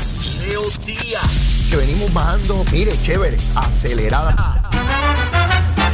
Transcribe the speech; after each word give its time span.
es 0.00 0.36
Leo 0.38 0.62
Díaz. 0.84 1.68
Que 1.70 1.76
venimos 1.76 2.12
bajando, 2.12 2.64
mire, 2.72 2.92
chévere, 3.02 3.36
acelerada. 3.54 4.68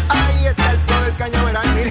Ahí 0.09 0.47
está 0.47 0.71
el 0.73 0.79
flow 0.79 1.03
del 1.05 1.17
cañaveral, 1.17 1.75
mire. 1.75 1.91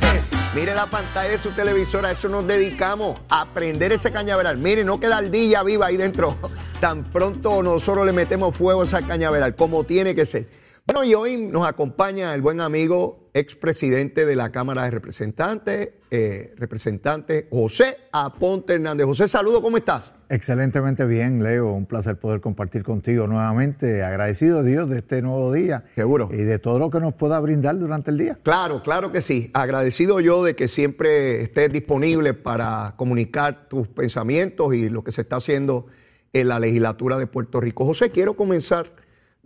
Mire 0.56 0.74
la 0.74 0.86
pantalla 0.86 1.30
de 1.30 1.38
su 1.38 1.52
televisora, 1.52 2.12
eso 2.12 2.30
nos 2.30 2.48
dedicamos, 2.48 3.20
a 3.28 3.42
aprender 3.42 3.92
ese 3.92 4.12
cañaveral. 4.12 4.58
Mire, 4.58 4.86
no 4.86 5.00
queda 5.02 5.18
ardilla 5.18 5.64
viva 5.64 5.88
ahí 5.88 5.98
dentro. 5.98 6.38
Tan 6.80 7.04
pronto 7.04 7.62
nosotros 7.62 8.06
le 8.06 8.14
metemos 8.14 8.56
fuego 8.56 8.84
a 8.84 8.86
esa 8.86 9.02
cañaveral, 9.02 9.56
como 9.56 9.84
tiene 9.84 10.16
que 10.16 10.26
ser. 10.26 10.48
Bueno, 10.86 11.04
y 11.04 11.14
hoy 11.14 11.38
nos 11.38 11.68
acompaña 11.68 12.34
el 12.34 12.42
buen 12.42 12.62
amigo, 12.62 13.25
expresidente 13.36 14.26
de 14.26 14.38
la 14.38 14.54
Cámara 14.54 14.84
de 14.84 14.92
Representantes, 14.92 15.90
eh, 16.10 16.54
representante 16.56 17.50
José 17.52 17.98
Aponte 18.14 18.76
Hernández. 18.76 19.06
José, 19.06 19.28
saludo, 19.28 19.62
¿cómo 19.62 19.76
estás? 19.76 20.14
Excelentemente 20.30 21.06
bien, 21.06 21.44
Leo. 21.44 21.74
Un 21.74 21.86
placer 21.86 22.18
poder 22.18 22.40
compartir 22.40 22.84
contigo 22.84 23.28
nuevamente. 23.28 24.04
Agradecido 24.04 24.64
Dios 24.64 24.90
de 24.90 25.00
este 25.00 25.22
nuevo 25.22 25.52
día. 25.52 25.84
Seguro. 25.96 26.30
Y 26.32 26.38
de 26.38 26.60
todo 26.60 26.80
lo 26.80 26.90
que 26.90 27.02
nos 27.02 27.14
pueda 27.14 27.38
brindar 27.42 27.78
durante 27.78 28.10
el 28.10 28.18
día. 28.18 28.40
Claro, 28.42 28.82
claro 28.82 29.12
que 29.12 29.22
sí. 29.22 29.52
Agradecido 29.54 30.22
yo 30.22 30.42
de 30.42 30.56
que 30.56 30.70
siempre 30.70 31.42
estés 31.42 31.74
disponible 31.74 32.34
para 32.34 32.94
comunicar 32.96 33.68
tus 33.68 33.90
pensamientos 33.90 34.74
y 34.74 34.88
lo 34.88 35.04
que 35.04 35.12
se 35.12 35.22
está 35.22 35.36
haciendo 35.36 35.88
en 36.32 36.48
la 36.48 36.60
legislatura 36.62 37.18
de 37.18 37.28
Puerto 37.28 37.60
Rico. 37.60 37.86
José, 37.86 38.12
quiero 38.12 38.36
comenzar 38.36 38.94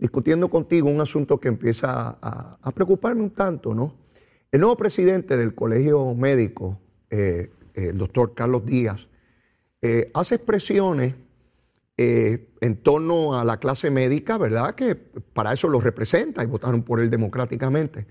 discutiendo 0.00 0.48
contigo 0.48 0.88
un 0.88 1.00
asunto 1.00 1.38
que 1.38 1.48
empieza 1.48 2.18
a, 2.22 2.72
preocuparme 2.72 3.22
un 3.22 3.30
tanto, 3.30 3.74
¿no? 3.74 3.94
El 4.50 4.60
nuevo 4.60 4.76
presidente 4.76 5.36
del 5.36 5.54
Colegio 5.54 6.14
Médico, 6.14 6.80
eh, 7.10 7.50
el 7.74 7.98
doctor 7.98 8.34
Carlos 8.34 8.64
Díaz, 8.64 9.08
eh, 9.82 10.10
hace 10.14 10.36
expresiones 10.36 11.14
eh, 11.98 12.48
en 12.62 12.76
torno 12.82 13.38
a 13.38 13.44
la 13.44 13.58
clase 13.58 13.90
médica, 13.90 14.38
¿verdad? 14.38 14.74
Que 14.74 14.94
para 14.94 15.52
eso 15.52 15.68
lo 15.68 15.80
representa 15.80 16.42
y 16.42 16.46
votaron 16.46 16.82
por 16.82 17.00
él 17.00 17.10
democráticamente. 17.10 18.06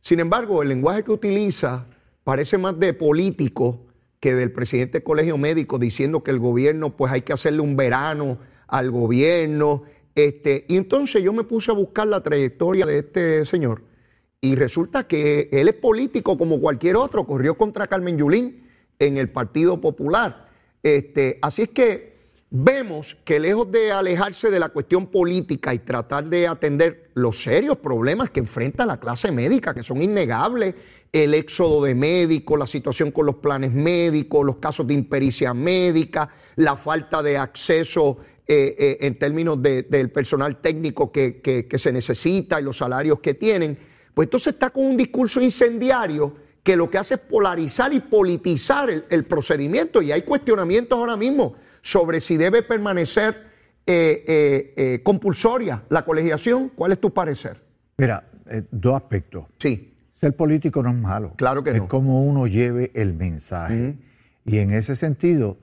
Sin 0.00 0.20
embargo, 0.20 0.62
el 0.62 0.70
lenguaje 0.70 1.04
que 1.04 1.12
utiliza 1.12 1.86
parece 2.24 2.56
más 2.56 2.78
de 2.80 2.94
político 2.94 3.84
que 4.18 4.34
del 4.34 4.50
presidente 4.50 4.94
del 4.98 5.04
Colegio 5.04 5.36
Médico 5.36 5.78
diciendo 5.78 6.22
que 6.22 6.30
el 6.30 6.38
gobierno, 6.38 6.96
pues 6.96 7.12
hay 7.12 7.20
que 7.20 7.34
hacerle 7.34 7.60
un 7.60 7.76
verano 7.76 8.38
al 8.66 8.90
gobierno 8.90 9.82
este, 10.14 10.64
y 10.68 10.76
entonces 10.76 11.22
yo 11.22 11.32
me 11.32 11.44
puse 11.44 11.70
a 11.70 11.74
buscar 11.74 12.06
la 12.06 12.22
trayectoria 12.22 12.86
de 12.86 12.98
este 12.98 13.44
señor 13.46 13.82
y 14.40 14.54
resulta 14.56 15.06
que 15.06 15.48
él 15.52 15.68
es 15.68 15.74
político 15.74 16.36
como 16.36 16.60
cualquier 16.60 16.96
otro, 16.96 17.26
corrió 17.26 17.56
contra 17.56 17.86
Carmen 17.86 18.18
Yulín 18.18 18.68
en 18.98 19.16
el 19.16 19.30
Partido 19.30 19.80
Popular. 19.80 20.48
Este, 20.82 21.38
así 21.40 21.62
es 21.62 21.70
que 21.70 22.14
vemos 22.50 23.16
que 23.24 23.40
lejos 23.40 23.72
de 23.72 23.90
alejarse 23.90 24.50
de 24.50 24.60
la 24.60 24.68
cuestión 24.68 25.06
política 25.06 25.74
y 25.74 25.80
tratar 25.80 26.26
de 26.26 26.46
atender 26.46 27.10
los 27.14 27.42
serios 27.42 27.78
problemas 27.78 28.30
que 28.30 28.40
enfrenta 28.40 28.86
la 28.86 29.00
clase 29.00 29.32
médica, 29.32 29.74
que 29.74 29.82
son 29.82 30.02
innegables, 30.02 30.74
el 31.10 31.34
éxodo 31.34 31.82
de 31.82 31.94
médicos, 31.94 32.58
la 32.58 32.66
situación 32.66 33.10
con 33.10 33.26
los 33.26 33.36
planes 33.36 33.72
médicos, 33.72 34.44
los 34.44 34.56
casos 34.56 34.86
de 34.86 34.94
impericia 34.94 35.54
médica, 35.54 36.28
la 36.56 36.76
falta 36.76 37.22
de 37.22 37.38
acceso 37.38 38.18
eh, 38.46 38.76
eh, 38.78 38.98
en 39.00 39.18
términos 39.18 39.62
del 39.62 40.10
personal 40.10 40.60
técnico 40.60 41.10
que, 41.10 41.66
se 41.78 41.92
necesita 41.92 42.60
y 42.60 42.64
los 42.64 42.76
salarios 42.76 43.20
que 43.20 43.32
tienen, 43.32 43.78
pues 44.12 44.26
entonces 44.26 44.52
está 44.52 44.68
con 44.68 44.84
un 44.84 44.98
discurso 44.98 45.40
incendiario 45.40 46.36
que 46.62 46.76
lo 46.76 46.90
que 46.90 46.98
hace 46.98 47.14
es 47.14 47.20
polarizar 47.20 47.94
y 47.94 48.00
politizar 48.00 48.90
el, 49.08 49.24
procedimiento 49.24 50.02
y 50.02 50.12
hay 50.12 50.22
cuestionamientos 50.22 50.98
ahora 50.98 51.16
mismo 51.16 51.54
sobre 51.80 52.20
si 52.20 52.36
debe 52.36 52.62
permanecer 52.62 53.44
eh, 53.86 55.00
compulsoria 55.02 55.82
la 55.88 56.04
colegiación. 56.04 56.70
¿Cuál 56.74 56.92
es 56.92 57.00
tu 57.00 57.14
parecer? 57.14 57.62
Mira, 57.96 58.28
dos 58.70 58.94
aspectos. 58.94 59.46
Sí. 59.58 59.94
Ser 60.12 60.36
político 60.36 60.82
no 60.82 60.90
es 60.90 60.96
malo. 60.96 61.32
Claro 61.36 61.64
que 61.64 61.72
no. 61.72 61.84
Es 61.84 61.88
como 61.88 62.22
uno 62.22 62.46
lleve 62.46 62.90
el 62.94 63.14
mensaje. 63.14 63.96
Y 64.44 64.58
en 64.58 64.72
ese 64.72 64.96
sentido, 64.96 65.56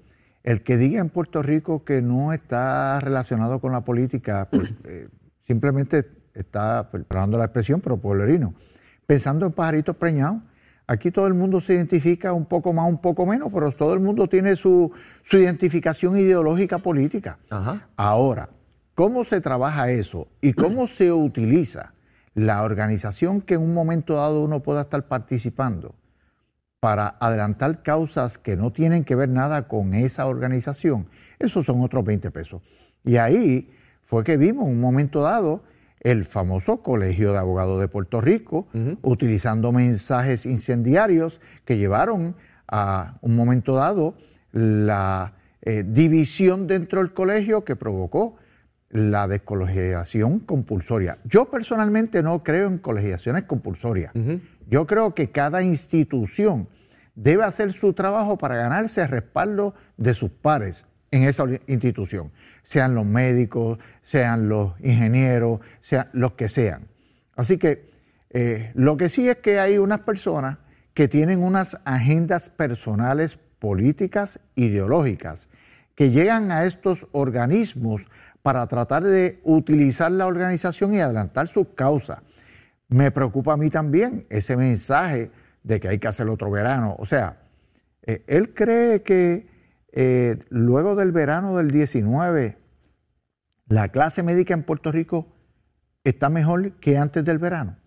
el 0.44 0.63
que 0.63 0.78
diga 0.78 1.00
en 1.00 1.09
Puerto 1.09 1.41
Rico 1.41 1.84
que 1.84 2.02
no 2.02 2.34
está 2.34 3.00
relacionado 3.00 3.59
con 3.59 3.72
la 3.72 3.81
política, 3.81 4.47
pues 4.52 4.74
eh, 4.85 5.07
simplemente 5.41 6.09
está, 6.34 6.90
perdonando 6.90 7.38
la 7.38 7.46
expresión, 7.46 7.81
pero 7.81 7.97
pueblerino, 7.97 8.53
pensando 9.06 9.46
en 9.46 9.51
pajaritos 9.51 9.96
preñados. 9.96 10.41
Aquí 10.88 11.09
todo 11.12 11.28
el 11.28 11.34
mundo 11.34 11.62
se 11.62 11.74
identifica 11.74 12.34
un 12.34 12.46
poco 12.46 12.74
más, 12.74 12.90
un 12.90 13.00
poco 13.00 13.25
menos, 13.25 13.50
pero 13.53 13.72
todo 13.72 13.94
el 13.94 14.01
mundo 14.01 14.28
tiene 14.28 14.56
su, 14.57 14.91
identificación 15.31 16.18
ideológica 16.18 16.80
política. 16.80 17.38
Ahora, 17.96 18.50
¿cómo 18.94 19.24
se 19.24 19.40
trabaja 19.40 19.90
eso 19.90 20.28
y 20.41 20.51
cómo 20.51 20.88
se 20.88 21.13
utiliza 21.13 21.94
la 22.34 22.63
organización 22.63 23.41
que 23.41 23.53
en 23.53 23.62
un 23.62 23.74
momento 23.74 24.16
dado 24.16 24.41
uno 24.41 24.62
pueda 24.62 24.81
estar 24.81 25.07
participando 25.07 25.96
para 26.81 27.16
adelantar 27.19 27.84
causas 27.84 28.40
que 28.40 28.58
no 28.58 28.74
tienen 28.74 29.03
que 29.03 29.16
ver 29.16 29.30
nada 29.30 29.68
con 29.68 29.94
esa 29.94 30.25
organización, 30.25 31.08
esos 31.38 31.68
son 31.68 31.81
otros 31.81 32.03
20 32.03 32.31
pesos. 32.31 32.64
Y 33.06 33.18
ahí 33.18 33.69
fue 34.03 34.24
que 34.24 34.36
vimos 34.36 34.66
en 34.66 34.72
un 34.72 34.81
momento 34.81 35.22
dado 35.22 35.62
el 36.00 36.25
famoso 36.25 36.81
Colegio 36.81 37.34
de 37.34 37.38
Abogados 37.38 37.80
de 37.80 37.88
Puerto 37.88 38.19
Rico, 38.19 38.68
utilizando 39.03 39.72
mensajes 39.72 40.47
incendiarios 40.47 41.40
que 41.66 41.78
llevaron 41.78 42.36
a 42.68 43.19
un 43.22 43.36
momento 43.36 43.75
dado 43.75 44.16
la 44.52 45.34
eh, 45.62 45.84
división 45.86 46.66
dentro 46.66 47.00
del 47.00 47.13
colegio 47.13 47.63
que 47.63 47.75
provocó 47.75 48.38
la 48.90 49.28
descolegiación 49.28 50.40
compulsoria. 50.40 51.19
Yo 51.25 51.46
personalmente 51.46 52.24
no 52.24 52.44
creo 52.44 52.68
en 52.68 52.80
colegiaciones 52.80 53.44
compulsorias. 53.44 54.13
Yo 54.68 54.86
creo 54.88 55.14
que 55.14 55.32
cada 55.32 55.64
institución 55.64 56.68
debe 57.16 57.44
hacer 57.44 57.74
su 57.74 57.94
trabajo 57.94 58.38
para 58.38 58.56
ganarse 58.56 59.02
el 59.02 59.10
respaldo 59.10 59.74
de 59.98 60.14
sus 60.14 60.32
pares 60.32 60.88
en 61.12 61.24
esa 61.24 61.46
institución, 61.68 62.32
sean 62.62 62.96
los 62.96 63.06
médicos, 63.06 63.80
sean 64.02 64.48
los 64.48 64.80
ingenieros, 64.80 65.60
sean 65.82 66.08
los 66.14 66.34
que 66.34 66.48
sean. 66.48 66.88
Así 67.36 67.58
que 67.58 67.92
eh, 68.30 68.72
lo 68.76 68.96
que 68.96 69.10
sí 69.10 69.28
es 69.28 69.38
que 69.38 69.60
hay 69.60 69.78
unas 69.78 70.00
personas 70.00 70.58
que 70.94 71.08
tienen 71.08 71.44
unas 71.44 71.78
agendas 71.84 72.50
personales, 72.50 73.38
políticas, 73.60 74.40
ideológicas, 74.56 75.50
que 75.96 76.12
llegan 76.12 76.52
a 76.52 76.64
estos 76.64 77.06
organismos 77.12 78.02
para 78.42 78.66
tratar 78.68 79.04
de 79.04 79.40
utilizar 79.44 80.12
la 80.12 80.28
organización 80.28 80.94
y 80.94 81.00
adelantar 81.00 81.48
sus 81.48 81.68
causas. 81.76 82.20
Me 82.91 83.09
preocupa 83.09 83.53
a 83.53 83.57
mí 83.57 83.69
también 83.69 84.25
ese 84.29 84.57
mensaje 84.57 85.31
de 85.63 85.79
que 85.79 85.88
hay 85.88 85.97
que 85.97 86.09
hacer 86.09 86.28
otro 86.28 86.52
verano. 86.52 86.97
O 87.00 87.06
sea, 87.06 87.38
eh, 88.03 88.22
él 88.28 88.53
cree 88.53 89.02
que 89.02 89.47
eh, 89.94 90.38
luego 90.50 90.96
del 90.96 91.13
verano 91.13 91.56
del 91.56 91.72
19, 91.72 92.57
la 93.68 93.88
clase 93.88 94.24
médica 94.24 94.53
en 94.53 94.63
Puerto 94.63 94.91
Rico 94.91 95.25
está 96.03 96.30
mejor 96.30 96.74
que 96.74 96.97
antes 96.97 97.24
del 97.24 97.38
verano. 97.38 97.78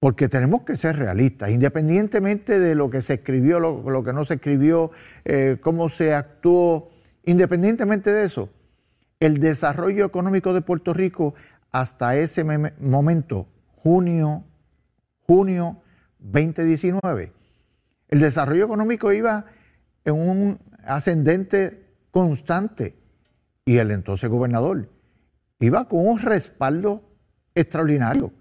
Porque 0.00 0.30
tenemos 0.30 0.62
que 0.62 0.76
ser 0.76 0.96
realistas, 0.96 1.50
independientemente 1.50 2.58
de 2.58 2.74
lo 2.74 2.88
que 2.88 3.02
se 3.02 3.14
escribió, 3.14 3.60
lo, 3.60 4.04
que 4.04 4.14
no 4.14 4.24
se 4.24 4.34
escribió, 4.34 4.90
eh, 5.26 5.58
cómo 5.60 5.90
se 5.90 6.14
actuó, 6.14 6.88
independientemente 7.26 8.10
de 8.10 8.24
eso, 8.24 8.48
el 9.20 9.38
desarrollo 9.38 10.06
económico 10.06 10.54
de 10.54 10.62
Puerto 10.62 10.94
Rico 10.94 11.34
hasta 11.72 12.16
ese 12.16 12.42
momento 12.80 13.46
junio, 13.82 14.44
junio 15.26 15.76
2019, 16.18 17.32
el 18.08 18.20
desarrollo 18.20 18.64
económico 18.64 19.12
iba 19.12 19.44
en 20.04 20.14
un 20.14 20.58
ascendente 20.84 21.86
constante 22.10 22.96
y 23.64 23.76
el 23.76 23.90
entonces 23.90 24.30
gobernador 24.30 24.88
iba 25.60 25.86
con 25.86 26.06
un 26.06 26.18
respaldo 26.18 27.02
extraordinario. 27.54 28.32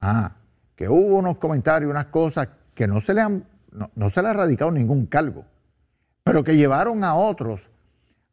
Ah, 0.00 0.36
que 0.74 0.88
hubo 0.88 1.16
unos 1.16 1.38
comentarios, 1.38 1.90
unas 1.90 2.06
cosas 2.06 2.48
que 2.74 2.86
no 2.86 3.00
se 3.00 3.14
le 3.14 3.20
han, 3.20 3.44
no, 3.94 4.10
se 4.10 4.22
le 4.22 4.28
ha 4.28 4.32
radicado 4.32 4.70
ningún 4.70 5.06
cargo, 5.06 5.44
pero 6.24 6.42
que 6.42 6.56
llevaron 6.56 7.04
a 7.04 7.14
otros 7.14 7.68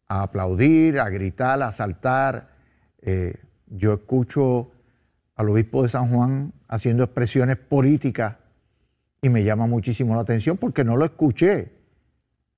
a 0.07 0.23
aplaudir, 0.23 0.99
a 0.99 1.09
gritar, 1.09 1.61
a 1.61 1.71
saltar. 1.71 2.49
Eh, 3.01 3.35
yo 3.67 3.93
escucho 3.93 4.71
al 5.39 5.47
obispo 5.47 5.83
de 5.83 5.87
San 5.87 6.09
Juan 6.09 6.51
haciendo 6.67 7.01
expresiones 7.01 7.55
políticas 7.55 8.35
y 9.21 9.29
me 9.29 9.41
llama 9.41 9.67
muchísimo 9.67 10.13
la 10.13 10.21
atención 10.21 10.57
porque 10.57 10.83
no 10.83 10.97
lo 10.97 11.05
escuché 11.05 11.71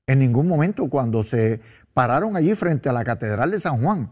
en 0.07 0.17
ningún 0.17 0.47
momento 0.47 0.89
cuando 0.89 1.23
se 1.23 1.61
pararon 1.93 2.35
allí 2.35 2.55
frente 2.55 2.89
a 2.89 2.93
la 2.93 3.03
Catedral 3.03 3.51
de 3.51 3.59
San 3.59 3.83
Juan 3.83 4.09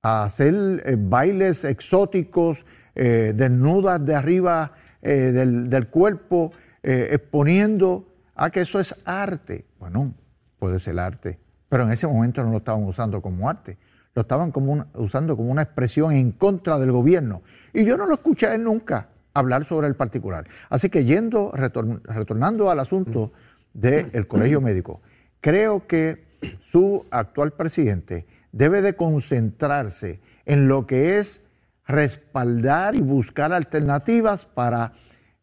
a 0.00 0.24
hacer 0.24 0.54
eh, 0.86 0.96
bailes 0.98 1.64
exóticos, 1.66 2.64
eh, 2.94 3.34
desnudas 3.36 4.02
de 4.02 4.14
arriba 4.14 4.72
eh, 5.02 5.32
del, 5.32 5.88
cuerpo, 5.88 6.52
exponiendo 6.82 8.08
a 8.34 8.48
que 8.48 8.62
eso 8.62 8.80
es 8.80 8.94
arte. 9.04 9.66
Bueno, 9.78 10.14
puede 10.58 10.78
ser 10.78 10.98
arte, 10.98 11.38
pero 11.68 11.82
en 11.82 11.90
ese 11.90 12.06
momento 12.06 12.42
no 12.42 12.52
lo 12.52 12.58
estaban 12.58 12.84
usando 12.84 13.20
como 13.20 13.50
arte. 13.50 13.76
lo 14.14 14.22
estaban 14.22 14.50
usando 14.94 15.36
como 15.36 15.50
una 15.50 15.60
expresión 15.60 16.12
en 16.12 16.32
contra 16.32 16.78
del 16.78 16.90
gobierno. 16.90 17.42
Y 17.76 17.84
yo 17.84 17.98
no 17.98 18.06
lo 18.06 18.14
escuché 18.14 18.46
a 18.46 18.54
él 18.54 18.64
nunca 18.64 19.08
hablar 19.34 19.66
sobre 19.66 19.86
el 19.86 19.94
particular. 19.94 20.48
Así 20.70 20.88
que 20.88 21.04
yendo, 21.04 21.52
retornando 21.52 22.70
al 22.70 22.80
asunto 22.80 23.32
del 23.74 24.26
colegio 24.26 24.62
médico, 24.62 25.02
creo 25.42 25.86
que 25.86 26.24
su 26.62 27.04
actual 27.10 27.52
presidente 27.52 28.26
debe 28.50 28.80
de 28.80 28.96
concentrarse 28.96 30.20
en 30.46 30.68
lo 30.68 30.86
que 30.86 31.18
es 31.18 31.42
respaldar 31.86 32.94
y 32.94 33.02
buscar 33.02 33.52
alternativas 33.52 34.46
para 34.46 34.94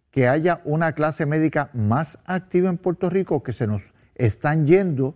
que 0.09 0.27
haya 0.27 0.61
una 0.63 0.93
clase 0.93 1.27
médica 1.27 1.69
más 1.73 2.17
activa 2.25 2.71
en 2.71 2.79
Puerto 2.79 3.11
Rico, 3.11 3.43
que 3.43 3.53
se 3.53 3.67
nos 3.67 3.83
están 4.15 4.65
yendo 4.65 5.15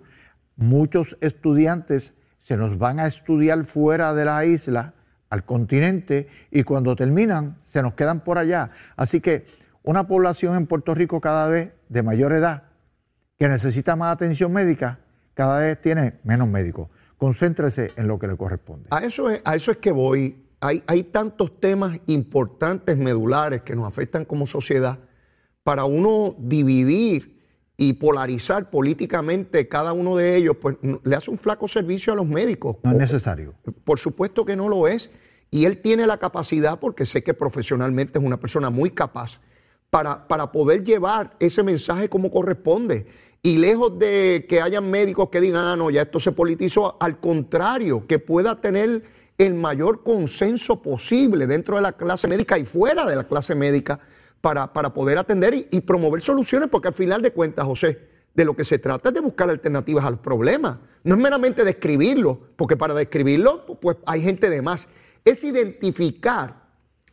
muchos 0.55 1.17
estudiantes, 1.21 2.13
se 2.41 2.57
nos 2.57 2.77
van 2.77 2.99
a 2.99 3.07
estudiar 3.07 3.65
fuera 3.65 4.13
de 4.13 4.25
la 4.25 4.45
isla, 4.45 4.93
al 5.29 5.45
continente, 5.45 6.27
y 6.51 6.63
cuando 6.63 6.95
terminan, 6.95 7.57
se 7.63 7.81
nos 7.81 7.94
quedan 7.94 8.21
por 8.24 8.38
allá. 8.38 8.71
Así 8.95 9.19
que 9.19 9.45
una 9.83 10.07
población 10.07 10.56
en 10.56 10.68
Puerto 10.68 10.94
Rico 10.94 11.21
cada 11.21 11.47
vez 11.50 11.71
de 11.89 12.03
mayor 12.03 12.33
edad, 12.33 12.63
que 13.38 13.47
necesita 13.47 13.95
más 13.95 14.13
atención 14.13 14.51
médica, 14.51 15.00
cada 15.33 15.59
vez 15.59 15.81
tiene 15.81 16.15
menos 16.24 16.47
médicos. 16.47 16.89
Concéntrese 17.18 17.91
en 17.95 18.07
lo 18.07 18.19
que 18.19 18.27
le 18.27 18.35
corresponde. 18.35 18.88
A 18.89 19.03
eso 19.03 19.29
es, 19.29 19.41
a 19.45 19.56
eso 19.56 19.71
es 19.71 19.77
que 19.77 19.91
voy. 19.91 20.44
Hay, 20.59 20.83
hay 20.88 21.03
tantos 21.03 21.59
temas 21.59 22.00
importantes, 22.07 22.97
medulares, 22.97 23.62
que 23.62 23.75
nos 23.75 23.88
afectan 23.88 24.25
como 24.25 24.47
sociedad, 24.47 25.00
para 25.63 25.85
uno 25.85 26.35
dividir 26.39 27.37
y 27.77 27.94
polarizar 27.94 28.71
políticamente 28.71 29.68
cada 29.68 29.94
uno 29.94 30.15
de 30.15 30.35
ellos, 30.35 30.57
pues 30.59 30.77
le 31.03 31.15
hace 31.15 31.29
un 31.29 31.38
flaco 31.38 31.68
servicio 31.68 32.12
a 32.12 32.15
los 32.15 32.25
médicos. 32.25 32.77
No 32.83 32.91
es 32.91 32.97
necesario. 32.97 33.53
Por 33.83 34.00
supuesto 34.00 34.44
que 34.44 34.56
no 34.56 34.68
lo 34.68 34.88
es. 34.88 35.12
Y 35.51 35.65
él 35.65 35.77
tiene 35.77 36.07
la 36.07 36.18
capacidad, 36.18 36.79
porque 36.79 37.06
sé 37.06 37.24
que 37.24 37.35
profesionalmente 37.35 38.18
es 38.19 38.25
una 38.25 38.38
persona 38.38 38.69
muy 38.69 38.89
capaz, 38.89 39.39
para, 39.89 40.27
para 40.27 40.51
poder 40.51 40.83
llevar 40.83 41.38
ese 41.39 41.63
mensaje 41.63 42.09
como 42.09 42.31
corresponde. 42.31 43.06
Y 43.44 43.59
lejos 43.59 43.97
de 43.97 44.45
que 44.50 44.59
hayan 44.59 44.89
médicos 44.89 45.29
que 45.29 45.39
digan, 45.39 45.63
ah, 45.63 45.75
no, 45.77 45.89
ya 45.89 46.01
esto 46.01 46.19
se 46.19 46.31
politizó, 46.33 46.97
al 47.00 47.19
contrario, 47.19 48.06
que 48.07 48.19
pueda 48.19 48.59
tener 48.59 49.03
el 49.38 49.53
mayor 49.53 50.03
consenso 50.03 50.81
posible 50.81 51.45
dentro 51.45 51.75
de 51.75 51.83
la 51.83 51.94
clase 51.94 52.27
médica 52.27 52.57
y 52.57 52.65
fuera 52.65 53.06
de 53.06 53.15
la 53.15 53.25
clase 53.25 53.53
médica 53.53 54.00
para, 54.42 54.72
para 54.74 54.94
poder 54.94 55.18
atender 55.18 55.54
y, 55.69 55.81
promover 55.81 56.22
soluciones, 56.22 56.69
porque 56.69 56.89
al 56.89 56.94
final 56.94 57.22
de 57.22 57.31
cuentas, 57.31 57.66
José, 57.66 58.00
de 58.34 58.45
lo 58.45 58.56
que 58.56 58.63
se 58.63 58.80
trata 58.80 59.10
es 59.10 59.16
de 59.16 59.22
buscar 59.22 59.50
alternativas 59.50 60.06
al 60.06 60.19
problema. 60.19 60.80
No 61.04 61.16
es 61.16 61.22
meramente 61.22 61.63
describirlo, 61.63 62.39
porque 62.56 62.78
para 62.78 62.94
describirlo, 62.94 63.66
pues 63.66 63.98
hay 64.06 64.22
gente 64.22 64.50
de 64.50 64.62
más. 64.62 64.88
Es 65.25 65.44
identificar 65.44 66.68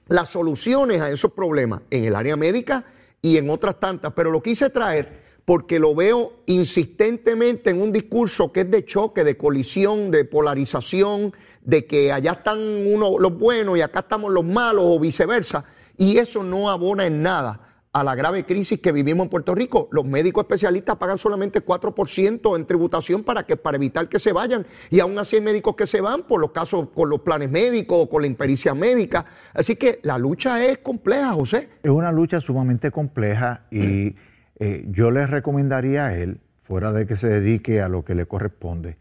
las 0.08 0.30
soluciones 0.30 1.00
a 1.00 1.10
esos 1.10 1.32
problemas 1.32 1.80
en 1.90 2.04
el 2.04 2.14
área 2.14 2.36
médica 2.36 2.84
y 3.22 3.38
en 3.38 3.48
otras 3.48 3.80
tantas. 3.80 4.12
Pero 4.12 4.30
lo 4.30 4.42
quise 4.42 4.68
traer 4.70 5.24
porque 5.44 5.78
lo 5.78 5.94
veo 5.94 6.32
insistentemente 6.46 7.70
en 7.70 7.80
un 7.80 7.92
discurso 7.92 8.50
que 8.52 8.60
es 8.60 8.70
de 8.70 8.84
choque, 8.84 9.24
de 9.24 9.36
colisión, 9.36 10.10
de 10.10 10.24
polarización, 10.24 11.34
de 11.62 11.84
que 11.84 12.12
allá 12.12 12.32
están 12.32 12.58
uno, 12.58 13.18
los 13.18 13.38
buenos 13.38 13.76
y 13.76 13.82
acá 13.82 14.00
estamos 14.00 14.32
los 14.32 14.44
malos 14.44 14.84
o 14.86 14.98
viceversa. 14.98 15.64
Y 15.96 16.18
eso 16.18 16.42
no 16.42 16.70
abona 16.70 17.06
en 17.06 17.22
nada 17.22 17.60
a 17.94 18.02
la 18.02 18.16
grave 18.16 18.44
crisis 18.44 18.80
que 18.80 18.90
vivimos 18.90 19.24
en 19.24 19.30
Puerto 19.30 19.54
Rico. 19.54 19.88
Los 19.92 20.04
médicos 20.04 20.42
especialistas 20.42 20.96
pagan 20.96 21.16
solamente 21.16 21.64
4% 21.64 22.56
en 22.56 22.66
tributación 22.66 23.22
para, 23.22 23.44
que, 23.44 23.56
para 23.56 23.76
evitar 23.76 24.08
que 24.08 24.18
se 24.18 24.32
vayan. 24.32 24.66
Y 24.90 24.98
aún 24.98 25.16
así 25.16 25.36
hay 25.36 25.42
médicos 25.42 25.76
que 25.76 25.86
se 25.86 26.00
van 26.00 26.24
por 26.24 26.40
los 26.40 26.50
casos 26.50 26.88
con 26.92 27.08
los 27.08 27.20
planes 27.20 27.50
médicos 27.50 27.96
o 28.02 28.08
con 28.10 28.22
la 28.22 28.26
impericia 28.26 28.74
médica. 28.74 29.24
Así 29.54 29.76
que 29.76 30.00
la 30.02 30.18
lucha 30.18 30.62
es 30.64 30.78
compleja, 30.78 31.32
José. 31.34 31.68
Es 31.84 31.90
una 31.90 32.10
lucha 32.10 32.40
sumamente 32.40 32.90
compleja 32.90 33.66
y 33.70 34.16
eh, 34.58 34.84
yo 34.88 35.12
le 35.12 35.26
recomendaría 35.28 36.06
a 36.06 36.16
él, 36.16 36.40
fuera 36.64 36.90
de 36.90 37.06
que 37.06 37.14
se 37.14 37.28
dedique 37.28 37.80
a 37.80 37.88
lo 37.88 38.04
que 38.04 38.16
le 38.16 38.26
corresponde, 38.26 38.98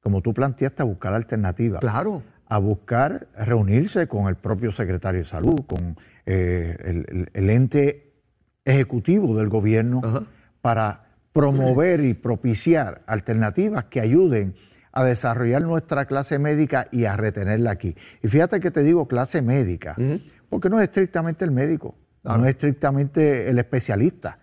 como 0.00 0.22
tú 0.22 0.32
planteaste, 0.32 0.80
a 0.80 0.86
buscar 0.86 1.12
alternativas. 1.12 1.80
Claro. 1.80 2.22
A 2.52 2.58
buscar 2.58 3.28
reunirse 3.36 4.06
con 4.08 4.28
el 4.28 4.36
propio 4.36 4.72
secretario 4.72 5.20
de 5.20 5.26
salud, 5.26 5.60
con 5.66 5.96
eh, 6.26 6.76
el, 7.32 7.50
ente 7.50 8.12
ejecutivo 8.64 9.36
del 9.36 9.48
gobierno, 9.48 10.26
para 10.60 11.12
promover 11.32 12.00
y 12.00 12.14
propiciar 12.14 13.02
alternativas 13.06 13.86
que 13.86 14.00
ayuden 14.00 14.54
a 14.92 15.04
desarrollar 15.04 15.62
nuestra 15.62 16.04
clase 16.04 16.38
médica 16.38 16.88
y 16.92 17.06
a 17.06 17.16
retenerla 17.16 17.70
aquí. 17.70 17.96
Y 18.22 18.28
fíjate 18.28 18.60
que 18.60 18.70
te 18.70 18.82
digo 18.82 19.08
clase 19.08 19.40
médica, 19.40 19.96
porque 20.50 20.68
no 20.68 20.78
es 20.78 20.84
estrictamente 20.84 21.44
el 21.44 21.50
médico, 21.50 21.94
no 22.22 22.44
es 22.44 22.50
estrictamente 22.50 23.48
el 23.48 23.58
especialista. 23.58 24.38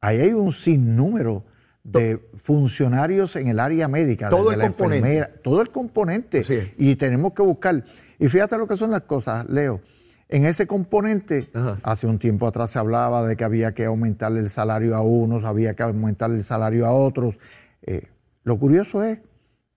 Ahí 0.00 0.20
hay 0.20 0.32
un 0.32 0.52
sinnúmero 0.52 1.44
de 1.84 2.18
funcionarios 2.42 3.36
en 3.36 3.48
el 3.48 3.60
área 3.60 3.88
médica, 3.88 4.30
todo 4.30 4.50
el 4.50 4.60
componente. 4.60 5.30
todo 5.42 5.60
el 5.60 5.70
componente. 5.70 6.74
Y 6.78 6.96
tenemos 6.96 7.34
que 7.34 7.42
buscar. 7.42 7.84
Y 8.18 8.28
fíjate 8.28 8.56
lo 8.58 8.66
que 8.66 8.76
son 8.76 8.90
las 8.90 9.02
cosas, 9.02 9.48
Leo. 9.48 9.80
En 10.28 10.46
ese 10.46 10.66
componente, 10.66 11.50
hace 11.82 12.06
un 12.06 12.18
tiempo 12.18 12.46
atrás 12.46 12.70
se 12.70 12.78
hablaba 12.78 13.26
de 13.26 13.36
que 13.36 13.44
había 13.44 13.74
que 13.74 13.84
aumentar 13.84 14.32
el 14.32 14.48
salario 14.48 14.96
a 14.96 15.02
unos, 15.02 15.44
había 15.44 15.74
que 15.74 15.82
aumentar 15.82 16.30
el 16.30 16.42
salario 16.42 16.86
a 16.86 16.92
otros. 16.92 17.38
Eh, 17.82 18.08
lo 18.42 18.58
curioso 18.58 19.04
es 19.04 19.18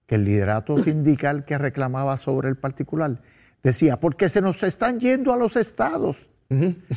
que 0.05 0.15
el 0.15 0.23
liderato 0.23 0.77
sindical 0.83 1.43
que 1.43 1.57
reclamaba 1.57 2.15
sobre 2.15 2.47
el 2.47 2.55
particular 2.55 3.21
decía, 3.61 3.99
porque 3.99 4.29
se 4.29 4.41
nos 4.41 4.63
están 4.63 4.99
yendo 4.99 5.33
a 5.33 5.37
los 5.37 5.57
estados. 5.57 6.29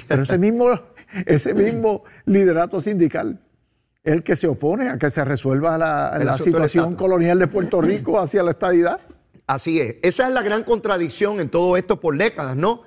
Pero 0.07 0.23
ese 0.23 0.39
mismo 0.39 0.69
ese 1.27 1.55
mismo 1.55 2.05
liderato 2.25 2.81
sindical, 2.81 3.41
el 4.05 4.23
que 4.23 4.37
se 4.37 4.47
opone 4.47 4.89
a 4.89 4.99
que 4.99 5.11
se 5.11 5.25
resuelva 5.25 5.77
la, 5.77 6.39
situación 6.39 6.95
colonial 6.95 7.39
de 7.39 7.47
Puerto 7.47 7.81
Rico 7.81 8.19
hacia 8.19 8.43
la 8.43 8.53
estadidad. 8.53 9.01
Así 9.47 9.81
es. 9.81 9.97
Esa 10.03 10.29
es 10.29 10.35
la 10.35 10.43
gran 10.43 10.65
contradicción 10.65 11.41
en 11.41 11.49
todo 11.49 11.77
esto 11.77 12.01
por 12.01 12.17
décadas, 12.17 12.57
¿no? 12.57 12.83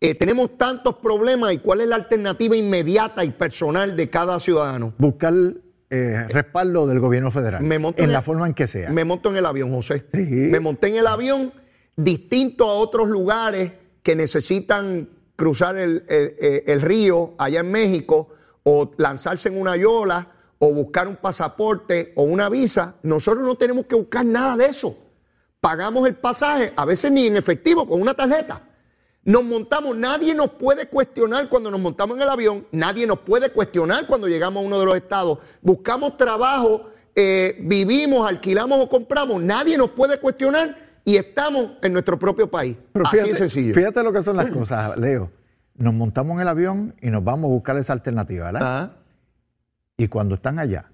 Eh, 0.00 0.14
tenemos 0.14 0.56
tantos 0.58 0.96
problemas 0.96 1.52
y 1.52 1.58
cuál 1.58 1.80
es 1.80 1.88
la 1.88 1.96
alternativa 1.96 2.56
inmediata 2.56 3.24
y 3.24 3.30
personal 3.30 3.96
de 3.96 4.10
cada 4.10 4.38
ciudadano. 4.38 4.94
Buscar 4.98 5.34
eh, 5.90 6.26
respaldo 6.28 6.86
del 6.86 7.00
gobierno 7.00 7.30
federal. 7.30 7.64
en, 7.96 8.12
la 8.12 8.22
forma 8.22 8.46
en 8.46 8.54
que 8.54 8.66
sea. 8.66 8.90
Me 8.90 9.04
monto 9.04 9.30
en 9.30 9.36
el 9.36 9.46
avión, 9.46 9.72
José. 9.72 10.06
Me 10.12 10.60
monté 10.60 10.88
en 10.88 10.96
el 10.96 11.06
avión 11.06 11.52
distinto 11.96 12.66
a 12.66 12.74
otros 12.74 13.08
lugares 13.08 13.72
que 14.02 14.14
necesitan 14.14 15.08
cruzar 15.34 15.76
el, 15.78 16.80
río 16.80 17.34
allá 17.38 17.60
en 17.60 17.70
México 17.70 18.28
o 18.64 18.92
lanzarse 18.98 19.48
en 19.48 19.60
una 19.60 19.76
yola 19.76 20.28
o 20.58 20.72
buscar 20.72 21.08
un 21.08 21.16
pasaporte 21.16 22.12
o 22.16 22.22
una 22.22 22.48
visa, 22.48 22.96
nosotros 23.02 23.44
no 23.44 23.54
tenemos 23.54 23.86
que 23.86 23.94
buscar 23.94 24.24
nada 24.24 24.56
de 24.56 24.66
eso. 24.66 24.96
Pagamos 25.60 26.06
el 26.06 26.14
pasaje, 26.14 26.72
a 26.76 26.84
veces 26.84 27.10
ni 27.10 27.26
en 27.26 27.36
efectivo, 27.36 27.86
con 27.86 28.00
una 28.00 28.14
tarjeta. 28.14 28.62
Nos 29.24 29.44
montamos, 29.44 29.96
nadie 29.96 30.34
nos 30.34 30.52
puede 30.52 30.86
cuestionar 30.86 31.48
cuando 31.48 31.70
nos 31.70 31.80
montamos 31.80 32.16
en 32.16 32.22
el 32.22 32.28
avión, 32.28 32.66
nadie 32.72 33.06
nos 33.06 33.18
puede 33.18 33.50
cuestionar 33.50 34.06
cuando 34.06 34.26
llegamos 34.26 34.62
a 34.62 34.66
uno 34.66 34.78
de 34.80 34.86
los 34.86 34.96
estados. 34.96 35.38
Buscamos 35.60 36.16
trabajo, 36.16 36.90
eh, 37.14 37.56
vivimos, 37.60 38.26
alquilamos 38.28 38.80
o 38.80 38.88
compramos, 38.88 39.42
nadie 39.42 39.76
nos 39.76 39.90
puede 39.90 40.18
cuestionar 40.18 40.76
y 41.04 41.16
estamos 41.16 41.72
en 41.82 41.92
nuestro 41.92 42.18
propio 42.18 42.50
país. 42.50 42.76
Así 42.94 43.16
fíjate, 43.16 43.34
sencillo. 43.34 43.74
Fíjate 43.74 44.02
lo 44.02 44.12
que 44.12 44.22
son 44.22 44.36
las 44.36 44.46
cosas, 44.46 44.96
Leo. 44.98 45.30
Nos 45.74 45.94
montamos 45.94 46.36
en 46.36 46.40
el 46.42 46.48
avión 46.48 46.94
y 47.00 47.10
nos 47.10 47.22
vamos 47.22 47.50
a 47.50 47.52
buscar 47.52 47.76
esa 47.76 47.92
alternativa, 47.92 48.50
¿verdad? 48.50 48.92
Y 49.98 50.08
cuando 50.08 50.36
están 50.36 50.58
allá, 50.58 50.86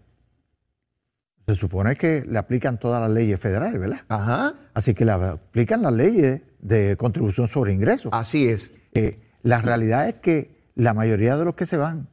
se 1.47 1.55
supone 1.55 1.95
que 1.95 2.25
le 2.27 2.39
aplican 2.39 2.81
todas 2.81 3.01
las 3.01 3.11
leyes 3.11 3.39
federales, 3.39 3.79
¿verdad? 3.79 4.01
Ajá. 4.09 4.55
Así 4.73 4.95
que 4.95 5.05
le 5.05 5.13
aplican 5.13 5.83
las 5.83 5.93
leyes 5.93 6.41
de 6.59 6.97
contribución 6.97 7.47
sobre 7.47 7.73
ingresos. 7.73 8.11
Así 8.13 8.49
es. 8.49 8.73
Eh, 8.95 9.21
la 9.43 9.61
realidad 9.61 10.09
es 10.09 10.17
que 10.17 10.65
la 10.75 10.93
mayoría 10.93 11.37
de 11.37 11.45
los 11.45 11.55
que 11.55 11.67
se 11.67 11.77
van 11.77 12.09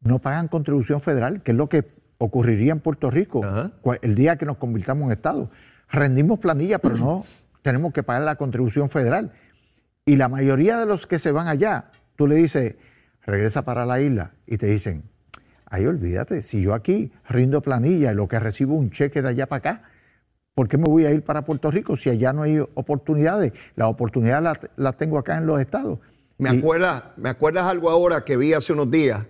no 0.00 0.20
pagan 0.20 0.46
contribución 0.46 1.00
federal, 1.00 1.42
que 1.42 1.50
es 1.50 1.56
lo 1.56 1.68
que 1.68 1.90
ocurriría 2.18 2.70
en 2.70 2.78
Puerto 2.78 3.10
Rico 3.10 3.42
el 4.02 4.14
día 4.14 4.36
que 4.36 4.46
nos 4.46 4.58
convirtamos 4.58 5.06
en 5.06 5.12
Estado 5.12 5.50
rendimos 5.92 6.40
planilla, 6.40 6.78
pero 6.78 6.96
no 6.96 7.24
tenemos 7.60 7.92
que 7.92 8.02
pagar 8.02 8.22
la 8.22 8.36
contribución 8.36 8.88
federal. 8.88 9.32
Y 10.04 10.16
la 10.16 10.28
mayoría 10.28 10.78
de 10.80 10.86
los 10.86 11.06
que 11.06 11.18
se 11.18 11.30
van 11.30 11.46
allá, 11.46 11.92
tú 12.16 12.26
le 12.26 12.34
dices, 12.34 12.74
regresa 13.24 13.64
para 13.64 13.86
la 13.86 14.00
isla 14.00 14.32
y 14.46 14.56
te 14.56 14.66
dicen, 14.66 15.04
ay, 15.72 15.86
olvídate, 15.86 16.42
si 16.42 16.60
yo 16.60 16.74
aquí 16.74 17.10
rindo 17.30 17.62
planilla 17.62 18.12
y 18.12 18.14
lo 18.14 18.28
que 18.28 18.38
recibo 18.38 18.74
un 18.74 18.90
cheque 18.90 19.22
de 19.22 19.30
allá 19.30 19.46
para 19.46 19.58
acá, 19.58 19.82
¿por 20.54 20.68
qué 20.68 20.76
me 20.76 20.84
voy 20.84 21.06
a 21.06 21.12
ir 21.12 21.22
para 21.22 21.46
Puerto 21.46 21.70
Rico 21.70 21.96
si 21.96 22.10
allá 22.10 22.34
no 22.34 22.42
hay 22.42 22.58
oportunidades? 22.58 23.54
La 23.74 23.88
oportunidad 23.88 24.42
la, 24.76 24.92
tengo 24.92 25.18
acá 25.18 25.38
en 25.38 25.46
los 25.46 25.58
estados. 25.58 25.98
¿Me, 26.36 26.50
acuerdas, 26.50 27.04
¿Me 27.16 27.30
acuerdas 27.30 27.64
algo 27.64 27.88
ahora 27.88 28.22
que 28.22 28.36
vi 28.36 28.52
hace 28.52 28.74
unos 28.74 28.90
días? 28.90 29.24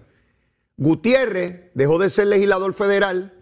Gutiérrez 0.76 1.70
dejó 1.74 2.00
de 2.00 2.10
ser 2.10 2.26
legislador 2.26 2.74
federal, 2.74 3.34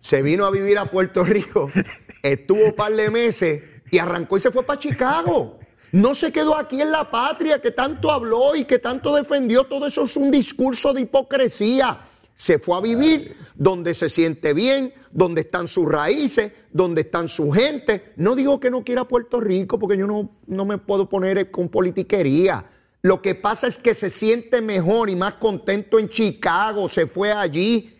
se 0.00 0.22
vino 0.22 0.46
a 0.46 0.50
vivir 0.50 0.78
a 0.78 0.86
Puerto 0.86 1.24
Rico 1.24 1.70
estuvo 2.22 2.64
un 2.64 2.72
par 2.72 2.92
de 2.92 3.10
meses 3.10 3.62
Y 3.90 3.98
arrancó 3.98 4.38
y 4.38 4.40
se 4.40 4.50
fue 4.50 4.62
para 4.62 4.80
Chicago. 4.80 5.58
No 5.92 6.14
se 6.14 6.32
quedó 6.32 6.56
aquí 6.56 6.80
en 6.80 6.90
la 6.90 7.10
patria 7.10 7.60
que 7.60 7.70
tanto 7.70 8.10
habló 8.10 8.56
y 8.56 8.64
que 8.64 8.78
tanto 8.78 9.14
defendió. 9.14 9.64
Todo 9.64 9.86
eso 9.86 10.04
es 10.04 10.16
un 10.16 10.30
discurso 10.30 10.94
de 10.94 11.02
hipocresía. 11.02 12.05
Se 12.36 12.58
fue 12.58 12.76
a 12.76 12.80
vivir 12.82 13.34
donde 13.54 13.94
se 13.94 14.10
siente 14.10 14.52
bien, 14.52 14.92
donde 15.10 15.40
están 15.40 15.66
sus 15.66 15.90
raíces, 15.90 16.52
donde 16.70 17.00
están 17.00 17.28
su 17.28 17.50
gente. 17.50 18.12
No 18.16 18.36
digo 18.36 18.60
que 18.60 18.70
no 18.70 18.84
quiera 18.84 19.08
Puerto 19.08 19.40
Rico, 19.40 19.78
porque 19.78 19.96
yo 19.96 20.06
no, 20.06 20.36
no 20.46 20.66
me 20.66 20.76
puedo 20.76 21.08
poner 21.08 21.50
con 21.50 21.70
politiquería. 21.70 22.66
Lo 23.00 23.22
que 23.22 23.34
pasa 23.34 23.66
es 23.66 23.78
que 23.78 23.94
se 23.94 24.10
siente 24.10 24.60
mejor 24.60 25.08
y 25.08 25.16
más 25.16 25.34
contento 25.34 25.98
en 25.98 26.10
Chicago, 26.10 26.90
se 26.90 27.06
fue 27.06 27.32
allí. 27.32 27.98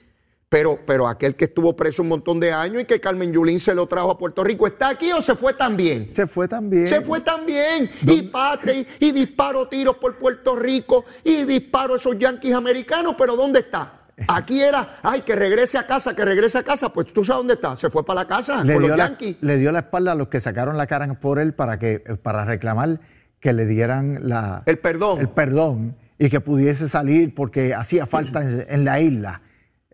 Pero, 0.50 0.80
pero 0.86 1.08
aquel 1.08 1.34
que 1.34 1.46
estuvo 1.46 1.74
preso 1.74 2.02
un 2.02 2.08
montón 2.08 2.38
de 2.38 2.52
años 2.52 2.82
y 2.82 2.84
que 2.84 3.00
Carmen 3.00 3.32
Yulín 3.32 3.58
se 3.58 3.74
lo 3.74 3.86
trajo 3.86 4.10
a 4.10 4.18
Puerto 4.18 4.44
Rico, 4.44 4.66
¿está 4.66 4.90
aquí 4.90 5.12
o 5.12 5.22
se 5.22 5.34
fue 5.34 5.54
también? 5.54 6.10
Se 6.10 6.26
fue 6.26 6.46
también. 6.46 6.86
Se 6.86 7.00
fue 7.00 7.22
también. 7.22 7.90
Y 8.02 8.20
patria, 8.22 8.74
y, 8.74 8.86
y 9.00 9.12
disparo 9.12 9.66
tiros 9.66 9.96
por 9.96 10.18
Puerto 10.18 10.54
Rico, 10.54 11.06
y 11.24 11.44
disparo 11.44 11.94
a 11.94 11.96
esos 11.96 12.18
yanquis 12.18 12.52
americanos, 12.52 13.14
pero 13.16 13.34
¿dónde 13.34 13.60
está? 13.60 14.05
Aquí 14.28 14.62
era, 14.62 14.98
ay, 15.02 15.20
que 15.20 15.36
regrese 15.36 15.76
a 15.76 15.86
casa, 15.86 16.16
que 16.16 16.24
regrese 16.24 16.58
a 16.58 16.62
casa. 16.62 16.90
Pues 16.92 17.12
tú 17.12 17.22
sabes 17.22 17.40
dónde 17.40 17.54
está. 17.54 17.76
Se 17.76 17.90
fue 17.90 18.04
para 18.04 18.20
la 18.20 18.28
casa 18.28 18.64
le 18.64 18.72
con 18.74 18.82
los 18.82 18.90
la, 18.92 18.96
yanquis. 18.96 19.36
le 19.40 19.58
dio 19.58 19.72
la 19.72 19.80
espalda 19.80 20.12
a 20.12 20.14
los 20.14 20.28
que 20.28 20.40
sacaron 20.40 20.76
la 20.76 20.86
cara 20.86 21.12
por 21.20 21.38
él 21.38 21.52
para 21.52 21.78
que 21.78 21.98
para 22.22 22.44
reclamar 22.44 23.00
que 23.40 23.52
le 23.52 23.66
dieran 23.66 24.20
la, 24.22 24.62
El 24.66 24.78
perdón. 24.78 25.20
el 25.20 25.28
perdón 25.28 25.96
y 26.18 26.30
que 26.30 26.40
pudiese 26.40 26.88
salir 26.88 27.34
porque 27.34 27.74
hacía 27.74 28.06
falta 28.06 28.40
en, 28.42 28.64
en 28.68 28.84
la 28.84 29.00
isla. 29.00 29.42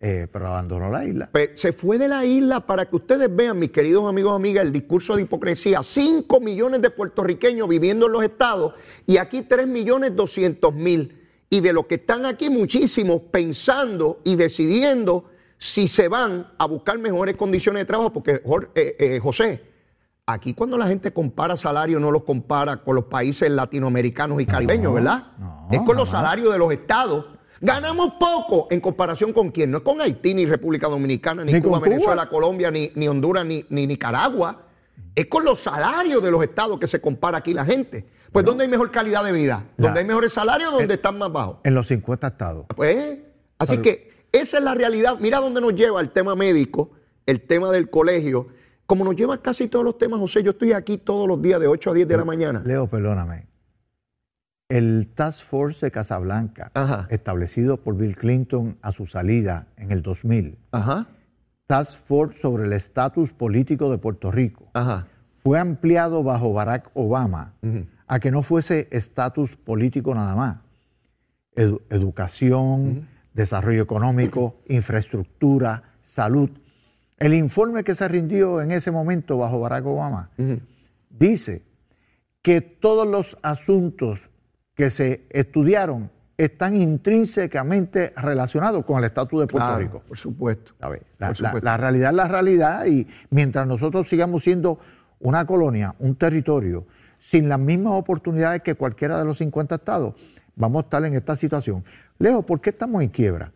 Eh, 0.05 0.27
pero 0.33 0.49
abandonó 0.49 0.91
la 0.91 1.05
isla. 1.05 1.29
Pues, 1.31 1.51
se 1.55 1.73
fue 1.73 1.97
de 1.97 2.09
la 2.09 2.25
isla 2.25 2.67
para 2.67 2.87
que 2.87 2.97
ustedes 2.97 3.35
vean, 3.35 3.57
mis 3.57 3.71
queridos 3.71 4.09
amigos 4.09 4.33
y 4.33 4.37
amigas, 4.37 4.65
el 4.65 4.73
discurso 4.73 5.15
de 5.15 5.23
hipocresía. 5.23 5.81
5 5.81 6.41
millones 6.41 6.83
de 6.83 6.91
puertorriqueños 6.91 7.69
viviendo 7.69 8.07
en 8.07 8.13
los 8.13 8.25
estados 8.25 8.75
y 9.07 9.19
aquí 9.19 9.43
3 9.43 9.69
millones 9.69 10.17
200 10.17 10.75
mil. 10.75 11.22
Y 11.53 11.61
de 11.61 11.75
los 11.75 11.85
que 11.85 11.97
están 11.97 12.25
aquí, 12.25 12.49
muchísimos 12.49 13.21
pensando 13.31 14.21
y 14.25 14.37
decidiendo 14.37 15.27
si 15.59 15.87
se 15.87 16.09
van 16.09 16.51
a 16.57 16.65
buscar 16.65 16.99
mejores 16.99 17.37
condiciones 17.37 17.83
de 17.83 17.85
trabajo. 17.85 18.11
Porque, 18.11 18.41
eh, 18.75 18.97
eh, 18.99 19.21
José, 19.23 19.63
aquí 20.25 20.55
cuando 20.55 20.79
la 20.79 20.87
gente 20.87 21.13
compara 21.13 21.59
salarios, 21.59 22.01
no 22.01 22.11
los 22.11 22.23
compara 22.23 22.79
con 22.79 22.97
los 22.97 23.05
países 23.05 23.51
latinoamericanos 23.51 24.41
y 24.41 24.47
caribeños, 24.47 24.95
¿verdad? 24.95 25.27
no, 25.39 25.69
es 25.71 25.83
con 25.83 25.95
los 25.95 26.09
salarios 26.09 26.51
de 26.51 26.59
los 26.59 26.73
estados. 26.73 27.27
Ganamos 27.61 28.15
poco 28.19 28.69
en 28.71 28.81
comparación 28.81 29.35
con 29.35 29.51
quién. 29.51 29.71
No 29.71 29.77
es 29.77 29.85
con 29.85 30.01
Haití, 30.01 30.33
ni 30.33 30.47
República 30.47 30.89
Dominicana, 30.89 31.45
ni, 31.45 31.53
Ni 31.53 31.61
Cuba. 31.61 31.81
Venezuela, 31.81 32.31
Colombia, 32.31 32.71
ni, 32.71 32.91
ni 32.95 33.09
Honduras, 33.09 33.45
ni, 33.45 33.63
ni 33.69 33.87
Nicaragua. 33.87 34.69
Es 35.15 35.27
con 35.27 35.45
los 35.45 35.59
salarios 35.59 36.23
de 36.23 36.31
los 36.31 36.43
estados 36.43 36.81
que 36.81 36.87
se 36.87 36.99
compara 36.99 37.37
aquí 37.37 37.53
la 37.53 37.67
gente. 37.67 38.07
Pues, 38.33 38.45
¿dónde 38.45 38.65
hay 38.65 38.71
mejor 38.71 38.91
calidad 38.91 39.23
de 39.25 39.33
vida? 39.33 39.65
¿Dónde 39.77 40.01
hay 40.01 40.07
mejores 40.07 40.33
salarios? 40.33 40.73
¿Dónde 40.73 40.95
están 40.95 41.19
más 41.19 41.31
bajos? 41.31 41.59
En 41.65 41.75
los 41.75 41.87
50 41.87 42.27
estados. 42.27 42.67
Pues, 42.75 43.19
así 43.59 43.79
que 43.79 44.27
esa 44.33 44.59
es 44.59 44.65
la 44.65 44.75
realidad. 44.75 45.17
Mira 45.21 45.39
dónde 45.39 45.61
nos 45.61 45.75
lleva 45.75 46.01
el 46.01 46.11
tema 46.11 46.35
médico, 46.35 46.91
el 47.27 47.43
tema 47.43 47.71
del 47.71 47.91
colegio. 47.91 48.49
Como 48.87 49.05
nos 49.05 49.15
lleva 49.15 49.41
casi 49.43 49.69
todos 49.69 49.85
los 49.85 49.99
temas, 49.99 50.19
José, 50.19 50.43
yo 50.43 50.53
estoy 50.53 50.73
aquí 50.73 50.99
todos 50.99 51.29
los 51.29 51.41
días 51.41 51.61
de 51.61 51.67
8 51.67 51.91
a 51.91 51.95
10 51.95 52.09
de 52.09 52.17
la 52.17 52.25
mañana. 52.25 52.63
Leo, 52.65 52.87
perdóname. 52.89 53.47
El 54.69 55.09
Task 55.15 55.45
Force 55.45 55.85
de 55.85 55.91
Casablanca, 55.91 56.71
Ajá. 56.75 57.07
establecido 57.11 57.77
por 57.77 57.95
Bill 57.97 58.17
Clinton 58.17 58.79
a 58.81 58.93
su 58.93 59.07
salida 59.07 59.67
en 59.77 59.91
el 59.93 60.01
2000, 60.03 60.57
Ajá, 60.73 61.09
Task 61.67 61.99
Force 62.07 62.39
sobre 62.39 62.65
el 62.65 62.73
estatus 62.73 63.33
político 63.35 63.91
de 63.91 63.99
Puerto 63.99 64.31
Rico, 64.31 64.71
ajá. 64.73 65.09
fue 65.43 65.59
ampliado 65.59 66.23
bajo 66.23 66.55
Barack 66.55 66.91
Obama. 66.95 67.53
A 68.13 68.21
que 68.21 68.31
no 68.31 68.43
fuese 68.43 68.89
estatus 68.91 69.57
político 69.57 70.15
nada 70.15 70.35
más. 70.37 70.57
Edu- 71.57 71.81
educación, 71.89 73.09
desarrollo 73.33 73.83
económico, 73.83 74.57
infraestructura, 74.69 75.83
salud. 76.03 76.51
El 77.19 77.33
informe 77.33 77.85
que 77.85 77.95
se 77.95 78.07
rindió 78.09 78.61
en 78.61 78.71
ese 78.73 78.91
momento 78.91 79.39
bajo 79.39 79.61
Barack 79.61 79.87
Obama 79.87 80.31
dice 81.09 81.63
que 82.43 82.61
todos 82.61 83.07
los 83.07 83.39
asuntos 83.43 84.29
que 84.75 84.91
se 84.91 85.23
estudiaron 85.31 86.11
están 86.37 86.75
intrínsecamente 86.75 88.13
relacionados 88.17 88.85
con 88.85 88.99
el 88.99 89.05
estatus 89.05 89.41
de 89.41 89.47
Puerto 89.47 89.69
Claro, 89.69 89.81
Rico. 89.81 90.03
por 90.07 90.19
supuesto. 90.19 90.73
A 90.81 90.89
ver, 90.91 91.03
la, 91.19 91.29
Por 91.29 91.41
la- 91.41 91.49
supuesto. 91.49 91.65
la 91.65 91.77
realidad 91.79 92.11
es 92.11 92.17
la 92.17 92.29
realidad 92.29 92.87
y 92.87 93.07
mientras 93.31 93.67
nosotros 93.67 94.07
sigamos 94.07 94.43
siendo 94.43 94.79
una 95.21 95.47
colonia, 95.47 95.95
un 95.99 96.17
territorio, 96.17 96.87
sin 97.23 97.49
las 97.49 97.61
mismas 97.61 97.93
oportunidades 97.93 98.63
que 98.63 98.75
cualquiera 98.75 99.17
de 99.17 99.25
los 99.25 99.39
50 99.39 99.77
estados, 99.77 100.17
vamos 100.57 100.83
a 100.83 100.87
estar 100.87 101.05
en 101.05 101.15
esta 101.15 101.37
situación. 101.37 101.85
Leo, 102.19 102.43
¿por 102.43 102.61
qué 102.61 102.71
estamos 102.71 103.01
en 103.01 103.11
quiebra? 103.11 103.53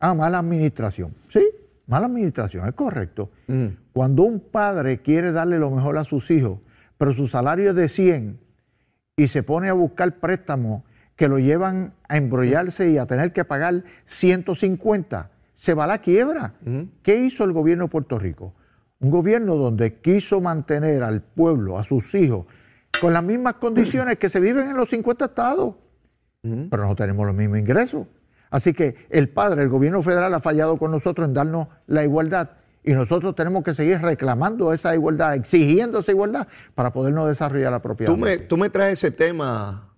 Ah, 0.00 0.14
mala 0.14 0.38
administración. 0.38 1.14
Sí, 1.30 1.46
mala 1.86 2.06
administración, 2.06 2.66
es 2.66 2.72
correcto. 2.72 3.30
Mm. 3.48 3.66
Cuando 3.92 4.22
un 4.22 4.40
padre 4.40 5.02
quiere 5.02 5.30
darle 5.30 5.58
lo 5.58 5.70
mejor 5.70 5.98
a 5.98 6.04
sus 6.04 6.30
hijos, 6.30 6.60
pero 6.96 7.12
su 7.12 7.28
salario 7.28 7.70
es 7.70 7.76
de 7.76 7.88
100 7.90 8.38
y 9.18 9.28
se 9.28 9.42
pone 9.42 9.68
a 9.68 9.74
buscar 9.74 10.16
préstamos 10.16 10.82
que 11.14 11.28
lo 11.28 11.38
llevan 11.38 11.92
a 12.08 12.16
embrollarse 12.16 12.90
y 12.92 12.96
a 12.96 13.04
tener 13.04 13.34
que 13.34 13.44
pagar 13.44 13.84
150, 14.06 15.30
se 15.52 15.74
va 15.74 15.84
a 15.84 15.86
la 15.86 15.98
quiebra. 15.98 16.54
¿Qué 17.02 17.16
hizo 17.16 17.44
el 17.44 17.52
gobierno 17.52 17.84
de 17.84 17.90
Puerto 17.90 18.18
Rico? 18.18 18.54
Un 19.00 19.10
gobierno 19.10 19.56
donde 19.56 19.96
quiso 19.96 20.40
mantener 20.40 21.02
al 21.02 21.20
pueblo, 21.20 21.78
a 21.78 21.84
sus 21.84 22.14
hijos, 22.14 22.46
con 23.02 23.12
las 23.12 23.24
mismas 23.24 23.54
condiciones 23.54 24.16
que 24.18 24.28
se 24.28 24.38
viven 24.40 24.70
en 24.70 24.76
los 24.76 24.88
50 24.88 25.24
estados, 25.26 25.74
pero 26.70 26.86
no 26.86 26.94
tenemos 26.94 27.26
los 27.26 27.34
mismos 27.34 27.58
ingresos. 27.58 28.06
Así 28.50 28.72
que 28.72 28.94
el 29.10 29.28
padre, 29.28 29.62
el 29.62 29.68
gobierno 29.68 30.02
federal 30.02 30.32
ha 30.34 30.40
fallado 30.40 30.76
con 30.76 30.90
nosotros 30.92 31.26
en 31.26 31.34
darnos 31.34 31.66
la 31.86 32.04
igualdad 32.04 32.50
y 32.84 32.92
nosotros 32.92 33.34
tenemos 33.34 33.64
que 33.64 33.74
seguir 33.74 34.00
reclamando 34.00 34.72
esa 34.72 34.94
igualdad, 34.94 35.34
exigiendo 35.34 35.98
esa 35.98 36.12
igualdad 36.12 36.46
para 36.74 36.92
podernos 36.92 37.26
desarrollar 37.28 37.68
Tú 37.68 37.72
me, 37.72 37.76
apropiadamente. 37.76 38.44
tú 38.46 38.56
me 38.56 38.70
traes 38.70 38.94
ese 39.04 39.10
tema, 39.10 39.92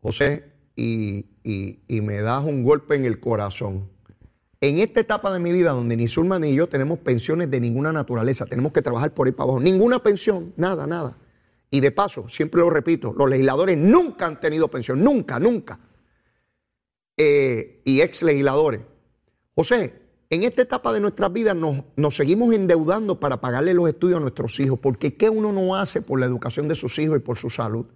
José, 0.00 0.44
y, 0.74 1.26
y- 1.44 1.80
y 1.86 2.00
me 2.00 2.20
das 2.22 2.44
un 2.44 2.62
golpe 2.64 2.94
en 2.96 3.04
el 3.04 3.20
corazón. 3.20 3.88
En 4.60 4.78
esta 4.78 4.98
etapa 5.00 5.32
de 5.32 5.38
mi 5.38 5.52
vida, 5.52 5.70
donde 5.70 5.96
ni 5.96 6.08
Zulma 6.08 6.38
ni 6.40 6.54
yo 6.54 6.68
tenemos 6.68 6.98
pensiones 6.98 7.50
de 7.50 7.60
ninguna 7.60 7.92
naturaleza, 7.92 8.46
tenemos 8.46 8.72
que 8.72 8.82
trabajar 8.82 9.12
por 9.12 9.26
ahí 9.28 9.32
para 9.32 9.44
abajo. 9.44 9.60
Ninguna 9.60 10.00
pensión, 10.00 10.52
nada, 10.56 10.86
nada. 10.86 11.16
Y 11.70 11.80
de 11.80 11.90
paso, 11.90 12.28
siempre 12.28 12.60
lo 12.60 12.70
repito, 12.70 13.14
los 13.16 13.28
legisladores 13.28 13.76
nunca 13.76 14.26
han 14.26 14.40
tenido 14.40 14.68
pensión, 14.68 15.02
nunca, 15.02 15.38
nunca. 15.38 15.78
Eh, 17.16 17.82
y 17.84 18.00
ex 18.00 18.22
legisladores. 18.22 18.80
José, 19.54 19.92
en 20.30 20.44
esta 20.44 20.62
etapa 20.62 20.92
de 20.92 21.00
nuestras 21.00 21.32
vidas 21.32 21.56
nos, 21.56 21.84
nos 21.96 22.16
seguimos 22.16 22.54
endeudando 22.54 23.18
para 23.18 23.40
pagarle 23.40 23.74
los 23.74 23.88
estudios 23.88 24.18
a 24.18 24.20
nuestros 24.20 24.58
hijos, 24.60 24.78
porque 24.78 25.14
¿qué 25.14 25.28
uno 25.28 25.52
no 25.52 25.76
hace 25.76 26.00
por 26.00 26.20
la 26.20 26.26
educación 26.26 26.68
de 26.68 26.74
sus 26.74 26.98
hijos 26.98 27.18
y 27.18 27.20
por 27.20 27.38
su 27.38 27.50
salud? 27.50 27.86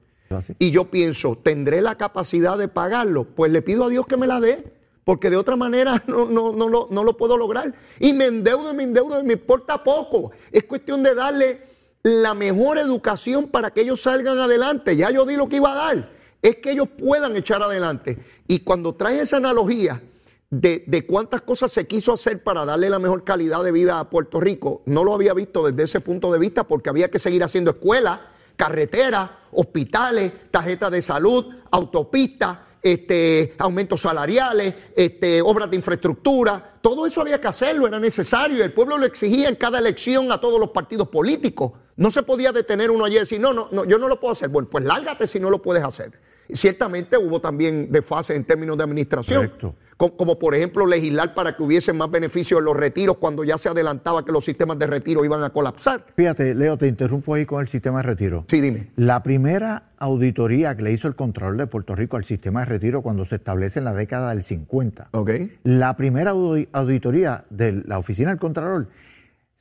Y 0.59 0.71
yo 0.71 0.91
pienso, 0.91 1.37
¿tendré 1.37 1.83
la 1.83 1.97
capacidad 1.97 2.57
de 2.57 2.69
pagarlo? 2.69 3.25
Pues 3.25 3.53
le 3.53 3.63
pido 3.63 3.85
a 3.85 3.89
Dios 3.89 4.07
que 4.07 4.17
me 4.17 4.27
la 4.27 4.41
dé, 4.41 4.73
porque 5.05 5.31
de 5.31 5.37
otra 5.37 5.57
manera 5.57 6.03
no, 6.09 6.27
no, 6.27 6.53
no, 6.53 6.69
lo, 6.69 6.89
no 6.91 7.05
lo 7.05 7.17
puedo 7.17 7.37
lograr. 7.37 7.75
Y 7.99 8.13
me 8.13 8.27
endeudo 8.27 8.73
y 8.73 8.77
me 8.77 8.85
endeudo 8.85 9.21
y 9.21 9.25
me 9.25 9.35
importa 9.35 9.83
poco. 9.83 10.33
Es 10.51 10.65
cuestión 10.65 11.03
de 11.03 11.15
darle 11.15 11.72
la 12.03 12.35
mejor 12.35 12.79
educación 12.79 13.49
para 13.49 13.71
que 13.71 13.83
ellos 13.83 14.03
salgan 14.03 14.39
adelante. 14.39 14.97
Ya 14.97 15.11
yo 15.11 15.25
di 15.25 15.37
lo 15.37 15.49
que 15.49 15.57
iba 15.57 15.73
a 15.73 15.95
dar. 15.95 16.11
Es 16.41 16.57
que 16.57 16.73
ellos 16.73 16.89
puedan 16.99 17.37
echar 17.37 17.63
adelante. 17.63 18.19
Y 18.49 18.61
cuando 18.61 18.95
traes 18.95 19.21
esa 19.23 19.37
analogía 19.37 20.03
de, 20.51 20.85
de 20.87 21.07
cuántas 21.07 21.43
cosas 21.43 21.71
se 21.73 21.87
quiso 21.87 22.13
hacer 22.13 22.43
para 22.43 22.65
darle 22.65 22.91
la 22.91 22.99
mejor 22.99 23.23
calidad 23.23 23.63
de 23.63 23.71
vida 23.71 24.01
a 24.01 24.11
Puerto 24.11 24.41
Rico, 24.41 24.83
no 24.87 25.05
lo 25.05 25.15
había 25.15 25.35
visto 25.35 25.65
desde 25.65 25.85
ese 25.85 26.01
punto 26.01 26.33
de 26.33 26.41
vista 26.41 26.65
porque 26.65 26.91
había 26.91 27.11
que 27.11 27.21
seguir 27.21 27.45
haciendo 27.45 27.71
escuelas, 27.71 28.19
carreteras, 28.57 29.31
hospitales, 29.53 30.33
tarjetas 30.51 30.91
de 30.91 31.03
salud, 31.03 31.47
autopistas, 31.71 32.59
este, 32.83 33.55
aumentos 33.59 34.01
salariales, 34.01 34.75
este, 34.97 35.41
obras 35.41 35.71
de 35.71 35.77
infraestructura. 35.77 36.79
Todo 36.83 37.07
eso 37.07 37.21
había 37.21 37.41
que 37.41 37.47
hacerlo, 37.47 37.87
era 37.87 38.01
necesario. 38.01 38.65
El 38.65 38.73
pueblo 38.73 38.99
lo 38.99 39.07
exigía 39.07 39.49
en 39.49 39.55
cada 39.55 39.79
elección 39.79 40.33
a 40.33 40.41
todos 40.41 40.59
los 40.59 40.71
partidos 40.71 41.09
políticos. 41.09 41.73
No 41.97 42.11
se 42.11 42.23
podía 42.23 42.53
detener 42.53 42.91
uno 42.91 43.05
allí 43.05 43.17
y 43.17 43.21
decir, 43.21 43.41
no, 43.41 43.53
no, 43.53 43.69
no, 43.71 43.85
yo 43.85 43.99
no 43.99 44.09
lo 44.09 44.19
puedo 44.19 44.33
hacer. 44.33 44.49
Bueno, 44.49 44.69
pues 44.71 44.85
lárgate 44.85 45.27
si 45.27 45.39
no 45.41 45.51
lo 45.51 45.61
puedes 45.61 45.83
hacer. 45.85 46.13
Y 46.49 46.57
ciertamente 46.57 47.17
hubo 47.17 47.41
también 47.41 47.91
desfase 47.93 48.35
en 48.35 48.45
términos 48.45 48.77
de 48.77 48.85
administración. 48.85 49.45
Correcto. 49.47 49.75
Como, 49.97 50.17
como, 50.17 50.39
por 50.39 50.55
ejemplo 50.55 50.85
legislar 50.87 51.33
para 51.33 51.55
que 51.57 51.63
hubiese 51.63 51.93
más 51.93 52.11
beneficios 52.11 52.59
en 52.59 52.65
los 52.65 52.77
retiros 52.77 53.19
cuando 53.19 53.45
ya 53.45 53.57
se 53.57 53.69
adelantaba 53.69 54.25
que 54.25 54.33
los 54.33 54.45
sistemas 54.45 54.77
de 54.79 54.89
retiro 54.89 55.25
iban 55.25 55.45
a 55.45 55.51
colapsar. 55.51 56.05
Fíjate, 56.17 56.55
Leo, 56.57 56.77
te 56.77 56.89
interrumpo 56.89 57.35
ahí 57.35 57.47
con 57.47 57.61
el 57.61 57.69
sistema 57.69 57.99
de 57.99 58.03
retiro. 58.05 58.45
Sí, 58.49 58.61
dime. 58.61 58.89
La 58.97 59.23
primera 59.23 59.85
auditoría 59.99 60.75
que 60.77 60.83
le 60.83 60.93
hizo 60.93 61.07
el 61.07 61.15
Contralor 61.15 61.57
de 61.57 61.67
Puerto 61.69 61.95
Rico 61.95 62.17
al 62.17 62.25
sistema 62.25 62.61
de 62.61 62.67
retiro 62.67 63.03
cuando 63.03 63.25
se 63.25 63.37
establece 63.37 63.79
en 63.79 63.85
la 63.85 63.93
década 63.95 64.31
del 64.31 64.43
50, 64.43 65.09
Ok. 65.13 65.31
la 65.63 65.97
primera 65.97 66.33
audi- 66.33 66.69
auditoría 66.73 67.45
de 67.51 67.83
la 67.87 67.99
oficina 67.99 68.31
del 68.31 68.41
Contralor 68.41 68.89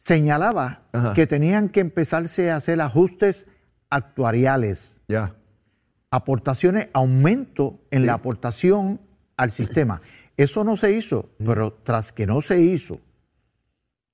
señalaba 0.03 0.83
Ajá. 0.93 1.13
que 1.13 1.27
tenían 1.27 1.69
que 1.69 1.79
empezarse 1.79 2.51
a 2.51 2.55
hacer 2.55 2.81
ajustes 2.81 3.45
actuariales. 3.89 5.01
Ya. 5.07 5.35
Aportaciones, 6.09 6.89
aumento 6.93 7.79
en 7.91 8.05
la 8.05 8.13
aportación 8.13 8.99
al 9.37 9.51
sistema. 9.51 10.01
Eso 10.37 10.63
no 10.63 10.75
se 10.77 10.91
hizo, 10.91 11.29
pero 11.43 11.73
tras 11.83 12.11
que 12.11 12.25
no 12.25 12.41
se 12.41 12.59
hizo, 12.61 12.99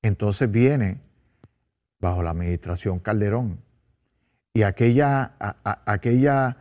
entonces 0.02 0.50
viene 0.52 1.00
bajo 2.00 2.22
la 2.22 2.32
administración 2.32 3.00
Calderón 3.00 3.60
y 4.54 4.64
aquella, 4.64 5.34
aquella 5.64 6.58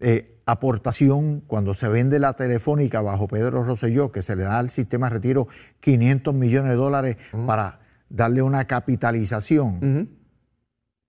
eh, 0.00 0.40
aportación 0.46 1.40
cuando 1.46 1.74
se 1.74 1.88
vende 1.88 2.18
la 2.18 2.34
telefónica 2.34 3.00
bajo 3.00 3.28
Pedro 3.28 3.64
Rosselló, 3.64 4.12
que 4.12 4.22
se 4.22 4.36
le 4.36 4.44
da 4.44 4.58
al 4.58 4.70
sistema 4.70 5.08
de 5.08 5.14
retiro 5.14 5.48
500 5.80 6.34
millones 6.34 6.70
de 6.70 6.76
dólares 6.76 7.16
para 7.46 7.80
darle 8.14 8.42
una 8.42 8.66
capitalización, 8.66 10.08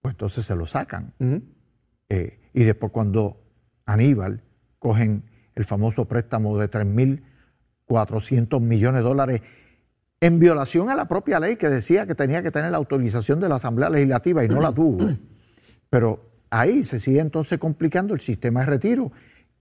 pues 0.02 0.14
entonces 0.14 0.46
se 0.46 0.56
lo 0.56 0.66
sacan. 0.66 1.14
Eh, 2.10 2.40
y 2.54 2.64
después 2.64 2.92
cuando 2.92 3.44
Aníbal 3.86 4.42
cogen 4.80 5.24
el 5.54 5.66
famoso 5.66 6.06
préstamo 6.06 6.58
de 6.58 6.70
3.400 6.70 8.60
millones 8.60 9.02
de 9.02 9.08
dólares 9.08 9.42
en 10.20 10.40
violación 10.40 10.90
a 10.90 10.96
la 10.96 11.08
propia 11.08 11.40
ley 11.40 11.58
que 11.58 11.70
decía 11.70 12.08
que 12.08 12.16
tenía 12.16 12.42
que 12.42 12.52
tener 12.52 12.72
la 12.72 12.78
autorización 12.78 13.40
de 13.40 13.50
la 13.50 13.56
Asamblea 13.56 13.90
Legislativa 13.90 14.44
y 14.44 14.48
no 14.48 14.60
la 14.60 14.72
tuvo. 14.72 15.08
Pero 15.90 16.32
ahí 16.50 16.84
se 16.84 17.00
sigue 17.00 17.20
entonces 17.20 17.60
complicando 17.60 18.16
el 18.16 18.20
sistema 18.20 18.62
de 18.62 18.66
retiro 18.66 19.12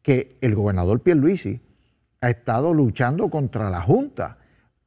que 0.00 0.38
el 0.40 0.54
gobernador 0.54 1.00
Pierluisi 1.00 1.60
ha 2.22 2.30
estado 2.30 2.72
luchando 2.72 3.28
contra 3.28 3.68
la 3.68 3.82
Junta 3.82 4.38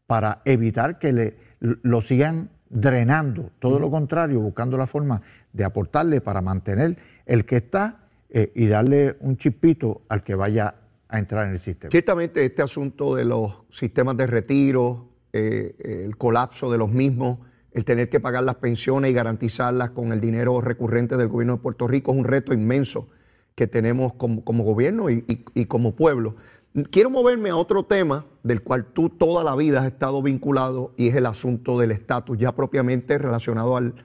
para 0.08 0.42
evitar 0.46 0.98
que 0.98 1.14
le, 1.14 1.47
lo 1.60 2.02
sigan 2.02 2.50
drenando, 2.70 3.52
todo 3.60 3.80
lo 3.80 3.90
contrario, 3.90 4.40
buscando 4.40 4.78
la 4.78 4.88
forma 4.88 5.22
de 5.54 5.64
aportarle 5.64 6.22
para 6.22 6.42
mantener 6.42 6.98
el 7.26 7.46
que 7.46 7.58
está 7.58 8.00
eh, 8.30 8.52
y 8.56 8.68
darle 8.68 9.16
un 9.22 9.38
chipito 9.38 10.02
al 10.10 10.24
que 10.24 10.36
vaya 10.36 10.76
a 11.08 11.20
entrar 11.20 11.46
en 11.46 11.54
el 11.54 11.60
sistema. 11.60 11.90
Ciertamente 11.92 12.44
este 12.44 12.62
asunto 12.62 13.16
de 13.16 13.26
los 13.26 13.64
sistemas 13.72 14.18
de 14.18 14.28
retiro, 14.28 15.08
eh, 15.32 16.04
el 16.06 16.18
colapso 16.18 16.72
de 16.72 16.78
los 16.78 16.90
mismos, 16.90 17.40
el 17.72 17.86
tener 17.86 18.10
que 18.10 18.20
pagar 18.20 18.44
las 18.44 18.56
pensiones 18.56 19.12
y 19.12 19.14
garantizarlas 19.14 19.92
con 19.92 20.12
el 20.12 20.20
dinero 20.20 20.60
recurrente 20.62 21.16
del 21.16 21.28
gobierno 21.28 21.58
de 21.58 21.62
Puerto 21.62 21.88
Rico 21.88 22.12
es 22.12 22.18
un 22.18 22.26
reto 22.26 22.54
inmenso 22.54 23.08
que 23.58 23.68
tenemos 23.68 24.14
como, 24.14 24.42
gobierno 24.64 25.10
y, 25.10 25.66
como 25.66 25.96
pueblo. 25.96 26.36
Quiero 26.92 27.10
moverme 27.10 27.50
a 27.50 27.56
otro 27.56 27.86
tema 27.86 28.28
del 28.44 28.62
cual 28.62 28.86
tú 28.86 29.10
toda 29.10 29.44
la 29.44 29.56
vida 29.56 29.80
has 29.80 29.88
estado 29.88 30.22
vinculado 30.22 30.94
y 30.96 31.08
es 31.08 31.16
el 31.16 31.26
asunto 31.26 31.80
del 31.80 31.90
estatus, 31.90 32.38
ya 32.38 32.54
propiamente 32.54 33.18
relacionado 33.18 33.78
al, 33.78 33.96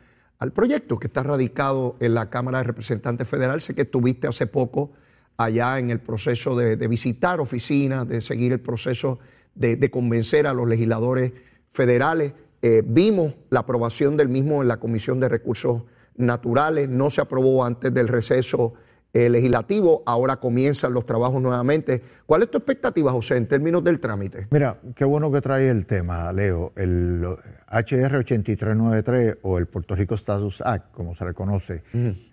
proyecto 0.55 0.99
que 0.99 1.09
está 1.09 1.23
radicado 1.23 1.97
en 2.00 2.14
la 2.14 2.31
Cámara 2.31 2.59
de 2.59 2.64
Representantes 2.64 3.29
Federal. 3.29 3.61
Sé 3.61 3.75
que 3.75 3.83
estuviste 3.83 4.26
hace 4.26 4.47
poco 4.47 4.93
allá 5.37 5.79
en 5.79 5.91
el 5.91 6.00
proceso 6.00 6.57
de, 6.57 6.76
visitar 6.88 7.41
oficinas, 7.41 8.09
de 8.09 8.23
seguir 8.23 8.52
el 8.52 8.61
proceso 8.61 9.19
de, 9.55 9.91
convencer 9.91 10.47
a 10.47 10.55
los 10.55 10.67
legisladores 10.67 11.33
federales. 11.73 12.33
Eh, 12.62 12.83
vimos 12.87 13.35
la 13.50 13.61
aprobación 13.61 14.17
del 14.17 14.31
mismo 14.31 14.62
en 14.62 14.69
la 14.69 14.79
Comisión 14.79 15.21
de 15.21 15.29
Recursos 15.29 15.83
Naturales, 16.17 16.88
no 16.88 17.11
se 17.11 17.21
aprobó 17.21 17.67
antes 17.67 17.93
del 17.93 18.09
receso 18.09 18.73
eh, 19.14 19.28
legislativo, 19.28 20.02
ahora 20.07 20.37
comienzan 20.37 20.95
los 20.95 21.04
trabajos 21.04 21.42
nuevamente. 21.42 22.02
¿Cuál 22.25 22.45
es 22.45 22.50
tu 22.50 22.57
expectativa, 22.57 23.12
José, 23.12 23.37
en 23.37 23.47
términos 23.47 23.85
del 23.85 24.00
trámite? 24.00 24.47
Mira, 24.50 24.78
qué 24.97 25.04
bueno 25.04 25.31
que 25.31 25.42
trae 25.42 25.69
el 25.69 25.85
tema, 25.85 26.33
Leo. 26.33 26.73
El 26.76 27.23
HR 27.71 28.16
8393 28.16 29.37
o 29.42 29.59
el 29.59 29.66
Puerto 29.66 29.95
Rico 29.95 30.14
Status 30.14 30.62
Act, 30.62 30.92
como 30.92 31.14
se 31.14 31.26
le 31.26 31.35
conoce, 31.35 31.83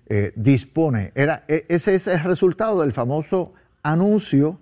eh, 0.07 0.31
dispone, 0.37 1.11
era, 1.15 1.43
e, 1.49 1.65
ese 1.67 1.95
es 1.95 2.07
el 2.07 2.23
resultado 2.23 2.79
del 2.79 2.93
famoso 2.93 3.53
anuncio 3.83 4.59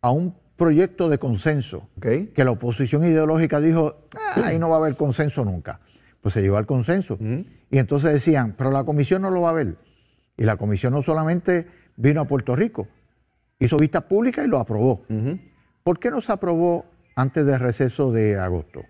a 0.00 0.10
un 0.10 0.34
proyecto 0.56 1.08
de 1.08 1.18
consenso, 1.18 1.88
que 2.00 2.44
la 2.44 2.50
oposición 2.50 3.04
ideológica 3.04 3.60
dijo, 3.60 4.06
ah, 4.16 4.42
ahí 4.46 4.58
no 4.58 4.68
va 4.68 4.76
a 4.76 4.78
haber 4.78 4.96
consenso 4.96 5.44
nunca. 5.44 5.80
Pues 6.20 6.34
se 6.34 6.42
llevó 6.42 6.56
al 6.56 6.66
consenso. 6.66 7.18
Y 7.70 7.78
entonces 7.78 8.12
decían, 8.12 8.54
pero 8.56 8.70
la 8.70 8.84
comisión 8.84 9.22
no 9.22 9.30
lo 9.30 9.42
va 9.42 9.50
a 9.50 9.54
ver. 9.54 9.76
Y 10.42 10.44
la 10.44 10.56
comisión 10.56 10.92
no 10.92 11.02
solamente 11.02 11.68
vino 11.94 12.20
a 12.20 12.24
Puerto 12.24 12.56
Rico, 12.56 12.88
hizo 13.60 13.76
vista 13.76 14.00
pública 14.00 14.42
y 14.42 14.48
lo 14.48 14.58
aprobó. 14.58 15.06
¿Por 15.84 16.00
qué 16.00 16.10
no 16.10 16.20
se 16.20 16.32
aprobó 16.32 16.84
antes 17.14 17.46
del 17.46 17.60
receso 17.60 18.10
de 18.10 18.36
agosto? 18.36 18.82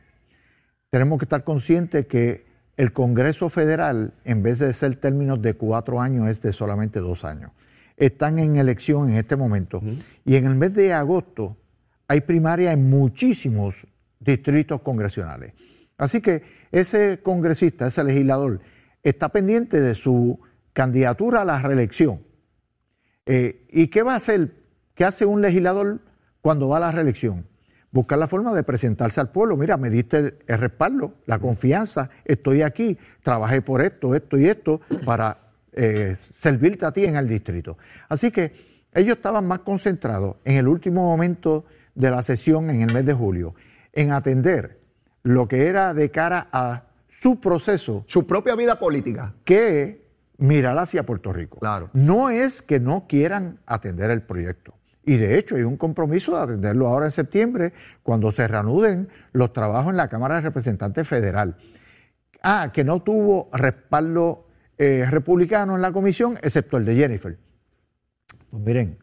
Tenemos 0.89 1.19
que 1.19 1.27
estar 1.27 1.45
conscientes 1.45 2.07
que 2.07 2.47
el 2.79 2.95
Congreso 2.95 3.51
Federal, 3.51 4.15
en 4.25 4.43
vez 4.43 4.61
de 4.61 4.73
ser 4.73 4.97
términos 4.97 5.43
de 5.43 5.53
cuatro 5.53 6.01
años, 6.01 6.27
es 6.29 6.41
de 6.41 6.55
solamente 6.55 7.01
dos 7.01 7.23
años. 7.23 7.51
Están 7.99 8.39
en 8.39 8.57
elección 8.57 9.11
en 9.11 9.17
este 9.17 9.37
momento. 9.37 9.83
Y 10.25 10.37
en 10.37 10.47
el 10.47 10.55
mes 10.55 10.73
de 10.73 10.95
agosto 10.95 11.59
hay 12.09 12.23
primaria 12.23 12.73
en 12.73 12.89
muchísimos 12.89 13.87
distritos 14.21 14.81
congresionales. 14.81 15.53
Así 15.99 16.23
que 16.23 16.45
ese 16.73 17.21
congresista, 17.23 17.89
ese 17.89 18.03
legislador, 18.05 18.61
está 19.03 19.29
pendiente 19.29 19.83
de 19.83 19.95
su 19.95 20.41
candidatura 20.73 21.43
a 21.43 21.45
la 21.45 21.61
reelección. 21.61 22.21
Eh, 23.27 23.67
¿Y 23.71 23.89
qué 23.89 24.03
va 24.03 24.15
a 24.15 24.17
hacer? 24.17 24.53
¿Qué 24.95 25.05
hace 25.05 25.27
un 25.27 25.41
legislador 25.41 26.01
cuando 26.41 26.69
va 26.69 26.79
a 26.79 26.81
la 26.81 26.93
reelección? 26.93 27.47
Buscar 27.91 28.19
la 28.19 28.27
forma 28.27 28.55
de 28.55 28.63
presentarse 28.63 29.21
al 29.21 29.31
pueblo. 29.31 29.57
Mira, 29.57 29.77
me 29.77 29.91
diste 29.91 30.39
el, 30.47 30.59
respaldo, 30.59 31.15
la 31.27 31.39
confianza, 31.39 32.09
estoy 32.25 32.63
aquí, 32.63 32.97
trabajé 33.23 33.61
por 33.61 33.83
esto, 33.83 34.15
esto 34.15 34.39
y 34.39 34.47
esto 34.47 34.81
para 35.05 35.39
eh, 35.73 36.17
servirte 36.19 36.87
a 36.87 36.93
ti 36.93 37.05
en 37.05 37.17
el 37.17 37.29
distrito. 37.29 37.77
Así 38.09 38.31
que 38.31 38.73
ellos 38.95 39.17
estaban 39.17 39.47
más 39.47 39.61
concentrados 39.61 40.37
en 40.45 40.57
el 40.57 40.69
último 40.69 41.05
momento 41.05 41.65
de 41.95 42.11
la 42.11 42.23
sesión 42.23 42.71
en 42.71 42.81
el 42.81 42.93
mes 42.93 43.05
de 43.05 43.13
julio, 43.13 43.55
en 43.93 44.13
atender 44.13 44.81
lo 45.23 45.47
que 45.47 45.67
era 45.67 45.95
de 45.95 46.11
cara 46.11 46.49
a 46.51 46.85
su 47.09 47.41
proceso. 47.41 48.05
Su 48.07 48.27
propia 48.27 48.55
vida 48.57 48.79
política. 48.79 49.35
Que 49.45 50.02
mirar 50.39 50.79
hacia 50.79 51.05
Puerto 51.05 51.33
Rico. 51.33 51.59
Claro. 51.61 51.91
No 51.93 52.31
es 52.31 52.63
que 52.63 52.81
no 52.81 53.07
quieran 53.07 53.59
atender 53.67 54.11
el 54.11 54.23
proyecto. 54.23 54.75
Y 55.05 55.17
de 55.17 55.39
hecho 55.39 55.57
hay 55.57 55.63
un 55.63 55.77
compromiso 55.77 56.37
de 56.37 56.43
atenderlo 56.43 56.89
ahora 56.89 57.07
en 57.07 57.13
septiembre, 57.13 57.73
cuando 58.03 58.31
se 58.31 58.47
reanuden 58.47 59.09
los 59.33 59.53
trabajos 59.53 59.91
en 59.91 59.97
la 59.97 60.09
Cámara 60.09 60.37
de 60.37 60.43
Representantes 60.43 61.09
Federal. 61.09 61.57
Ah, 62.43 62.71
que 62.73 62.85
no 62.85 63.03
tuvo 63.03 63.51
respaldo 63.53 64.49
eh, 64.79 65.07
republicano 65.09 65.75
en 65.75 65.83
la 65.83 65.93
comisión, 65.93 66.39
excepto 66.43 66.77
el 66.77 66.85
de 66.85 66.97
Jennifer. 66.97 67.39
Pues 68.51 68.63
miren, 68.63 68.99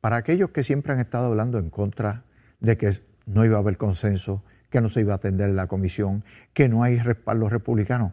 para 0.00 0.16
aquellos 0.16 0.50
que 0.50 0.62
siempre 0.62 0.92
han 0.92 1.00
estado 1.00 1.26
hablando 1.26 1.58
en 1.58 1.70
contra 1.70 2.24
de 2.60 2.76
que 2.76 2.92
no 3.26 3.44
iba 3.44 3.56
a 3.56 3.60
haber 3.60 3.76
consenso, 3.76 4.44
que 4.70 4.80
no 4.80 4.88
se 4.88 5.00
iba 5.00 5.12
a 5.12 5.16
atender 5.16 5.50
en 5.50 5.56
la 5.56 5.66
comisión, 5.66 6.24
que 6.52 6.68
no 6.68 6.82
hay 6.82 6.98
respaldo 6.98 7.48
republicano, 7.48 8.12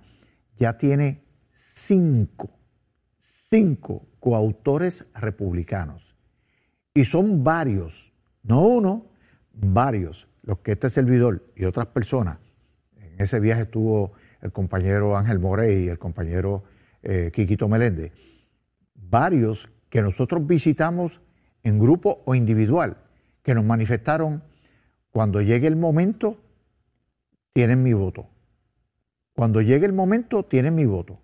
ya 0.57 0.77
tiene 0.77 1.22
cinco 1.53 2.49
cinco 3.53 4.07
coautores 4.19 5.05
republicanos. 5.13 6.15
Y 6.95 7.05
son 7.05 7.43
varios, 7.43 8.11
no 8.41 8.63
uno, 8.63 9.05
varios, 9.53 10.27
los 10.41 10.57
que 10.61 10.71
este 10.71 10.89
servidor 10.89 11.45
y 11.55 11.65
otras 11.65 11.85
personas, 11.85 12.39
en 12.97 13.21
ese 13.21 13.39
viaje 13.39 13.61
estuvo 13.61 14.13
el 14.41 14.51
compañero 14.51 15.15
Ángel 15.15 15.37
Morey 15.37 15.83
y 15.83 15.89
el 15.89 15.99
compañero 15.99 16.63
eh, 17.03 17.29
Quiquito 17.31 17.67
Meléndez, 17.67 18.11
varios 18.95 19.69
que 19.91 20.01
nosotros 20.01 20.47
visitamos 20.47 21.21
en 21.61 21.77
grupo 21.77 22.23
o 22.25 22.33
individual, 22.33 22.97
que 23.43 23.53
nos 23.53 23.65
manifestaron, 23.65 24.41
cuando 25.11 25.43
llegue 25.43 25.67
el 25.67 25.75
momento, 25.75 26.39
tienen 27.53 27.83
mi 27.83 27.93
voto. 27.93 28.25
Cuando 29.35 29.61
llegue 29.61 29.85
el 29.85 29.93
momento, 29.93 30.41
tienen 30.41 30.73
mi 30.73 30.85
voto. 30.87 31.22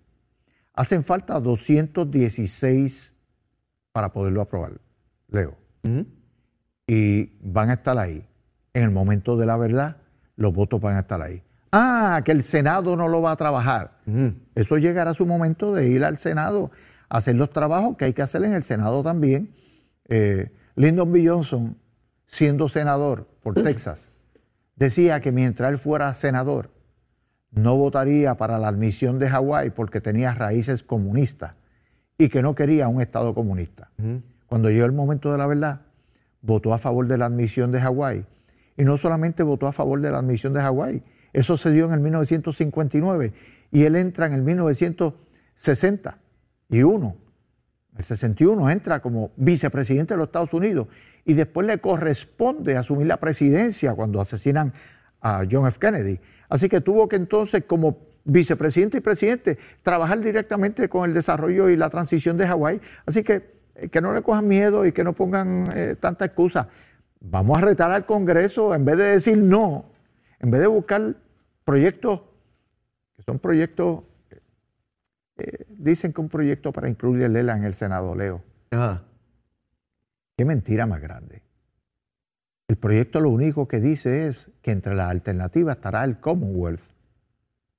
Hacen 0.74 1.04
falta 1.04 1.40
216 1.40 3.14
para 3.92 4.12
poderlo 4.12 4.40
aprobar, 4.40 4.80
Leo. 5.28 5.56
Y 6.86 7.32
van 7.40 7.70
a 7.70 7.74
estar 7.74 7.98
ahí. 7.98 8.26
En 8.72 8.84
el 8.84 8.90
momento 8.90 9.36
de 9.36 9.46
la 9.46 9.56
verdad, 9.56 9.96
los 10.36 10.54
votos 10.54 10.80
van 10.80 10.96
a 10.96 11.00
estar 11.00 11.20
ahí. 11.20 11.42
Ah, 11.72 12.22
que 12.24 12.32
el 12.32 12.42
Senado 12.42 12.96
no 12.96 13.08
lo 13.08 13.22
va 13.22 13.32
a 13.32 13.36
trabajar. 13.36 13.98
Eso 14.54 14.76
llegará 14.78 15.14
su 15.14 15.26
momento 15.26 15.72
de 15.74 15.88
ir 15.88 16.04
al 16.04 16.18
Senado 16.18 16.70
a 17.08 17.18
hacer 17.18 17.36
los 17.36 17.50
trabajos 17.50 17.96
que 17.96 18.06
hay 18.06 18.12
que 18.12 18.22
hacer 18.22 18.42
en 18.44 18.54
el 18.54 18.62
Senado 18.62 19.02
también. 19.02 19.54
Eh, 20.08 20.50
Lyndon 20.74 21.12
B. 21.12 21.28
Johnson, 21.28 21.76
siendo 22.26 22.68
senador 22.68 23.28
por 23.42 23.54
Texas, 23.62 24.08
decía 24.76 25.20
que 25.20 25.30
mientras 25.30 25.70
él 25.70 25.78
fuera 25.78 26.14
senador, 26.14 26.70
no 27.52 27.76
votaría 27.76 28.36
para 28.36 28.58
la 28.58 28.68
admisión 28.68 29.18
de 29.18 29.28
Hawái 29.28 29.70
porque 29.70 30.00
tenía 30.00 30.32
raíces 30.34 30.82
comunistas 30.82 31.54
y 32.18 32.28
que 32.28 32.42
no 32.42 32.54
quería 32.54 32.88
un 32.88 33.00
Estado 33.00 33.34
comunista. 33.34 33.90
Cuando 34.46 34.70
llegó 34.70 34.86
el 34.86 34.92
momento 34.92 35.32
de 35.32 35.38
la 35.38 35.46
verdad, 35.46 35.80
votó 36.42 36.74
a 36.74 36.78
favor 36.78 37.06
de 37.06 37.18
la 37.18 37.26
admisión 37.26 37.70
de 37.72 37.80
Hawái. 37.80 38.24
Y 38.76 38.84
no 38.84 38.98
solamente 38.98 39.42
votó 39.42 39.66
a 39.66 39.72
favor 39.72 40.00
de 40.00 40.10
la 40.10 40.18
admisión 40.18 40.52
de 40.52 40.60
Hawái, 40.60 41.02
eso 41.32 41.56
se 41.56 41.70
dio 41.70 41.86
en 41.86 41.92
el 41.92 42.00
1959 42.00 43.32
y 43.70 43.84
él 43.84 43.94
entra 43.96 44.26
en 44.26 44.32
el 44.32 44.42
1961 44.42 47.16
el 47.96 48.04
61 48.04 48.70
entra 48.70 49.00
como 49.00 49.32
vicepresidente 49.36 50.14
de 50.14 50.18
los 50.18 50.28
Estados 50.28 50.54
Unidos 50.54 50.88
y 51.24 51.34
después 51.34 51.66
le 51.66 51.78
corresponde 51.78 52.76
asumir 52.76 53.06
la 53.06 53.18
presidencia 53.18 53.94
cuando 53.94 54.20
asesinan 54.20 54.72
a 55.20 55.44
John 55.50 55.66
F. 55.66 55.78
Kennedy. 55.78 56.20
Así 56.50 56.68
que 56.68 56.80
tuvo 56.82 57.08
que 57.08 57.16
entonces 57.16 57.64
como 57.64 57.98
vicepresidente 58.24 58.98
y 58.98 59.00
presidente 59.00 59.58
trabajar 59.82 60.20
directamente 60.20 60.90
con 60.90 61.08
el 61.08 61.14
desarrollo 61.14 61.70
y 61.70 61.76
la 61.76 61.88
transición 61.88 62.36
de 62.36 62.46
Hawái. 62.46 62.80
Así 63.06 63.22
que 63.22 63.58
eh, 63.74 63.88
que 63.88 64.00
no 64.00 64.12
le 64.12 64.22
cojan 64.22 64.46
miedo 64.46 64.84
y 64.84 64.92
que 64.92 65.04
no 65.04 65.14
pongan 65.14 65.70
eh, 65.74 65.96
tanta 65.98 66.26
excusa. 66.26 66.68
Vamos 67.20 67.58
a 67.58 67.62
retar 67.62 67.90
al 67.90 68.04
Congreso 68.04 68.74
en 68.74 68.84
vez 68.84 68.98
de 68.98 69.04
decir 69.04 69.38
no, 69.38 69.86
en 70.38 70.50
vez 70.50 70.60
de 70.60 70.66
buscar 70.66 71.16
proyectos 71.64 72.20
que 73.16 73.22
son 73.24 73.38
proyectos, 73.38 74.02
eh, 75.36 75.66
dicen 75.68 76.12
que 76.12 76.20
un 76.20 76.28
proyecto 76.28 76.72
para 76.72 76.88
incluir 76.88 77.22
el 77.24 77.36
ELA 77.36 77.56
en 77.56 77.64
el 77.64 77.74
Senado, 77.74 78.14
Leo. 78.14 78.42
Qué 80.36 80.44
mentira 80.44 80.86
más 80.86 81.02
grande. 81.02 81.42
El 82.70 82.76
proyecto 82.76 83.20
lo 83.20 83.30
único 83.30 83.66
que 83.66 83.80
dice 83.80 84.28
es 84.28 84.48
que 84.62 84.70
entre 84.70 84.94
las 84.94 85.10
alternativas 85.10 85.74
estará 85.74 86.04
el 86.04 86.20
Commonwealth. 86.20 86.80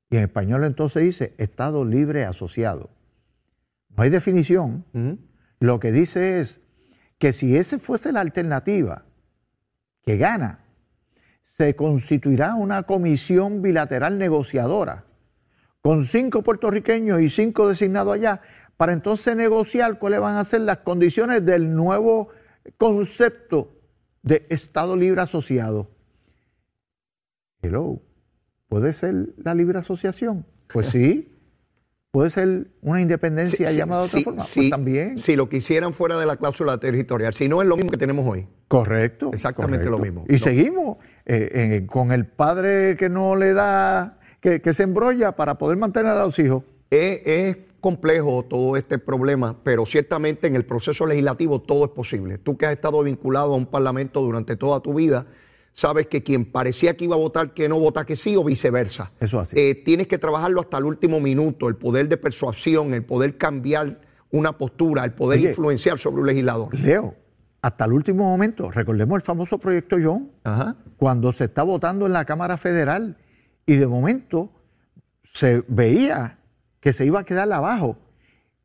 Y 0.10 0.18
en 0.18 0.24
español 0.24 0.66
entonces 0.66 1.02
dice 1.02 1.34
Estado 1.38 1.86
libre 1.86 2.26
asociado. 2.26 2.90
No 3.96 4.04
hay 4.04 4.10
definición. 4.10 4.84
Lo 5.62 5.80
que 5.80 5.94
dice 5.94 6.42
es 6.42 6.60
que 7.20 7.32
si 7.32 7.56
esa 7.56 7.80
fuese 7.80 8.12
la 8.12 8.20
alternativa 8.20 9.06
que 10.04 10.18
gana, 10.18 10.60
se 11.42 11.74
constituirá 11.74 12.56
una 12.56 12.84
comisión 12.84 13.62
bilateral 13.62 14.18
negociadora 14.18 15.06
con 15.80 16.06
cinco 16.06 16.44
puertorriqueños 16.44 17.22
y 17.22 17.30
cinco 17.30 17.70
designados 17.70 18.16
allá, 18.16 18.42
para 18.76 18.92
entonces 18.92 19.38
negociar 19.38 20.00
cuáles 20.00 20.20
van 20.20 20.36
a 20.36 20.44
ser 20.44 20.60
las 20.60 20.80
condiciones 20.80 21.46
del 21.46 21.74
nuevo 21.74 22.28
concepto 22.78 23.78
de 24.24 24.46
Estado 24.50 24.96
Libre 24.96 25.22
Asociado. 25.22 25.90
Hello, 27.62 28.02
¿puede 28.68 28.94
ser 28.94 29.34
la 29.38 29.54
libre 29.54 29.80
asociación? 29.80 30.46
Pues 30.68 30.88
sí. 30.88 31.28
¿Puede 32.12 32.30
ser 32.30 32.68
una 32.82 33.00
independencia 33.00 33.72
llamada 33.72 34.02
de 34.02 34.08
otra 34.08 34.22
forma? 34.22 34.44
Pues 34.54 34.70
también. 34.70 35.18
Si 35.18 35.38
lo 35.38 35.48
quisieran 35.48 35.94
fuera 35.94 36.20
de 36.20 36.26
la 36.26 36.36
cláusula 36.36 36.78
territorial, 36.78 37.34
si 37.34 37.48
no 37.48 37.62
es 37.62 37.68
lo 37.70 37.78
mismo 37.78 37.90
que 37.90 37.98
tenemos 37.98 38.30
hoy. 38.30 38.50
Correcto. 38.68 39.32
Exactamente 39.32 39.90
lo 39.90 39.98
mismo. 39.98 40.26
Y 40.28 40.38
seguimos 40.38 40.98
eh, 41.26 41.88
con 41.90 42.12
el 42.12 42.26
padre 42.26 42.98
que 42.98 43.08
no 43.08 43.38
le 43.38 43.54
da, 43.54 44.20
que, 44.42 44.74
se 44.74 44.84
embrolla 44.84 45.38
para 45.38 45.58
poder 45.58 45.78
mantener 45.78 46.12
a 46.12 46.26
los 46.26 46.38
hijos. 46.40 46.64
Es, 46.90 47.58
complejo 47.82 48.46
todo 48.48 48.78
este 48.78 49.00
problema, 49.00 49.58
pero 49.64 49.86
ciertamente 49.86 50.48
en 50.48 50.56
el 50.56 50.66
proceso 50.66 51.06
legislativo 51.06 51.60
todo 51.60 51.86
es 51.86 51.92
posible. 51.92 52.38
Tú 52.38 52.58
que 52.58 52.68
has 52.68 52.74
estado 52.74 53.04
vinculado 53.04 53.54
a 53.54 53.58
un 53.58 53.66
parlamento 53.66 54.22
durante 54.22 54.56
toda 54.56 54.80
tu 54.80 54.94
vida, 54.94 55.26
sabes 55.74 56.08
que 56.08 56.24
quien 56.24 56.46
parecía 56.46 56.96
que 56.96 57.06
iba 57.06 57.16
a 57.16 57.20
votar 57.20 57.54
que 57.54 57.68
no 57.68 57.80
vota 57.80 58.06
que 58.06 58.16
sí 58.16 58.36
o 58.36 58.44
viceversa. 58.44 59.12
Eso 59.20 59.40
así. 59.40 59.60
Eh, 59.60 59.76
tienes 59.76 60.08
que 60.08 60.18
trabajarlo 60.18 60.62
hasta 60.62 60.78
el 60.78 60.86
último 60.86 61.20
minuto, 61.20 61.68
el 61.68 61.76
poder 61.76 62.08
de 62.08 62.18
persuasión, 62.18 62.94
el 62.94 63.04
poder 63.04 63.38
cambiar 63.38 64.00
una 64.30 64.58
postura, 64.58 65.04
el 65.04 65.14
poder 65.14 65.42
influenciar 65.42 65.98
sobre 65.98 66.22
un 66.22 66.28
legislador. 66.28 66.74
Leo, 66.74 67.16
hasta 67.62 67.86
el 67.86 67.94
último 67.94 68.26
momento, 68.26 68.72
recordemos 68.72 69.18
el 69.18 69.22
famoso 69.24 69.58
proyecto 69.58 69.98
John, 70.02 70.32
cuando 70.98 71.34
se 71.34 71.46
está 71.46 71.64
votando 71.64 72.06
en 72.06 72.14
la 72.14 72.26
Cámara 72.26 72.58
Federal 72.58 73.18
y 73.66 73.76
de 73.76 73.88
momento 73.88 74.52
se 75.24 75.64
veía 75.68 76.38
que 76.82 76.92
se 76.92 77.06
iba 77.06 77.22
a 77.22 77.24
quedar 77.24 77.52
abajo. 77.54 77.98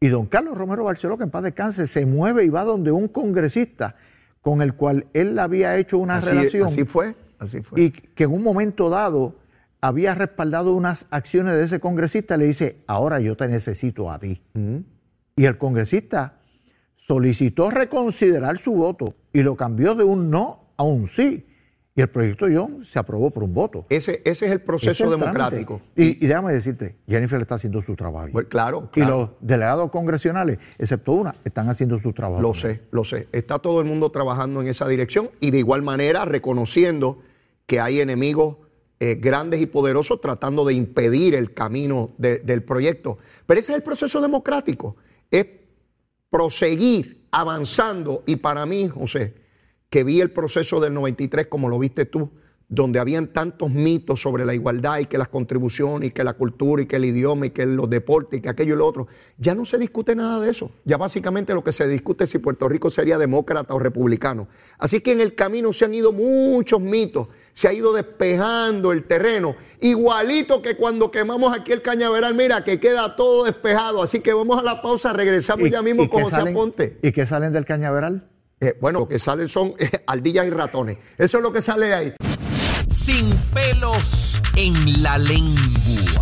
Y 0.00 0.08
don 0.08 0.26
Carlos 0.26 0.58
Romero 0.58 0.84
Barceló, 0.84 1.16
que 1.16 1.24
en 1.24 1.30
paz 1.30 1.44
descanse, 1.44 1.86
se 1.86 2.04
mueve 2.04 2.44
y 2.44 2.48
va 2.48 2.64
donde 2.64 2.90
un 2.90 3.06
congresista 3.06 3.94
con 4.40 4.62
el 4.62 4.74
cual 4.74 5.06
él 5.12 5.38
había 5.38 5.76
hecho 5.76 5.98
una 5.98 6.20
relación. 6.20 6.66
Así 6.66 6.84
fue, 6.84 7.14
así 7.38 7.62
fue. 7.62 7.80
Y 7.80 7.90
que 7.90 8.24
en 8.24 8.32
un 8.32 8.42
momento 8.42 8.90
dado 8.90 9.36
había 9.80 10.14
respaldado 10.14 10.74
unas 10.74 11.06
acciones 11.10 11.54
de 11.54 11.64
ese 11.64 11.80
congresista, 11.80 12.36
le 12.36 12.46
dice, 12.46 12.82
ahora 12.86 13.20
yo 13.20 13.36
te 13.36 13.48
necesito 13.48 14.10
a 14.10 14.18
ti. 14.18 14.42
Y 15.36 15.44
el 15.44 15.58
congresista 15.58 16.40
solicitó 16.96 17.70
reconsiderar 17.70 18.58
su 18.58 18.72
voto 18.72 19.14
y 19.32 19.42
lo 19.42 19.56
cambió 19.56 19.94
de 19.94 20.04
un 20.04 20.30
no 20.30 20.72
a 20.76 20.82
un 20.82 21.08
sí. 21.08 21.46
Y 21.96 22.02
el 22.02 22.08
proyecto 22.08 22.46
John 22.52 22.84
se 22.84 22.98
aprobó 22.98 23.30
por 23.30 23.42
un 23.42 23.54
voto. 23.54 23.86
Ese, 23.88 24.20
ese 24.26 24.44
es 24.44 24.52
el 24.52 24.60
proceso 24.60 25.10
democrático. 25.10 25.80
Y, 25.96 26.26
déjame 26.26 26.52
decirte, 26.52 26.96
Jennifer 27.08 27.40
está 27.40 27.54
haciendo 27.54 27.80
su 27.80 27.96
trabajo. 27.96 28.28
Pues 28.32 28.48
claro, 28.48 28.90
Y 28.94 29.00
los 29.00 29.30
delegados 29.40 29.90
congresionales, 29.90 30.58
excepto 30.78 31.12
una, 31.12 31.34
están 31.42 31.70
haciendo 31.70 31.98
su 31.98 32.12
trabajo. 32.12 32.42
Lo 32.42 32.52
sé, 32.52 32.82
lo 32.90 33.02
sé. 33.02 33.28
Está 33.32 33.58
todo 33.60 33.80
el 33.80 33.86
mundo 33.86 34.10
trabajando 34.10 34.60
en 34.60 34.68
esa 34.68 34.86
dirección 34.86 35.30
y 35.40 35.50
de 35.52 35.58
igual 35.58 35.80
manera 35.82 36.26
reconociendo 36.26 37.22
que 37.64 37.80
hay 37.80 38.00
enemigos 38.00 38.58
eh, 39.00 39.14
grandes 39.14 39.62
y 39.62 39.66
poderosos 39.66 40.20
tratando 40.20 40.66
de 40.66 40.74
impedir 40.74 41.34
el 41.34 41.54
camino 41.54 42.10
del 42.18 42.62
proyecto. 42.62 43.16
Pero 43.46 43.58
ese 43.58 43.72
es 43.72 43.76
el 43.76 43.82
proceso 43.82 44.20
democrático. 44.20 44.96
Es 45.30 45.46
proseguir 46.28 47.24
avanzando 47.30 48.22
y 48.26 48.36
para 48.36 48.66
mí, 48.66 48.86
José, 48.86 49.45
que 49.96 50.04
vi 50.04 50.20
el 50.20 50.30
proceso 50.30 50.78
del 50.78 50.92
93 50.92 51.46
como 51.46 51.70
lo 51.70 51.78
viste 51.78 52.04
tú, 52.04 52.28
donde 52.68 52.98
habían 52.98 53.28
tantos 53.28 53.70
mitos 53.70 54.20
sobre 54.20 54.44
la 54.44 54.52
igualdad 54.52 54.98
y 54.98 55.06
que 55.06 55.16
las 55.16 55.28
contribuciones 55.28 56.10
y 56.10 56.12
que 56.12 56.22
la 56.22 56.34
cultura 56.34 56.82
y 56.82 56.84
que 56.84 56.96
el 56.96 57.06
idioma 57.06 57.46
y 57.46 57.50
que 57.50 57.64
los 57.64 57.88
deportes 57.88 58.38
y 58.38 58.42
que 58.42 58.50
aquello 58.50 58.74
y 58.74 58.76
lo 58.76 58.86
otro, 58.86 59.06
ya 59.38 59.54
no 59.54 59.64
se 59.64 59.78
discute 59.78 60.14
nada 60.14 60.38
de 60.38 60.50
eso. 60.50 60.70
Ya 60.84 60.98
básicamente 60.98 61.54
lo 61.54 61.64
que 61.64 61.72
se 61.72 61.88
discute 61.88 62.24
es 62.24 62.30
si 62.30 62.38
Puerto 62.40 62.68
Rico 62.68 62.90
sería 62.90 63.16
demócrata 63.16 63.72
o 63.72 63.78
republicano. 63.78 64.48
Así 64.76 65.00
que 65.00 65.12
en 65.12 65.22
el 65.22 65.34
camino 65.34 65.72
se 65.72 65.86
han 65.86 65.94
ido 65.94 66.12
muchos 66.12 66.78
mitos, 66.78 67.28
se 67.54 67.66
ha 67.66 67.72
ido 67.72 67.94
despejando 67.94 68.92
el 68.92 69.04
terreno, 69.04 69.56
igualito 69.80 70.60
que 70.60 70.76
cuando 70.76 71.10
quemamos 71.10 71.56
aquí 71.56 71.72
el 71.72 71.80
cañaveral, 71.80 72.34
mira 72.34 72.64
que 72.64 72.78
queda 72.78 73.16
todo 73.16 73.44
despejado. 73.44 74.02
Así 74.02 74.20
que 74.20 74.34
vamos 74.34 74.60
a 74.60 74.62
la 74.62 74.82
pausa, 74.82 75.14
regresamos 75.14 75.70
ya 75.70 75.80
mismo 75.80 76.10
con 76.10 76.24
José 76.24 76.50
Aponte. 76.50 76.98
¿Y 77.00 77.12
qué 77.12 77.24
salen 77.24 77.54
del 77.54 77.64
cañaveral? 77.64 78.35
Eh, 78.58 78.74
bueno, 78.80 79.00
lo 79.00 79.08
que 79.08 79.18
salen 79.18 79.48
son 79.50 79.74
eh, 79.78 79.90
ardillas 80.06 80.46
y 80.46 80.50
ratones. 80.50 80.96
Eso 81.18 81.36
es 81.38 81.42
lo 81.42 81.52
que 81.52 81.60
sale 81.60 81.86
de 81.86 81.94
ahí. 81.94 82.12
Sin 82.88 83.30
pelos 83.52 84.40
en 84.56 85.02
la 85.02 85.18
lengua. 85.18 85.60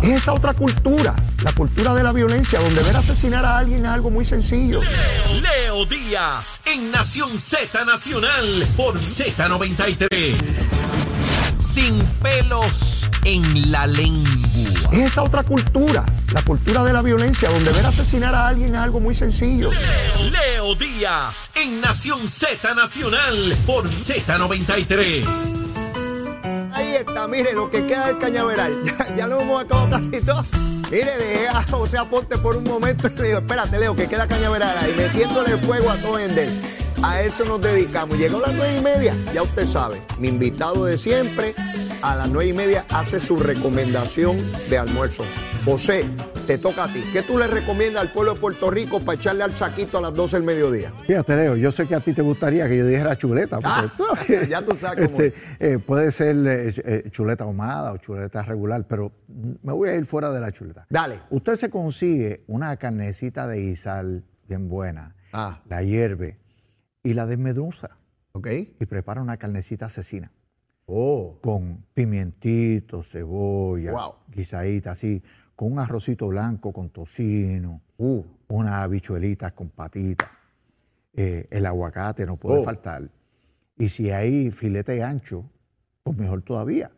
Es 0.03 0.09
esa 0.09 0.33
otra 0.33 0.53
cultura, 0.53 1.15
la 1.43 1.53
cultura 1.53 1.93
de 1.93 2.03
la 2.03 2.11
violencia, 2.11 2.59
donde 2.59 2.83
ver 2.83 2.97
asesinar 2.97 3.45
a 3.45 3.57
alguien 3.57 3.85
es 3.85 3.91
algo 3.91 4.09
muy 4.09 4.25
sencillo. 4.25 4.81
Leo, 4.81 5.41
Leo 5.41 5.85
Díaz, 5.85 6.59
en 6.65 6.91
Nación 6.91 7.39
Z 7.39 7.85
Nacional, 7.85 8.67
por 8.75 8.95
Z93 8.95 10.84
sin 11.65 11.99
pelos 12.21 13.09
en 13.23 13.71
la 13.71 13.87
lengua. 13.87 14.29
Es 14.91 14.99
esa 14.99 15.23
otra 15.23 15.43
cultura, 15.43 16.05
la 16.31 16.41
cultura 16.43 16.83
de 16.83 16.93
la 16.93 17.01
violencia, 17.01 17.49
donde 17.49 17.71
ver 17.71 17.85
asesinar 17.85 18.35
a 18.35 18.47
alguien 18.47 18.75
es 18.75 18.81
algo 18.81 18.99
muy 18.99 19.15
sencillo. 19.15 19.71
Leo, 19.71 20.75
Díaz, 20.75 21.49
en 21.55 21.81
Nación 21.81 22.29
Z 22.29 22.73
Nacional, 22.75 23.57
por 23.65 23.89
Z93. 23.89 25.25
Ahí 26.71 26.95
está, 26.95 27.27
mire 27.27 27.53
lo 27.53 27.71
que 27.71 27.85
queda 27.87 28.07
del 28.07 28.19
cañaveral. 28.19 28.83
Ya, 29.17 29.27
lo 29.27 29.41
hemos 29.41 29.63
acabado 29.63 29.89
casi 29.89 30.21
todo. 30.21 30.45
Mire, 30.91 31.17
dejé 31.17 31.47
a 31.47 31.63
José 31.63 31.97
Aponte 31.97 32.37
por 32.37 32.57
un 32.57 32.65
momento 32.65 33.07
y 33.07 33.15
le 33.15 33.23
digo, 33.23 33.39
espérate, 33.39 33.79
Leo, 33.79 33.95
que 33.95 34.07
queda 34.07 34.27
cañaveral 34.27 34.77
ahí, 34.77 34.93
metiéndole 34.95 35.57
fuego 35.57 35.89
a 35.89 35.95
todo 35.95 36.19
en 36.19 36.37
él. 36.37 36.74
A 37.07 37.21
eso 37.21 37.45
nos 37.45 37.61
dedicamos. 37.61 38.17
Llegó 38.17 38.37
a 38.37 38.47
las 38.47 38.55
nueve 38.55 38.77
y 38.79 38.81
media, 38.81 39.15
ya 39.31 39.43
usted 39.43 39.67
sabe. 39.67 40.01
Mi 40.17 40.29
invitado 40.29 40.85
de 40.85 40.97
siempre, 40.97 41.53
a 42.01 42.15
las 42.15 42.27
nueve 42.27 42.49
y 42.49 42.53
media, 42.53 42.83
hace 42.89 43.19
su 43.19 43.37
recomendación 43.37 44.39
de 44.67 44.79
almuerzo. 44.79 45.23
José, 45.63 46.09
te 46.47 46.57
toca 46.57 46.85
a 46.85 46.87
ti. 46.87 47.03
¿Qué 47.13 47.21
tú 47.21 47.37
le 47.37 47.45
recomiendas 47.45 48.01
al 48.01 48.11
pueblo 48.11 48.33
de 48.33 48.39
Puerto 48.39 48.71
Rico 48.71 49.01
para 49.01 49.19
echarle 49.19 49.43
al 49.43 49.53
saquito 49.53 49.99
a 49.99 50.01
las 50.01 50.15
12 50.15 50.37
del 50.37 50.45
mediodía? 50.47 50.93
Fíjate, 51.05 51.35
Leo, 51.35 51.55
yo 51.55 51.71
sé 51.71 51.85
que 51.85 51.93
a 51.93 51.99
ti 51.99 52.11
te 52.11 52.23
gustaría 52.23 52.67
que 52.67 52.75
yo 52.75 52.87
dijera 52.87 53.15
chuleta. 53.15 53.59
Ah, 53.63 53.87
ya 54.49 54.63
tú 54.63 54.75
sabes 54.75 55.07
cómo 55.07 55.21
este, 55.21 55.37
eh, 55.59 55.77
puede 55.77 56.09
ser 56.09 56.35
eh, 56.47 56.73
eh, 56.75 57.09
chuleta 57.11 57.43
ahumada 57.43 57.93
o 57.93 57.97
chuleta 57.97 58.41
regular, 58.41 58.83
pero 58.87 59.11
me 59.61 59.73
voy 59.73 59.89
a 59.89 59.95
ir 59.95 60.07
fuera 60.07 60.31
de 60.31 60.39
la 60.39 60.51
chuleta. 60.51 60.87
Dale. 60.89 61.19
Usted 61.29 61.53
se 61.53 61.69
consigue 61.69 62.43
una 62.47 62.75
carnecita 62.77 63.45
de 63.45 63.57
guisal 63.57 64.23
bien 64.47 64.69
buena, 64.69 65.15
ah. 65.33 65.61
la 65.69 65.83
hierve, 65.83 66.39
y 67.05 67.13
la 67.13 67.25
desmedusa. 67.25 67.97
Ok. 68.33 68.47
Y 68.79 68.85
prepara 68.85 69.21
una 69.21 69.37
carnecita 69.37 69.85
asesina. 69.85 70.31
Oh. 70.87 71.37
Con 71.41 71.85
pimientito, 71.93 73.03
cebolla, 73.03 73.93
guisadita 74.27 74.91
así, 74.91 75.21
con 75.55 75.71
un 75.71 75.79
arrocito 75.79 76.27
blanco 76.27 76.73
con 76.73 76.89
tocino, 76.89 77.81
uh. 77.97 78.23
unas 78.49 78.73
habichuelitas 78.75 79.53
con 79.53 79.69
patitas. 79.69 80.29
Eh, 81.13 81.47
el 81.49 81.65
aguacate 81.65 82.25
no 82.25 82.35
puede 82.35 82.59
oh. 82.59 82.63
faltar. 82.65 83.09
Y 83.77 83.87
si 83.89 84.11
hay 84.11 84.51
filete 84.51 85.01
ancho, 85.01 85.45
pues 86.03 86.17
mejor 86.17 86.41
todavía. 86.41 86.91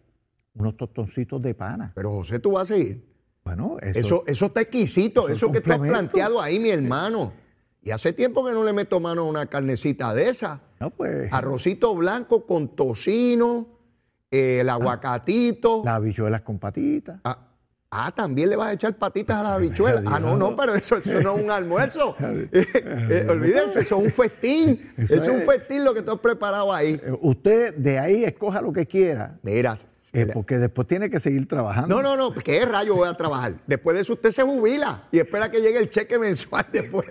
Unos 0.55 0.75
tostoncitos 0.75 1.41
de 1.41 1.53
pana. 1.53 1.91
Pero 1.93 2.11
José, 2.11 2.39
tú 2.39 2.53
vas 2.53 2.71
a 2.71 2.77
ir. 2.77 3.05
Bueno, 3.43 3.77
eso, 3.81 4.23
eso, 4.27 4.47
está 4.47 4.61
exquisito, 4.61 5.29
eso, 5.29 5.45
eso 5.45 5.51
que 5.51 5.61
tú 5.61 5.71
has 5.71 5.79
planteado 5.79 6.41
ahí, 6.41 6.59
mi 6.59 6.69
hermano. 6.69 7.31
Y 7.87 7.91
hace 7.91 8.11
tiempo 8.11 8.45
que 8.45 8.51
no 8.51 8.65
le 8.65 8.73
meto 8.73 8.99
mano 8.99 9.21
a 9.21 9.23
una 9.23 9.45
carnecita 9.45 10.13
de 10.13 10.27
esa. 10.27 10.59
No, 10.81 10.89
pues. 10.89 11.29
Arrocito 11.31 11.95
blanco 11.95 12.45
con 12.45 12.75
tocino, 12.75 13.65
eh, 14.29 14.57
el 14.59 14.67
aguacatito. 14.69 15.83
Las 15.85 15.93
habichuelas 15.95 16.41
con 16.41 16.59
patitas. 16.59 17.21
Ah, 17.23 17.47
ah, 17.89 18.11
también 18.13 18.49
le 18.49 18.57
vas 18.57 18.67
a 18.67 18.73
echar 18.73 18.93
patitas 18.97 19.37
a 19.37 19.43
las 19.43 19.51
habichuelas. 19.53 20.03
Ah, 20.05 20.19
no, 20.19 20.35
no, 20.35 20.53
pero 20.53 20.75
eso, 20.75 20.97
eso 20.97 21.21
no 21.21 21.37
es 21.37 21.43
un 21.45 21.49
almuerzo. 21.49 22.13
Eh, 23.09 23.25
olvídense, 23.29 23.79
eso 23.79 23.95
es 23.99 24.03
un 24.03 24.11
festín. 24.11 24.91
Eso, 24.97 25.15
es 25.15 25.29
un 25.29 25.39
es- 25.39 25.45
festín 25.45 25.85
lo 25.85 25.93
que 25.93 26.01
tú 26.01 26.11
has 26.11 26.19
preparado 26.19 26.73
ahí. 26.73 26.99
Eh, 27.01 27.17
Usted 27.21 27.73
de 27.75 27.99
ahí 27.99 28.25
escoja 28.25 28.61
lo 28.61 28.73
que 28.73 28.85
quiera, 28.85 29.39
Mira. 29.43 29.77
Eh, 30.13 30.27
porque 30.33 30.57
después 30.57 30.87
tiene 30.87 31.09
que 31.09 31.19
seguir 31.19 31.47
trabajando. 31.47 31.95
No, 31.95 32.01
no, 32.01 32.15
no, 32.15 32.33
¿qué 32.33 32.65
rayo 32.65 32.95
voy 32.95 33.07
a 33.09 33.13
trabajar? 33.15 33.55
Después 33.67 33.95
de 33.95 34.01
eso 34.03 34.13
usted 34.13 34.31
se 34.31 34.41
jubila 34.43 35.03
y 35.11 35.19
espera 35.19 35.51
que 35.51 35.61
llegue 35.61 35.77
el 35.79 35.89
cheque 35.89 36.17
mensual 36.17 36.65
después. 36.71 37.05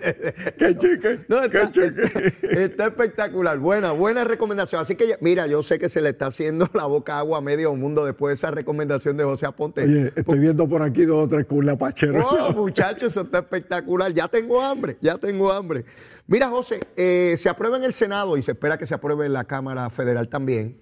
¿Qué 0.57 0.77
cheque? 0.77 1.19
No, 1.27 1.41
¿Qué 1.41 1.45
está, 1.45 1.71
cheque? 1.71 2.03
está- 2.03 2.61
está 2.61 2.87
espectacular. 2.87 3.59
Buena, 3.59 3.91
buena 3.91 4.23
recomendación. 4.23 4.81
Así 4.81 4.95
que, 4.95 5.17
mira, 5.21 5.45
yo 5.47 5.61
sé 5.63 5.77
que 5.79 5.89
se 5.89 6.01
le 6.01 6.09
está 6.09 6.27
haciendo 6.27 6.67
la 6.73 6.85
boca 6.85 7.17
agua 7.19 7.37
a 7.37 7.41
medio 7.41 7.73
mundo 7.75 8.03
después 8.03 8.31
de 8.31 8.33
esa 8.35 8.51
recomendación 8.51 9.15
de 9.15 9.23
José 9.23 9.45
Aponte. 9.45 9.83
Oye, 9.83 10.11
estoy 10.15 10.39
viendo 10.39 10.67
por 10.67 10.81
aquí 10.81 11.05
dos 11.05 11.25
o 11.25 11.29
tres 11.29 11.45
curlapacheros. 11.45 12.25
Oh, 12.29 12.51
muchachos, 12.53 13.09
eso 13.11 13.21
está 13.21 13.39
espectacular. 13.39 14.11
Ya 14.11 14.27
tengo 14.27 14.61
hambre, 14.61 14.97
ya 15.01 15.17
tengo 15.17 15.51
hambre. 15.51 15.85
Mira, 16.25 16.49
José, 16.49 16.79
eh, 16.97 17.35
se 17.37 17.47
aprueba 17.47 17.77
en 17.77 17.83
el 17.83 17.93
Senado 17.93 18.37
y 18.37 18.41
se 18.41 18.51
espera 18.51 18.77
que 18.77 18.85
se 18.85 18.93
apruebe 18.95 19.25
en 19.27 19.33
la 19.33 19.43
Cámara 19.45 19.89
Federal 19.89 20.27
también. 20.29 20.77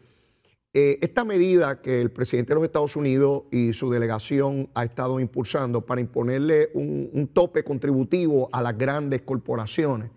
Eh, 0.78 1.00
esta 1.02 1.24
medida 1.24 1.80
que 1.82 2.02
el 2.02 2.12
presidente 2.12 2.50
de 2.50 2.56
los 2.56 2.66
Estados 2.66 2.98
Unidos 2.98 3.44
y 3.50 3.72
su 3.72 3.90
delegación 3.90 4.70
ha 4.74 4.84
estado 4.84 5.22
impulsando 5.22 5.86
para 5.86 6.02
imponerle 6.02 6.70
un, 6.74 7.30
tope 7.34 7.64
contributivo 7.64 8.50
a 8.52 8.62
las 8.62 8.78
grandes 8.78 9.22
corporaciones. 9.22 10.12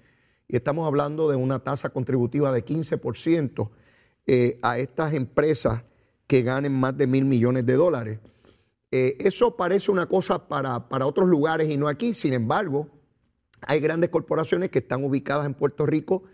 Y 0.48 0.56
estamos 0.56 0.84
hablando 0.84 1.30
de 1.30 1.36
una 1.36 1.60
tasa 1.60 1.90
contributiva 1.90 2.50
de 2.50 2.64
15% 2.64 3.70
eh, 4.26 4.58
a 4.60 4.78
estas 4.78 5.14
empresas 5.14 5.82
que 6.26 6.42
ganen 6.42 6.72
más 6.72 6.98
de 6.98 7.06
mil 7.06 7.24
millones 7.24 7.64
de 7.64 7.74
dólares. 7.74 8.18
Eh, 8.90 9.16
eso 9.20 9.54
parece 9.54 9.92
una 9.92 10.06
cosa 10.06 10.48
para, 10.48 10.88
para 10.88 11.06
otros 11.06 11.28
lugares 11.28 11.70
y 11.70 11.76
no 11.76 11.86
aquí. 11.86 12.14
Sin 12.14 12.32
embargo, 12.32 12.88
hay 13.60 13.78
grandes 13.78 14.10
corporaciones 14.10 14.70
que 14.70 14.80
están 14.80 15.04
ubicadas 15.04 15.46
en 15.46 15.54
Puerto 15.54 15.86
Rico 15.86 16.24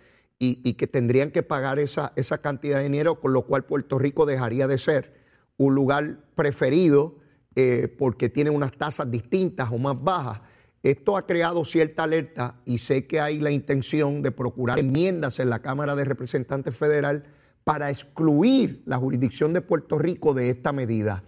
y, 0.44 0.61
y 0.62 0.74
que 0.74 0.87
tendrían 0.87 1.30
que 1.30 1.42
pagar 1.42 1.78
esa, 1.78 2.12
esa 2.16 2.38
cantidad 2.38 2.78
de 2.78 2.85
dinero, 2.85 3.20
con 3.20 3.33
lo 3.33 3.42
cual 3.42 3.64
Puerto 3.64 3.98
Rico 3.98 4.26
dejaría 4.26 4.66
de 4.66 4.78
ser 4.78 5.14
un 5.57 5.74
lugar 5.74 6.18
preferido 6.35 7.16
eh, 7.57 7.88
porque 7.98 8.28
tiene 8.28 8.50
unas 8.50 8.72
tasas 8.72 9.11
distintas 9.11 9.70
o 9.70 9.78
más 9.78 10.02
bajas. 10.02 10.40
Esto 10.83 11.16
ha 11.16 11.24
creado 11.24 11.64
cierta 11.64 12.02
alerta 12.02 12.57
y 12.66 12.78
sé 12.78 13.07
que 13.07 13.20
hay 13.20 13.40
la 13.40 13.50
intención 13.50 14.22
de 14.22 14.33
procurar 14.33 14.78
enmiendas 14.78 15.38
en 15.38 15.48
la 15.48 15.61
Cámara 15.61 15.94
de 15.94 16.04
Representantes 16.04 16.76
Federal 16.76 17.24
para 17.62 17.88
excluir 17.88 18.83
la 18.85 18.98
jurisdicción 18.98 19.54
de 19.54 19.62
Puerto 19.62 19.98
Rico 19.98 20.35
de 20.35 20.50
esta 20.50 20.72
medida. 20.72 21.22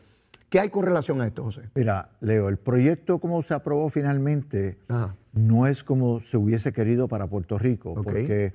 ¿Qué 0.51 0.61
hay 0.61 0.69
con 0.69 0.85
relación 0.85 1.21
a 1.21 1.27
esto, 1.27 1.45
José? 1.45 1.63
Mira, 1.75 2.11
Leo, 2.21 2.49
el 2.49 2.59
proyecto 2.59 3.19
como 3.19 3.43
se 3.43 3.55
aprobó 3.55 3.89
finalmente 3.89 4.79
Ajá. 4.89 5.17
no 5.33 5.67
es 5.67 5.83
como 5.83 6.21
se 6.21 6.37
hubiese 6.37 6.73
querido 6.73 7.09
para 7.09 7.27
Puerto 7.27 7.59
Rico, 7.59 7.95
porque 7.95 8.53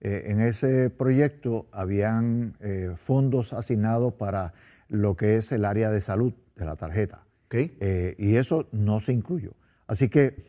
eh, 0.00 0.24
en 0.26 0.40
ese 0.40 0.88
proyecto 0.90 1.66
habían 1.72 2.56
eh, 2.60 2.94
fondos 2.96 3.52
asignados 3.52 4.14
para 4.14 4.54
lo 4.88 5.16
que 5.16 5.36
es 5.36 5.52
el 5.52 5.64
área 5.64 5.90
de 5.90 6.00
salud 6.00 6.32
de 6.56 6.64
la 6.64 6.76
tarjeta. 6.76 7.24
Eh, 7.52 8.14
y 8.16 8.36
eso 8.36 8.68
no 8.72 9.00
se 9.00 9.12
incluyó. 9.12 9.52
Así 9.86 10.08
que, 10.08 10.44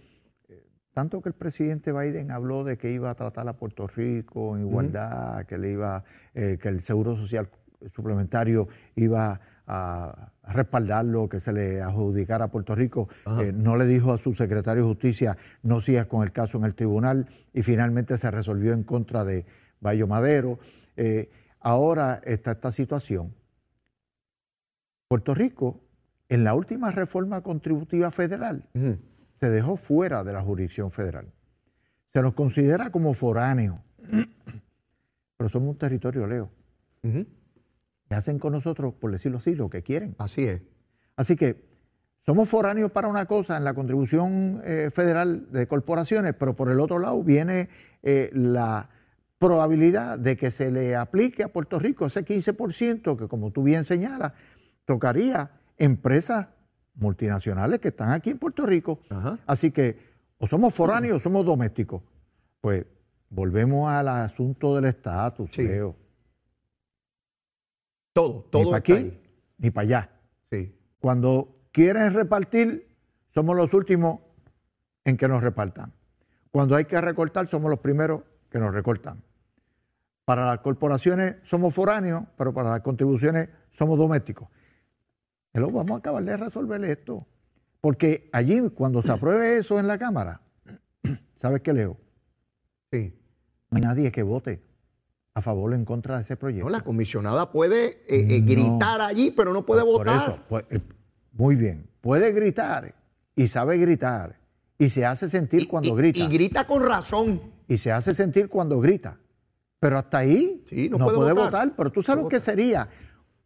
eh, 0.47 0.63
tanto 0.93 1.21
que 1.21 1.29
el 1.29 1.35
presidente 1.35 1.91
Biden 1.91 2.31
habló 2.31 2.63
de 2.63 2.77
que 2.77 2.91
iba 2.91 3.09
a 3.09 3.15
tratar 3.15 3.47
a 3.47 3.53
Puerto 3.53 3.87
Rico 3.87 4.55
en 4.55 4.67
igualdad, 4.67 5.45
que 5.45 5.57
le 5.57 5.71
iba, 5.71 6.03
que 6.33 6.59
el 6.63 6.81
seguro 6.81 7.15
social 7.15 7.49
suplementario 7.93 8.67
iba 8.95 9.41
a 9.73 10.33
respaldarlo, 10.49 11.29
que 11.29 11.39
se 11.39 11.53
le 11.53 11.81
adjudicara 11.81 12.45
a 12.45 12.47
Puerto 12.49 12.75
Rico, 12.75 13.07
eh, 13.39 13.53
no 13.53 13.77
le 13.77 13.85
dijo 13.85 14.11
a 14.11 14.17
su 14.17 14.33
secretario 14.33 14.83
de 14.83 14.89
justicia 14.89 15.37
no 15.63 15.79
sigas 15.79 16.07
con 16.07 16.23
el 16.23 16.33
caso 16.33 16.57
en 16.57 16.65
el 16.65 16.75
tribunal 16.75 17.27
y 17.53 17.61
finalmente 17.61 18.17
se 18.17 18.29
resolvió 18.29 18.73
en 18.73 18.83
contra 18.83 19.23
de 19.23 19.45
Bayo 19.79 20.07
Madero. 20.07 20.59
Eh, 20.97 21.29
ahora 21.61 22.19
está 22.25 22.51
esta 22.51 22.71
situación. 22.71 23.33
Puerto 25.07 25.33
Rico, 25.33 25.79
en 26.27 26.43
la 26.43 26.53
última 26.53 26.91
reforma 26.91 27.41
contributiva 27.41 28.11
federal, 28.11 28.67
se 29.35 29.49
dejó 29.49 29.77
fuera 29.77 30.25
de 30.25 30.33
la 30.33 30.41
jurisdicción 30.41 30.91
federal. 30.91 31.27
Se 32.11 32.21
nos 32.21 32.33
considera 32.33 32.89
como 32.89 33.13
foráneo, 33.13 33.79
pero 35.37 35.49
somos 35.49 35.69
un 35.69 35.77
territorio 35.77 36.27
leo. 36.27 36.49
Hacen 38.15 38.39
con 38.39 38.53
nosotros, 38.53 38.93
por 38.93 39.11
decirlo 39.11 39.37
así, 39.37 39.55
lo 39.55 39.69
que 39.69 39.83
quieren. 39.83 40.15
Así 40.17 40.45
es. 40.45 40.61
Así 41.15 41.35
que 41.35 41.63
somos 42.17 42.49
foráneos 42.49 42.91
para 42.91 43.07
una 43.07 43.25
cosa 43.25 43.57
en 43.57 43.63
la 43.63 43.73
contribución 43.73 44.61
eh, 44.63 44.89
federal 44.93 45.51
de 45.51 45.67
corporaciones, 45.67 46.35
pero 46.37 46.55
por 46.55 46.69
el 46.71 46.79
otro 46.79 46.99
lado 46.99 47.23
viene 47.23 47.69
eh, 48.03 48.29
la 48.33 48.89
probabilidad 49.39 50.19
de 50.19 50.37
que 50.37 50.51
se 50.51 50.71
le 50.71 50.95
aplique 50.95 51.43
a 51.43 51.47
Puerto 51.47 51.79
Rico 51.79 52.05
ese 52.05 52.23
15% 52.23 53.17
que, 53.17 53.27
como 53.27 53.51
tú 53.51 53.63
bien 53.63 53.83
señalas, 53.83 54.33
tocaría 54.85 55.51
empresas 55.77 56.47
multinacionales 56.93 57.79
que 57.79 57.87
están 57.87 58.11
aquí 58.11 58.29
en 58.29 58.37
Puerto 58.37 58.65
Rico. 58.65 58.99
Ajá. 59.09 59.39
Así 59.47 59.71
que 59.71 59.97
o 60.37 60.47
somos 60.47 60.73
foráneos 60.73 61.17
o 61.17 61.19
somos 61.19 61.45
domésticos. 61.45 62.03
Pues 62.61 62.85
volvemos 63.29 63.89
al 63.89 64.07
asunto 64.09 64.75
del 64.75 64.85
estatus, 64.85 65.49
Sí. 65.51 65.63
Leo. 65.67 65.95
Todo, 68.13 68.43
Ni 68.45 68.51
todo 68.51 68.63
para 68.71 68.77
está 68.77 68.77
aquí 68.77 68.93
ahí. 68.93 69.21
ni 69.57 69.71
para 69.71 69.85
allá. 69.87 70.09
Sí. 70.51 70.75
Cuando 70.99 71.55
quieren 71.71 72.13
repartir, 72.13 72.87
somos 73.27 73.55
los 73.55 73.73
últimos 73.73 74.19
en 75.05 75.17
que 75.17 75.27
nos 75.27 75.41
repartan. 75.41 75.93
Cuando 76.51 76.75
hay 76.75 76.85
que 76.85 76.99
recortar, 76.99 77.47
somos 77.47 77.69
los 77.69 77.79
primeros 77.79 78.23
que 78.49 78.59
nos 78.59 78.73
recortan. 78.73 79.23
Para 80.25 80.45
las 80.45 80.59
corporaciones 80.59 81.37
somos 81.43 81.73
foráneos, 81.73 82.23
pero 82.37 82.53
para 82.53 82.69
las 82.71 82.81
contribuciones 82.81 83.49
somos 83.71 83.97
domésticos. 83.97 84.49
Hello, 85.53 85.71
vamos 85.71 85.91
a 85.91 85.97
acabar 85.97 86.23
de 86.23 86.37
resolver 86.37 86.83
esto. 86.85 87.25
Porque 87.79 88.29
allí, 88.31 88.69
cuando 88.69 89.01
se 89.01 89.11
apruebe 89.11 89.57
eso 89.57 89.79
en 89.79 89.87
la 89.87 89.97
Cámara, 89.97 90.41
¿sabes 91.35 91.61
qué, 91.61 91.73
Leo? 91.73 91.97
Sí. 92.91 93.17
No 93.71 93.77
hay 93.77 93.83
nadie 93.83 94.11
que 94.11 94.21
vote 94.21 94.61
a 95.33 95.41
favor 95.41 95.71
o 95.71 95.75
en 95.75 95.85
contra 95.85 96.15
de 96.15 96.21
ese 96.21 96.35
proyecto. 96.35 96.65
No, 96.65 96.69
la 96.71 96.81
comisionada 96.81 97.51
puede 97.51 98.03
eh, 98.07 98.27
eh, 98.29 98.41
gritar 98.41 99.01
allí, 99.01 99.31
pero 99.31 99.53
no 99.53 99.65
puede 99.65 99.81
Por 99.81 99.99
votar. 100.05 100.15
eso, 100.29 100.39
pues, 100.49 100.65
eh, 100.69 100.81
muy 101.33 101.55
bien. 101.55 101.87
Puede 102.01 102.31
gritar 102.31 102.93
y 103.35 103.47
sabe 103.47 103.77
gritar 103.77 104.37
y 104.77 104.89
se 104.89 105.05
hace 105.05 105.29
sentir 105.29 105.61
Y- 105.61 105.65
cuando 105.67 105.89
y- 105.89 105.95
grita 105.97 106.19
Y 106.19 106.27
grita 106.27 106.67
con 106.67 106.83
razón. 106.85 107.41
y 107.67 107.77
se 107.77 107.91
hace 107.91 108.13
sentir 108.13 108.49
cuando 108.49 108.79
grita. 108.79 109.17
Pero 109.79 109.97
hasta 109.97 110.19
ahí 110.19 110.63
Sí, 110.67 110.89
no 110.89 110.97
no, 110.97 111.05
puede 111.05 111.17
puede, 111.17 111.31
votar. 111.33 111.45
votar. 111.51 111.73
Pero 111.77 111.91
tú 111.91 112.03
sabes 112.03 112.17
No 112.17 112.23
lo 112.23 112.29
que 112.29 112.39
sería 112.39 112.87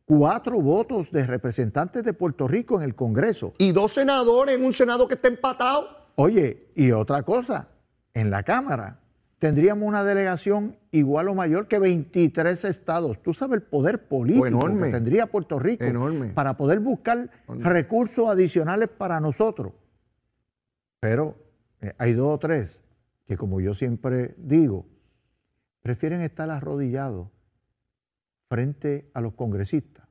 cuatro 0.06 0.60
votos 0.62 1.12
de 1.12 1.26
representantes 1.26 2.04
de 2.04 2.14
Puerto 2.14 2.48
Rico 2.48 2.76
en 2.78 2.82
el 2.84 2.96
Congreso. 2.96 3.54
Y 3.58 3.72
dos 3.72 3.94
senadores 3.94 4.56
en 4.58 4.66
un 4.66 4.74
senado 4.74 5.08
que 5.08 5.14
está 5.16 5.28
empatado. 5.28 5.88
Oye, 6.16 6.72
y 6.76 6.92
otra 6.92 7.24
cosa, 7.24 7.68
en 8.14 8.32
la 8.32 8.44
Cámara 8.44 9.00
tendríamos 9.40 9.88
una 9.88 10.04
delegación 10.04 10.78
igual 10.92 11.30
o 11.30 11.36
mayor 11.36 11.68
que 11.68 11.80
23 11.80 12.66
estados. 12.66 13.22
Tú 13.22 13.34
sabes 13.34 13.58
el 13.58 13.64
poder 13.64 14.08
político 14.08 14.48
enorme. 14.48 14.88
que 14.88 14.94
tendría 14.94 15.28
Puerto 15.28 15.60
Rico 15.60 15.84
Enorme. 15.84 16.30
para 16.30 16.58
poder 16.58 16.80
buscar 16.80 17.30
Enorme. 17.48 17.64
recursos 17.70 18.28
adicionales 18.30 18.90
para 18.90 19.20
nosotros. 19.20 19.74
Pero 21.00 21.36
eh, 21.82 21.94
hay 21.98 22.14
dos 22.14 22.34
o 22.34 22.40
tres 22.40 22.82
que, 23.26 23.38
como 23.38 23.60
yo 23.62 23.74
siempre 23.74 24.36
digo, 24.38 24.86
prefieren 25.82 26.22
estar 26.22 26.50
arrodillados 26.50 27.28
frente 28.50 29.10
a 29.14 29.22
los 29.22 29.34
congresistas 29.34 30.05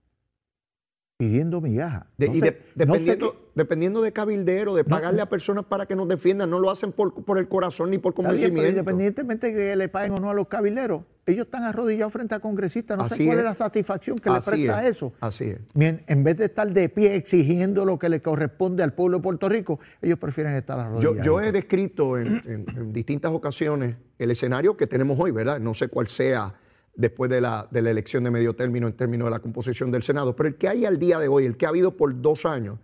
pidiendo 1.19 1.61
migajas. 1.61 2.05
De- 2.19 2.29
No 2.29 2.35
y 2.35 2.41
sé- 2.41 2.45
de- 2.75 2.87
no 2.87 2.95
sé 2.95 3.01
dependiendo, 3.01 3.51
dependiendo 3.55 4.03
de 4.03 4.13
cabildero, 4.13 4.75
de 4.75 4.85
pagarle 4.85 5.23
a 5.23 5.29
personas 5.29 5.65
para 5.65 5.87
que 5.87 5.95
nos 5.95 6.09
defiendan, 6.09 6.51
no 6.51 6.59
lo 6.59 6.71
hacen 6.71 6.91
por, 6.93 7.25
por 7.25 7.39
el 7.39 7.49
corazón 7.49 7.91
ni 7.91 7.99
por 7.99 8.15
bien, 8.15 8.27
convencimiento. 8.27 8.69
independientemente 8.71 9.47
de 9.49 9.55
que 9.55 9.77
le 9.77 9.89
paguen 9.89 10.13
o 10.13 10.19
no 10.21 10.31
a 10.31 10.35
los 10.35 10.49
cabileros, 10.49 11.03
ellos 11.27 11.47
están 11.47 11.63
arrodillados 11.63 12.13
frente 12.13 12.35
a 12.35 12.41
congresistas. 12.41 12.99
No 12.99 13.05
Así 13.05 13.15
sé 13.23 13.27
cuál 13.27 13.39
es. 13.39 13.45
es 13.45 13.51
la 13.51 13.55
satisfacción 13.55 14.19
que 14.19 14.29
le 14.29 14.41
presta 14.41 14.85
es, 14.85 14.91
eso. 14.97 15.13
Así 15.21 15.45
es. 15.45 15.59
Bien, 15.75 16.03
en 16.09 16.25
vez 16.25 16.37
de 16.37 16.47
estar 16.47 16.71
de 16.71 16.89
pie 16.89 17.15
exigiendo 17.15 17.85
lo 17.85 17.97
que 17.99 18.09
le 18.09 18.21
corresponde 18.21 18.83
al 18.83 18.93
pueblo 18.93 19.19
de 19.19 19.23
Puerto 19.23 19.49
Rico, 19.49 19.79
ellos 20.03 20.19
prefieren 20.19 20.55
estar 20.57 20.77
Yo, 20.79 20.83
arrodillados. 20.83 21.25
yo 21.25 21.41
he 21.41 21.53
descrito 21.53 22.19
en, 22.19 22.43
en- 22.45 22.67
en 22.77 22.93
distintas 22.93 23.31
ocasiones 23.33 23.95
el 24.19 24.31
escenario 24.33 24.77
que 24.77 24.87
tenemos 24.89 25.19
hoy, 25.21 25.31
¿verdad? 25.31 25.61
No 25.61 25.75
sé 25.75 25.87
cuál 25.89 26.09
sea 26.09 26.55
después 26.97 27.31
de 27.31 27.41
la, 27.41 27.69
elección 27.73 28.25
de 28.25 28.31
medio 28.31 28.55
término 28.55 28.87
en 28.87 28.93
términos 28.95 29.27
de 29.27 29.31
la 29.31 29.41
composición 29.41 29.91
del 29.91 30.03
Senado, 30.03 30.37
pero 30.37 30.49
el 30.49 30.57
que 30.57 30.69
hay 30.69 30.85
al 30.85 30.99
día 30.99 31.19
de 31.19 31.29
hoy, 31.29 31.45
el 31.45 31.57
que 31.57 31.67
ha 31.67 31.71
habido 31.71 31.97
por 31.97 32.21
dos 32.21 32.47
años, 32.47 32.79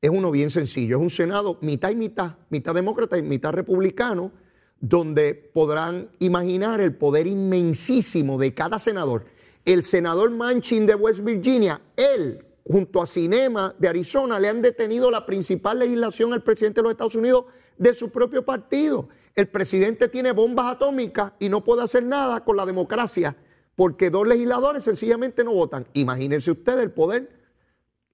es 0.00 0.10
uno 0.10 0.30
bien 0.30 0.50
sencillo. 0.50 0.98
Es 0.98 1.02
un 1.02 1.10
Senado 1.10 1.58
mitad 1.62 1.90
y 1.90 1.96
mitad, 1.96 2.36
mitad 2.50 2.74
demócrata 2.74 3.16
y 3.16 3.22
mitad 3.22 3.52
republicano, 3.52 4.30
donde 4.78 5.34
podrán 5.34 6.10
imaginar 6.18 6.80
el 6.80 6.94
poder 6.94 7.26
inmensísimo 7.26 8.38
de 8.38 8.52
cada 8.52 8.78
senador. 8.78 9.24
El 9.64 9.84
senador 9.84 10.30
Manchin 10.30 10.86
de 10.86 10.94
West 10.94 11.20
Virginia, 11.20 11.80
él 11.96 12.44
junto 12.64 13.00
a 13.00 13.06
Cinema 13.06 13.74
de 13.78 13.88
Arizona 13.88 14.38
le 14.38 14.48
han 14.48 14.60
detenido 14.60 15.10
la 15.10 15.24
principal 15.24 15.78
legislación 15.78 16.32
al 16.32 16.42
presidente 16.42 16.80
de 16.80 16.82
los 16.82 16.92
Estados 16.92 17.16
Unidos 17.16 17.46
de 17.78 17.94
su 17.94 18.10
propio 18.10 18.44
partido. 18.44 19.08
El 19.34 19.48
presidente 19.48 20.08
tiene 20.08 20.32
bombas 20.32 20.74
atómicas 20.74 21.32
y 21.38 21.48
no 21.48 21.64
puede 21.64 21.82
hacer 21.82 22.04
nada 22.04 22.44
con 22.44 22.56
la 22.56 22.66
democracia 22.66 23.36
porque 23.76 24.10
dos 24.10 24.26
legisladores 24.26 24.82
sencillamente 24.82 25.44
no 25.44 25.52
votan. 25.52 25.86
Imagínense 25.92 26.50
ustedes 26.50 26.82
el 26.82 26.90
poder. 26.90 27.30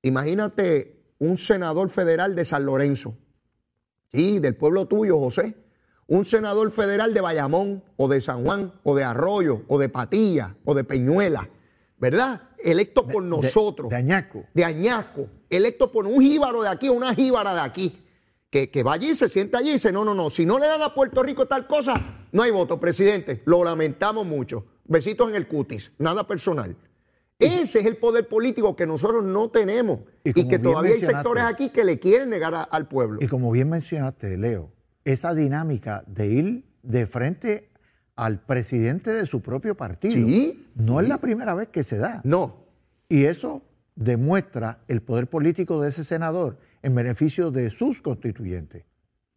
Imagínate 0.02 1.00
un 1.18 1.38
senador 1.38 1.88
federal 1.88 2.34
de 2.34 2.44
San 2.44 2.66
Lorenzo, 2.66 3.16
sí, 4.12 4.40
del 4.40 4.56
pueblo 4.56 4.86
tuyo, 4.86 5.18
José, 5.20 5.54
un 6.08 6.24
senador 6.24 6.72
federal 6.72 7.14
de 7.14 7.20
Bayamón 7.20 7.84
o 7.96 8.08
de 8.08 8.20
San 8.20 8.44
Juan 8.44 8.72
o 8.82 8.96
de 8.96 9.04
Arroyo 9.04 9.62
o 9.68 9.78
de 9.78 9.88
Patilla 9.88 10.56
o 10.64 10.74
de 10.74 10.82
Peñuela, 10.82 11.48
¿verdad? 11.96 12.50
Electo 12.58 13.06
por 13.06 13.22
nosotros. 13.22 13.88
De, 13.88 13.96
Añaco. 13.96 14.44
De 14.52 14.64
Añaco. 14.64 15.28
Electo 15.48 15.92
por 15.92 16.06
un 16.06 16.20
jíbaro 16.20 16.62
de 16.62 16.68
aquí, 16.68 16.88
una 16.88 17.14
jíbara 17.14 17.54
de 17.54 17.60
aquí. 17.60 17.98
Que, 18.50 18.68
que 18.70 18.82
va 18.82 18.94
allí, 18.94 19.14
se 19.14 19.28
sienta 19.28 19.58
allí 19.58 19.70
y 19.70 19.74
dice, 19.74 19.92
no, 19.92 20.04
no, 20.04 20.12
no, 20.12 20.28
si 20.28 20.44
no 20.44 20.58
le 20.58 20.66
dan 20.66 20.82
a 20.82 20.92
Puerto 20.92 21.22
Rico 21.22 21.46
tal 21.46 21.66
cosa, 21.66 22.26
no 22.32 22.42
hay 22.42 22.50
voto, 22.50 22.78
presidente. 22.78 23.42
Lo 23.46 23.64
lamentamos 23.64 24.26
mucho. 24.26 24.66
Besitos 24.84 25.28
en 25.28 25.36
el 25.36 25.46
cutis, 25.46 25.92
nada 25.98 26.26
personal. 26.26 26.76
Ese 27.38 27.80
es 27.80 27.86
el 27.86 27.96
poder 27.96 28.28
político 28.28 28.76
que 28.76 28.86
nosotros 28.86 29.24
no 29.24 29.50
tenemos 29.50 30.00
y, 30.22 30.32
que 30.32 30.58
todavía 30.58 30.94
hay 30.94 31.00
sectores 31.00 31.44
aquí 31.44 31.70
que 31.70 31.84
le 31.84 31.98
quieren 31.98 32.30
negar 32.30 32.68
al 32.70 32.86
pueblo. 32.86 33.18
Y 33.20 33.26
como 33.26 33.50
bien 33.50 33.68
mencionaste, 33.68 34.36
Leo, 34.36 34.70
esa 35.04 35.34
dinámica 35.34 36.04
de 36.06 36.26
ir 36.28 36.64
de 36.82 37.06
frente 37.06 37.70
al 38.14 38.40
presidente 38.40 39.10
de 39.10 39.26
su 39.26 39.40
propio 39.40 39.74
partido 39.74 40.14
¿Sí? 40.14 40.68
no 40.74 41.00
es 41.00 41.08
la 41.08 41.18
primera 41.18 41.54
vez 41.54 41.68
que 41.68 41.82
se 41.82 41.96
da. 41.96 42.20
No. 42.24 42.66
Y 43.08 43.24
eso 43.24 43.62
demuestra 43.94 44.84
el 44.88 45.02
poder 45.02 45.28
político 45.28 45.80
de 45.80 45.88
ese 45.88 46.04
senador 46.04 46.58
en 46.82 46.94
beneficio 46.94 47.50
de 47.50 47.70
sus 47.70 48.02
constituyentes. 48.02 48.84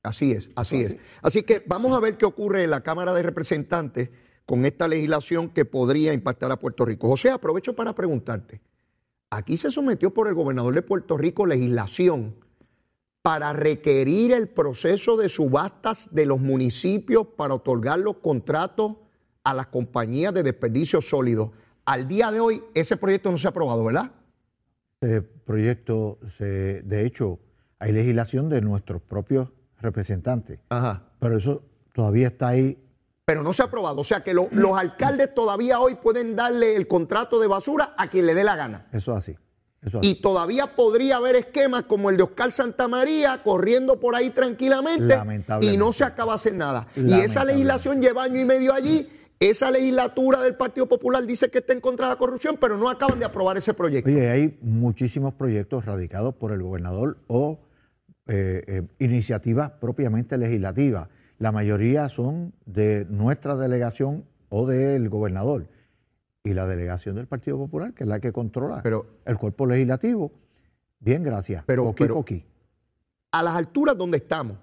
Así 0.03 0.33
es, 0.33 0.51
así 0.55 0.83
es. 0.83 0.97
Así 1.23 1.41
que 1.41 1.63
vamos 1.65 1.97
a 1.97 1.99
ver 1.99 2.15
qué 2.17 2.25
ocurre 2.25 2.63
en 2.63 2.69
la 2.69 2.81
Cámara 2.81 3.13
de 3.13 3.23
Representantes 3.23 4.09
con 4.45 4.65
esta 4.65 4.87
legislación 4.87 5.49
que 5.49 5.65
podría 5.65 6.13
impactar 6.13 6.51
a 6.51 6.59
Puerto 6.59 6.85
Rico. 6.85 7.07
José, 7.07 7.31
aprovecho 7.31 7.75
para 7.75 7.93
preguntarte, 7.93 8.61
aquí 9.29 9.57
se 9.57 9.71
sometió 9.71 10.13
por 10.13 10.27
el 10.27 10.35
gobernador 10.35 10.73
de 10.75 10.81
Puerto 10.81 11.17
Rico 11.17 11.45
legislación 11.45 12.35
para 13.21 13.53
requerir 13.53 14.31
el 14.33 14.47
proceso 14.47 15.17
de 15.17 15.29
subastas 15.29 16.13
de 16.13 16.27
los 16.27 16.39
municipios 16.39 17.25
para 17.35 17.55
otorgar 17.55 17.99
los 17.99 18.17
contratos 18.17 18.97
a 19.43 19.53
las 19.55 19.67
compañías 19.67 20.33
de 20.33 20.43
desperdicios 20.43 21.09
sólidos. 21.09 21.49
Al 21.85 22.07
día 22.07 22.31
de 22.31 22.39
hoy 22.39 22.63
ese 22.75 22.97
proyecto 22.97 23.31
no 23.31 23.37
se 23.37 23.47
ha 23.47 23.49
aprobado, 23.49 23.83
¿verdad? 23.83 24.11
Ese 25.01 25.21
proyecto, 25.21 26.19
se, 26.37 26.83
de 26.83 27.05
hecho, 27.05 27.39
hay 27.79 27.91
legislación 27.91 28.47
de 28.47 28.61
nuestros 28.61 29.01
propios 29.01 29.51
representantes, 29.81 30.59
Ajá. 30.69 31.03
pero 31.19 31.37
eso 31.37 31.63
todavía 31.93 32.27
está 32.27 32.49
ahí 32.49 32.77
pero 33.25 33.41
no 33.41 33.53
se 33.53 33.63
ha 33.63 33.65
aprobado. 33.65 33.99
O 33.99 34.03
sea 34.03 34.23
que 34.23 34.33
lo, 34.33 34.47
los 34.51 34.77
alcaldes 34.77 35.33
todavía 35.33 35.79
hoy 35.79 35.95
pueden 35.95 36.35
darle 36.35 36.75
el 36.75 36.87
contrato 36.87 37.39
de 37.39 37.47
basura 37.47 37.93
a 37.97 38.07
quien 38.07 38.27
le 38.27 38.35
dé 38.35 38.43
la 38.43 38.55
gana. 38.55 38.85
Eso 38.93 39.11
es 39.11 39.17
así. 39.17 39.37
Eso 39.81 39.99
y 40.01 40.15
todavía 40.15 40.75
podría 40.75 41.17
haber 41.17 41.35
esquemas 41.35 41.83
como 41.83 42.09
el 42.09 42.17
de 42.17 42.23
Oscar 42.23 42.51
Santamaría 42.51 43.41
corriendo 43.43 43.99
por 43.99 44.15
ahí 44.15 44.31
tranquilamente 44.31 45.15
y 45.61 45.77
no 45.77 45.91
se 45.91 46.03
acaba 46.03 46.33
de 46.33 46.35
hacer 46.35 46.53
nada. 46.55 46.87
Y 46.95 47.13
esa 47.13 47.43
legislación 47.45 48.01
lleva 48.01 48.23
año 48.23 48.39
y 48.39 48.45
medio 48.45 48.73
allí. 48.73 49.09
Esa 49.39 49.69
legislatura 49.69 50.41
del 50.41 50.55
Partido 50.55 50.87
Popular 50.87 51.23
dice 51.25 51.51
que 51.51 51.57
está 51.57 51.73
en 51.73 51.81
contra 51.81 52.07
de 52.07 52.13
la 52.13 52.17
corrupción, 52.17 52.57
pero 52.59 52.77
no 52.77 52.89
acaban 52.89 53.19
de 53.19 53.25
aprobar 53.25 53.57
ese 53.57 53.73
proyecto. 53.73 54.09
Oye, 54.09 54.29
hay 54.29 54.57
muchísimos 54.61 55.33
proyectos 55.33 55.85
radicados 55.85 56.33
por 56.35 56.51
el 56.53 56.63
gobernador 56.63 57.17
o 57.27 57.59
eh, 58.27 58.63
eh, 58.65 58.81
iniciativas 58.99 59.71
propiamente 59.71 60.37
legislativas. 60.37 61.09
La 61.37 61.51
mayoría 61.51 62.09
son 62.09 62.53
de 62.65 63.05
nuestra 63.09 63.55
delegación 63.55 64.25
o 64.49 64.65
del 64.65 65.09
gobernador 65.09 65.67
y 66.43 66.53
la 66.53 66.67
delegación 66.67 67.15
del 67.15 67.27
Partido 67.27 67.57
Popular, 67.57 67.93
que 67.93 68.03
es 68.03 68.09
la 68.09 68.19
que 68.19 68.31
controla 68.31 68.81
pero, 68.81 69.05
el 69.25 69.37
cuerpo 69.37 69.65
legislativo. 69.65 70.31
Bien, 70.99 71.23
gracias. 71.23 71.63
Pero, 71.65 71.93
pero 71.97 72.23
a 73.31 73.43
las 73.43 73.55
alturas 73.55 73.97
donde 73.97 74.17
estamos, 74.17 74.57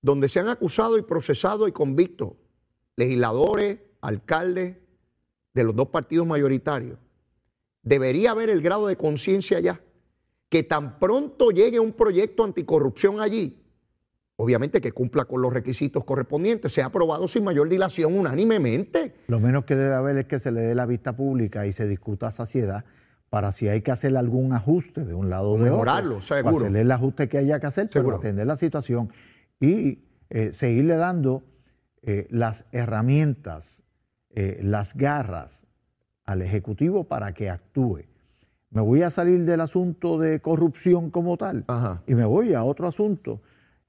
donde 0.00 0.28
se 0.28 0.40
han 0.40 0.48
acusado 0.48 0.98
y 0.98 1.02
procesado 1.02 1.66
y 1.66 1.72
convicto 1.72 2.36
legisladores, 2.96 3.78
alcaldes 4.00 4.76
de 5.54 5.64
los 5.64 5.74
dos 5.74 5.88
partidos 5.88 6.26
mayoritarios, 6.26 6.98
debería 7.82 8.32
haber 8.32 8.50
el 8.50 8.62
grado 8.62 8.86
de 8.86 8.96
conciencia 8.96 9.58
ya 9.60 9.80
que 10.48 10.62
tan 10.62 10.98
pronto 10.98 11.50
llegue 11.50 11.80
un 11.80 11.92
proyecto 11.92 12.44
anticorrupción 12.44 13.20
allí, 13.20 13.61
obviamente 14.36 14.80
que 14.80 14.92
cumpla 14.92 15.24
con 15.24 15.42
los 15.42 15.52
requisitos 15.52 16.04
correspondientes, 16.04 16.72
sea 16.72 16.86
aprobado 16.86 17.28
sin 17.28 17.44
mayor 17.44 17.68
dilación 17.68 18.18
unánimemente. 18.18 19.14
Lo 19.28 19.40
menos 19.40 19.64
que 19.64 19.76
debe 19.76 19.94
haber 19.94 20.16
es 20.18 20.26
que 20.26 20.38
se 20.38 20.50
le 20.50 20.62
dé 20.62 20.74
la 20.74 20.86
vista 20.86 21.14
pública 21.14 21.66
y 21.66 21.72
se 21.72 21.86
discuta 21.86 22.28
a 22.28 22.30
saciedad 22.30 22.84
para 23.30 23.52
si 23.52 23.68
hay 23.68 23.80
que 23.80 23.90
hacer 23.90 24.14
algún 24.16 24.52
ajuste 24.52 25.04
de 25.04 25.14
un 25.14 25.30
lado 25.30 25.52
o 25.52 25.58
de 25.58 25.64
Mejorarlo, 25.64 26.16
otro. 26.16 26.26
seguro. 26.26 26.44
Para 26.44 26.56
hacerle 26.56 26.80
el 26.82 26.90
ajuste 26.92 27.28
que 27.28 27.38
haya 27.38 27.60
que 27.60 27.66
hacer, 27.66 27.88
seguro. 27.90 28.18
para 28.18 28.28
atender 28.28 28.46
la 28.46 28.56
situación 28.56 29.10
y 29.58 30.04
eh, 30.28 30.52
seguirle 30.52 30.96
dando 30.96 31.42
eh, 32.02 32.26
las 32.30 32.66
herramientas, 32.72 33.82
eh, 34.30 34.60
las 34.62 34.94
garras 34.94 35.66
al 36.24 36.42
Ejecutivo 36.42 37.04
para 37.04 37.32
que 37.32 37.48
actúe. 37.48 38.02
Me 38.70 38.80
voy 38.80 39.02
a 39.02 39.10
salir 39.10 39.44
del 39.44 39.60
asunto 39.60 40.18
de 40.18 40.40
corrupción 40.40 41.10
como 41.10 41.36
tal 41.36 41.64
Ajá. 41.68 42.02
y 42.06 42.14
me 42.14 42.24
voy 42.24 42.54
a 42.54 42.64
otro 42.64 42.86
asunto 42.86 43.40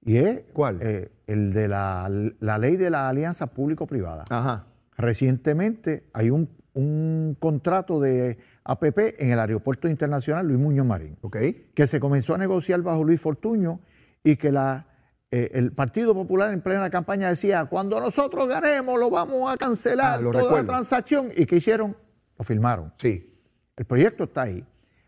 y 0.05 0.17
es 0.17 0.41
¿Cuál? 0.53 0.79
eh, 0.81 1.11
el 1.27 1.53
de 1.53 1.67
la, 1.67 2.09
la 2.39 2.57
ley 2.57 2.75
de 2.77 2.89
la 2.89 3.09
alianza 3.09 3.47
público-privada. 3.47 4.25
Ajá. 4.29 4.65
Recientemente 4.97 6.03
hay 6.13 6.29
un, 6.29 6.49
un 6.73 7.37
contrato 7.39 7.99
de 8.01 8.37
APP 8.63 8.97
en 9.19 9.31
el 9.31 9.39
Aeropuerto 9.39 9.87
Internacional 9.87 10.47
Luis 10.47 10.59
Muñoz 10.59 10.85
Marín, 10.85 11.17
Ok. 11.21 11.37
que 11.73 11.87
se 11.87 11.99
comenzó 11.99 12.35
a 12.35 12.37
negociar 12.37 12.81
bajo 12.81 13.03
Luis 13.03 13.21
Fortuño 13.21 13.79
y 14.23 14.35
que 14.37 14.51
la, 14.51 14.87
eh, 15.31 15.51
el 15.53 15.71
Partido 15.71 16.13
Popular 16.13 16.51
en 16.53 16.61
plena 16.61 16.89
campaña 16.89 17.29
decía, 17.29 17.65
cuando 17.65 17.99
nosotros 17.99 18.47
ganemos 18.47 18.99
lo 18.99 19.09
vamos 19.09 19.51
a 19.51 19.57
cancelar 19.57 20.15
Ah, 20.15 20.17
toda 20.23 20.31
recuerdo. 20.41 20.57
la 20.57 20.63
transacción. 20.65 21.29
¿Y 21.35 21.45
qué 21.45 21.57
hicieron? 21.57 21.95
Lo 22.37 22.43
firmaron. 22.43 22.93
Sí. 22.97 23.29
El 23.77 23.85
proyecto 23.85 24.25
está 24.25 24.43
ahí. 24.43 24.65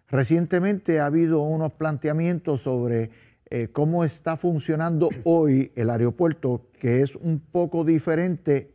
Recientemente 0.07 0.99
ha 0.99 1.07
habido 1.07 1.41
unos 1.41 1.73
planteamientos 1.73 2.61
sobre 2.61 3.09
eh, 3.49 3.69
cómo 3.71 4.03
está 4.03 4.37
funcionando 4.37 5.09
hoy 5.23 5.71
el 5.75 5.89
aeropuerto, 5.89 6.67
que 6.79 7.01
es 7.01 7.15
un 7.15 7.39
poco 7.39 7.83
diferente 7.83 8.73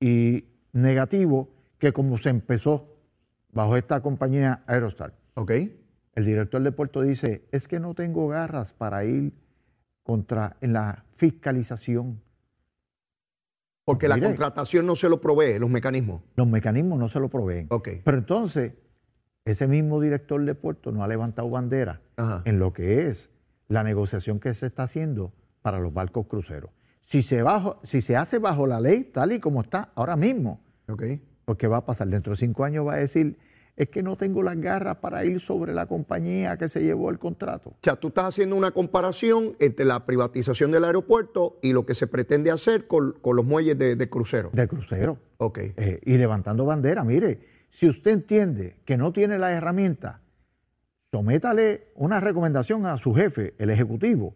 y 0.00 0.44
negativo 0.72 1.50
que 1.78 1.92
como 1.92 2.18
se 2.18 2.30
empezó 2.30 2.88
bajo 3.52 3.76
esta 3.76 4.00
compañía 4.00 4.62
Aerostar. 4.66 5.14
Ok. 5.34 5.52
El 6.14 6.24
director 6.26 6.62
de 6.62 6.72
puerto 6.72 7.02
dice, 7.02 7.44
es 7.52 7.68
que 7.68 7.80
no 7.80 7.94
tengo 7.94 8.28
garras 8.28 8.72
para 8.72 9.04
ir 9.04 9.32
contra 10.02 10.56
en 10.60 10.72
la 10.72 11.04
fiscalización. 11.16 12.20
Porque 13.84 14.08
la 14.08 14.20
contratación 14.20 14.86
no 14.86 14.94
se 14.94 15.08
lo 15.08 15.20
provee, 15.20 15.58
los 15.58 15.70
mecanismos. 15.70 16.22
Los 16.36 16.46
mecanismos 16.46 16.98
no 16.98 17.08
se 17.08 17.18
lo 17.18 17.28
proveen. 17.28 17.66
Ok. 17.70 17.88
Pero 18.04 18.18
entonces, 18.18 18.74
ese 19.44 19.66
mismo 19.66 20.00
director 20.00 20.44
de 20.44 20.54
puerto 20.54 20.92
no 20.92 21.02
ha 21.02 21.08
levantado 21.08 21.50
bandera 21.50 22.00
Ajá. 22.16 22.42
en 22.44 22.58
lo 22.58 22.72
que 22.72 23.08
es 23.08 23.31
la 23.72 23.82
negociación 23.82 24.38
que 24.38 24.54
se 24.54 24.66
está 24.66 24.84
haciendo 24.84 25.32
para 25.62 25.80
los 25.80 25.92
barcos 25.92 26.26
cruceros. 26.26 26.70
Si 27.00 27.22
se, 27.22 27.42
bajo, 27.42 27.80
si 27.82 28.00
se 28.00 28.16
hace 28.16 28.38
bajo 28.38 28.66
la 28.66 28.80
ley 28.80 29.04
tal 29.04 29.32
y 29.32 29.40
como 29.40 29.62
está 29.62 29.90
ahora 29.94 30.16
mismo, 30.16 30.60
Ok. 30.88 31.02
porque 31.44 31.66
va 31.66 31.78
a 31.78 31.84
pasar 31.84 32.08
dentro 32.08 32.32
de 32.32 32.36
cinco 32.36 32.64
años, 32.64 32.86
va 32.86 32.94
a 32.94 32.98
decir, 32.98 33.38
es 33.76 33.88
que 33.88 34.02
no 34.02 34.16
tengo 34.16 34.42
las 34.42 34.60
garras 34.60 34.96
para 34.98 35.24
ir 35.24 35.40
sobre 35.40 35.72
la 35.72 35.86
compañía 35.86 36.58
que 36.58 36.68
se 36.68 36.82
llevó 36.82 37.08
el 37.10 37.18
contrato. 37.18 37.70
O 37.70 37.76
sea, 37.82 37.96
tú 37.96 38.08
estás 38.08 38.26
haciendo 38.26 38.54
una 38.54 38.70
comparación 38.70 39.56
entre 39.58 39.86
la 39.86 40.04
privatización 40.04 40.70
del 40.70 40.84
aeropuerto 40.84 41.58
y 41.62 41.72
lo 41.72 41.86
que 41.86 41.94
se 41.94 42.06
pretende 42.06 42.50
hacer 42.50 42.86
con, 42.86 43.12
con 43.22 43.34
los 43.36 43.44
muelles 43.46 43.78
de, 43.78 43.96
de 43.96 44.08
crucero. 44.10 44.50
De 44.52 44.68
crucero. 44.68 45.18
Ok. 45.38 45.58
Eh, 45.76 46.00
y 46.04 46.18
levantando 46.18 46.66
bandera. 46.66 47.02
Mire, 47.02 47.40
si 47.70 47.88
usted 47.88 48.10
entiende 48.10 48.76
que 48.84 48.98
no 48.98 49.12
tiene 49.12 49.38
la 49.38 49.52
herramienta, 49.52 50.20
sométale 51.32 51.88
una 51.94 52.20
recomendación 52.20 52.86
a 52.86 52.96
su 52.96 53.14
jefe, 53.14 53.54
el 53.58 53.68
ejecutivo, 53.70 54.34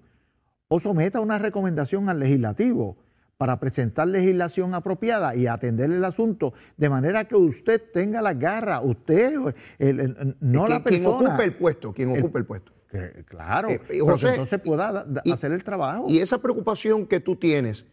o 0.68 0.78
someta 0.78 1.20
una 1.20 1.38
recomendación 1.38 2.08
al 2.10 2.20
legislativo 2.20 2.98
para 3.38 3.58
presentar 3.58 4.08
legislación 4.08 4.74
apropiada 4.74 5.34
y 5.34 5.46
atender 5.46 5.90
el 5.90 6.04
asunto 6.04 6.52
de 6.76 6.88
manera 6.90 7.24
que 7.26 7.36
usted 7.36 7.82
tenga 7.92 8.20
las 8.20 8.38
garras, 8.38 8.82
usted, 8.84 9.34
el- 9.78 10.00
el- 10.00 10.36
no 10.40 10.66
la 10.68 10.82
persona. 10.82 10.84
Quien 10.84 11.06
ocupe 11.28 11.44
el 11.44 11.54
puesto, 11.54 11.92
quien 11.94 12.18
ocupe 12.18 12.38
el. 12.40 12.46
Que- 12.90 13.24
claro, 13.24 13.68
Eh, 13.68 13.80
eh, 13.90 14.00
José, 14.00 14.26
que 14.28 14.32
entonces 14.34 14.60
pueda 14.60 14.92
da- 15.04 15.22
y- 15.24 15.32
hacer 15.32 15.52
el 15.52 15.64
trabajo. 15.64 16.04
Y 16.08 16.18
esa 16.18 16.40
preocupación 16.40 17.06
que 17.06 17.20
tú 17.20 17.36
tienes, 17.36 17.84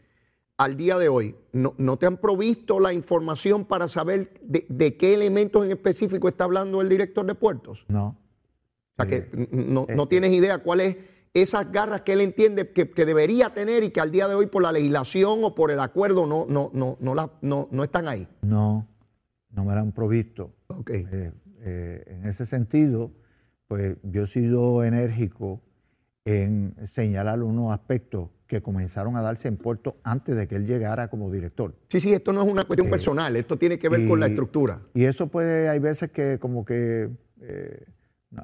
al 0.58 0.78
día 0.78 0.98
de 0.98 1.10
hoy, 1.10 1.36
no, 1.52 1.74
no 1.78 1.98
te 1.98 2.06
han 2.06 2.18
provisto 2.18 2.80
la 2.80 2.94
información 2.94 3.66
para 3.66 3.88
saber 3.88 4.34
de, 4.44 4.66
de 4.70 4.96
qué 4.98 5.14
elementos 5.14 5.66
en 5.66 5.72
específico 5.72 6.28
está 6.28 6.44
hablando 6.46 6.80
el 6.82 6.90
director 6.90 7.26
de 7.26 7.36
puertos? 7.36 7.86
No. 7.88 8.18
O 8.98 9.04
sea, 9.04 9.08
que 9.08 9.48
no, 9.52 9.88
no 9.94 10.08
tienes 10.08 10.34
idea 10.34 10.60
cuál 10.60 10.80
es 10.82 10.98
esas 11.34 11.72
garras 11.72 12.02
que 12.02 12.14
él 12.14 12.22
entiende 12.22 12.70
que, 12.72 12.92
que 12.92 13.06
debería 13.06 13.52
tener 13.54 13.84
y 13.84 13.90
que 13.90 14.00
al 14.00 14.12
día 14.12 14.28
de 14.28 14.36
hoy 14.36 14.46
por 14.46 14.62
la 14.62 14.72
legislación 14.72 15.40
o 15.44 15.56
por 15.56 15.72
el 15.72 15.80
acuerdo 15.80 16.28
no, 16.28 16.46
no, 16.48 16.70
no, 16.74 16.98
no, 17.00 17.16
la- 17.16 17.32
no, 17.42 17.68
no 17.72 17.84
están 17.84 18.08
ahí. 18.08 18.28
No, 18.44 18.88
no 19.50 19.66
me 19.66 19.74
la 19.74 19.82
han 19.82 19.92
provisto. 19.94 20.52
Ok. 20.68 20.92
Eh, 20.92 21.32
eh, 21.62 22.04
en 22.08 22.26
ese 22.28 22.46
sentido, 22.46 23.12
pues 23.68 23.98
yo 24.04 24.26
he 24.26 24.28
sido 24.28 24.84
enérgico 24.84 25.60
en 26.26 26.76
señalar 26.88 27.42
unos 27.42 27.74
aspectos 27.74 28.30
que 28.46 28.62
comenzaron 28.62 29.16
a 29.18 29.22
darse 29.24 29.48
en 29.48 29.58
Puerto 29.58 29.98
antes 30.04 30.36
de 30.36 30.48
que 30.48 30.56
él 30.56 30.68
llegara 30.68 31.10
como 31.10 31.32
director. 31.32 31.74
Sí, 31.90 32.00
sí, 32.00 32.14
esto 32.14 32.32
no 32.32 32.44
es 32.44 32.52
una 32.52 32.66
cuestión 32.66 32.88
Eh, 32.90 32.92
personal, 32.92 33.36
esto 33.36 33.58
tiene 33.58 33.80
que 33.80 33.90
ver 33.90 34.08
con 34.08 34.20
la 34.20 34.28
estructura. 34.28 34.82
Y 34.94 35.06
eso 35.06 35.26
pues 35.28 35.68
hay 35.68 35.80
veces 35.80 36.12
que 36.12 36.38
como 36.40 36.64
que 36.64 37.10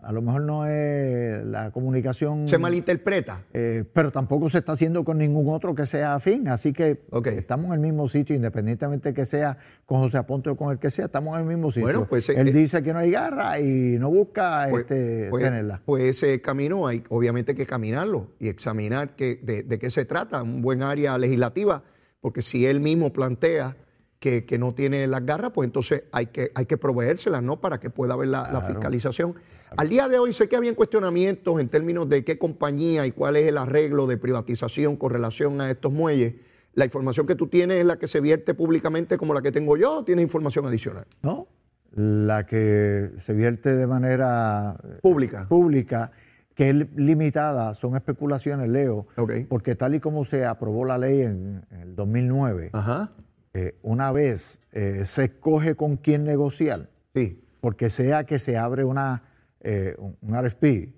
a 0.04 0.12
lo 0.12 0.22
mejor 0.22 0.42
no 0.42 0.66
es 0.66 1.44
la 1.46 1.72
comunicación... 1.72 2.48
Se 2.48 2.58
malinterpreta. 2.58 3.44
eh, 3.54 3.84
pero 3.94 4.12
tampoco 4.12 4.50
se 4.50 4.60
está 4.60 4.74
haciendo 4.74 5.04
con 5.04 5.18
ningún 5.18 5.54
otro 5.54 5.74
que 5.76 5.86
sea 5.86 6.16
afín, 6.16 6.48
así 6.48 6.74
que 6.74 7.02
estamos 7.26 7.68
en 7.68 7.74
el 7.74 7.80
mismo 7.80 8.08
sitio, 8.08 8.36
independientemente 8.36 9.14
que 9.14 9.26
sea 9.26 9.58
con 9.86 10.00
José 10.00 10.18
Aponte 10.18 10.50
o 10.50 10.56
con 10.56 10.72
el 10.72 10.80
que 10.80 10.92
sea, 10.92 11.06
estamos 11.06 11.36
en 11.36 11.42
el 11.42 11.48
mismo 11.48 11.72
sitio. 11.72 11.84
Bueno, 11.84 12.06
pues, 12.08 12.30
Él 12.30 12.48
eh, 12.48 12.52
dice 12.52 12.84
que 12.84 12.94
no 12.94 13.00
hay 13.00 13.12
garra 13.12 13.60
y 13.60 13.98
no 14.00 14.10
busca 14.10 14.68
Pues, 14.70 14.82
este, 14.84 15.28
pues- 15.30 15.44
tenerla. 15.44 15.82
pues 15.86 16.04
ese 16.04 16.42
camino 16.42 16.86
hay 16.88 17.04
obviamente 17.10 17.56
que 17.56 17.66
caminarlo 17.66 18.28
y 18.40 18.48
examinar 18.48 19.16
que, 19.16 19.36
de, 19.42 19.64
de 19.64 19.80
qué 19.80 19.90
se 19.90 20.06
trata, 20.06 20.44
un 20.44 20.62
buen 20.62 20.84
área 20.84 21.18
legislativa, 21.18 21.84
porque 22.22 22.42
si 22.42 22.66
él 22.66 22.80
mismo 22.82 23.12
plantea 23.14 23.78
que, 24.20 24.44
que 24.46 24.60
no 24.60 24.74
tiene 24.74 25.08
las 25.08 25.26
garras, 25.26 25.52
pues 25.54 25.66
entonces 25.68 26.04
hay 26.12 26.26
que, 26.26 26.52
hay 26.54 26.66
que 26.66 26.78
proveérselas, 26.78 27.42
¿no? 27.42 27.62
Para 27.62 27.80
que 27.80 27.90
pueda 27.90 28.16
haber 28.16 28.28
la, 28.28 28.62
fiscalización. 28.68 29.36
Al 29.78 29.89
día 29.89 30.07
de 30.07 30.17
hoy 30.20 30.34
sé 30.34 30.47
que 30.49 30.55
habían 30.55 30.76
cuestionamientos 30.76 31.59
en 31.59 31.70
términos 31.70 32.09
de 32.09 32.24
qué 32.24 32.38
compañía 32.38 33.05
y 33.05 33.11
cuál 33.11 33.36
es 33.36 33.47
el 33.47 33.57
arreglo 33.57 34.07
de 34.07 34.17
privatización 34.17 34.97
con 34.97 35.11
relación 35.11 35.61
a 35.61 35.70
estos 35.70 35.91
muelles. 35.91 36.36
La 36.74 36.86
información 36.86 37.28
que 37.28 37.36
tú 37.36 37.47
tienes 37.47 37.80
es 37.80 37.86
la 37.86 37.97
que 37.97 38.07
se 38.07 38.20
vierte 38.20 38.53
públicamente 38.53 39.17
como 39.17 39.34
la 39.34 39.41
que 39.41 39.51
tengo 39.51 39.78
yo, 39.78 39.97
o 39.99 40.03
tienes 40.03 40.24
información 40.24 40.65
adicional. 40.65 41.05
¿no? 41.22 41.47
La 41.93 42.45
que 42.45 43.11
se 43.20 43.34
vierte 43.34 43.76
de 43.76 43.88
manera 43.88 44.76
eh, 44.84 44.99
Pública. 45.01 45.47
pública, 45.47 46.11
que 46.55 46.70
es 46.70 46.76
limitada, 46.95 47.74
son 47.74 47.95
especulaciones, 47.95 48.70
Leo, 48.70 49.07
Ok. 49.17 49.32
porque 49.47 49.76
tal 49.76 49.95
y 49.95 49.99
como 49.99 50.26
se 50.26 50.45
aprobó 50.45 50.86
la 50.86 50.97
ley 50.97 51.22
en, 51.22 51.63
en 51.72 51.80
el 51.82 51.95
2009, 51.95 52.70
Ajá. 52.74 53.11
eh, 53.53 53.76
una 53.82 54.11
vez 54.11 54.59
eh, 54.72 55.03
se 55.05 55.26
escoge 55.26 55.76
con 55.76 55.97
quién 55.97 56.24
negociar, 56.24 56.89
Sí. 57.15 57.41
porque 57.61 57.89
sea 57.89 58.24
que 58.26 58.39
se 58.39 58.57
abre 58.57 58.84
una, 58.84 59.24
eh, 59.62 59.95
un 60.22 60.36
RFP 60.36 60.93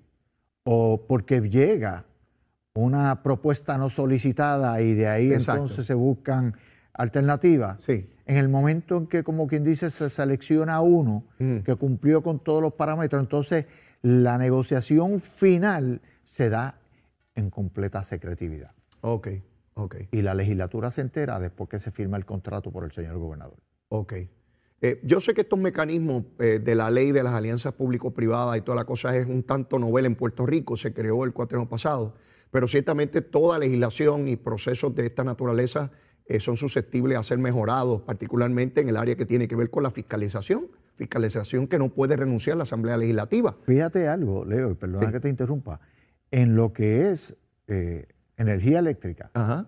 o 0.64 1.06
porque 1.08 1.42
llega 1.42 2.06
una 2.74 3.22
propuesta 3.24 3.78
no 3.78 3.90
solicitada 3.90 4.82
y 4.82 4.94
de 4.94 5.08
ahí 5.08 5.34
Exacto. 5.34 5.64
entonces 5.64 5.86
se 5.86 5.94
buscan 5.94 6.56
alternativas. 6.94 7.84
Sí. 7.84 8.10
En 8.26 8.38
el 8.38 8.48
momento 8.50 8.98
en 8.98 9.08
que, 9.08 9.24
como 9.24 9.48
quien 9.48 9.64
dice, 9.64 9.90
se 9.90 10.10
selecciona 10.10 10.80
uno 10.82 11.24
Mm. 11.40 11.60
que 11.60 11.76
cumplió 11.76 12.22
con 12.22 12.40
todos 12.40 12.62
los 12.62 12.74
parámetros, 12.74 13.22
entonces 13.22 13.66
la 14.02 14.38
negociación 14.38 15.20
final 15.20 16.02
se 16.24 16.50
da 16.50 16.76
en 17.36 17.50
completa 17.50 18.04
secretividad. 18.04 18.72
Ok, 19.02 19.28
ok. 19.74 19.96
Y 20.12 20.22
la 20.22 20.34
legislatura 20.34 20.92
se 20.92 21.02
entera 21.02 21.40
después 21.40 21.70
que 21.70 21.80
se 21.80 21.92
firma 21.92 22.18
el 22.18 22.26
contrato 22.26 22.72
por 22.72 22.84
el 22.86 22.92
señor 22.92 23.18
gobernador. 23.18 23.58
Ok. 23.90 24.14
Eh, 24.84 25.00
yo 25.04 25.22
sé 25.22 25.36
que 25.36 25.42
estos 25.42 25.60
mecanismos 25.60 26.24
eh, 26.40 26.60
de 26.60 26.74
la 26.76 26.90
ley 26.90 27.12
de 27.12 27.22
las 27.22 27.34
alianzas 27.36 27.74
público-privadas 27.74 28.58
y 28.58 28.62
toda 28.62 28.76
la 28.78 28.86
cosa 28.86 29.16
es 29.16 29.28
un 29.28 29.44
tanto 29.44 29.78
novela 29.78 30.08
en 30.08 30.16
Puerto 30.16 30.46
Rico, 30.48 30.76
se 30.76 30.92
creó 30.92 31.24
el 31.24 31.34
cuatreno 31.34 31.70
pasado, 31.70 32.16
pero 32.50 32.68
ciertamente 32.68 33.22
toda 33.22 33.60
legislación 33.60 34.28
y 34.28 34.38
procesos 34.38 34.96
de 34.96 35.06
esta 35.06 35.24
naturaleza 35.24 35.92
eh, 36.26 36.40
son 36.40 36.58
susceptibles 36.58 37.16
a 37.18 37.24
ser 37.24 37.38
mejorados, 37.38 38.02
particularmente 38.02 38.82
en 38.82 38.90
el 38.90 38.98
área 38.98 39.16
que 39.16 39.26
tiene 39.28 39.48
que 39.48 39.56
ver 39.56 39.70
con 39.70 39.84
la 39.84 39.92
fiscalización, 39.92 40.68
fiscalización 40.96 41.68
que 41.68 41.78
no 41.78 41.90
puede 41.90 42.16
renunciar 42.16 42.58
la 42.58 42.64
Asamblea 42.64 42.98
Legislativa. 42.98 43.56
Fíjate 43.66 44.08
algo, 44.08 44.46
Leo, 44.46 44.72
y 44.72 44.74
perdona 44.76 45.08
Sí. 45.08 45.12
que 45.14 45.20
te 45.20 45.30
interrumpa, 45.30 45.80
en 46.32 46.56
lo 46.56 46.74
que 46.74 47.12
es 47.12 47.36
energía 48.38 48.80
eléctrica, 48.80 49.30
Ajá. 49.34 49.68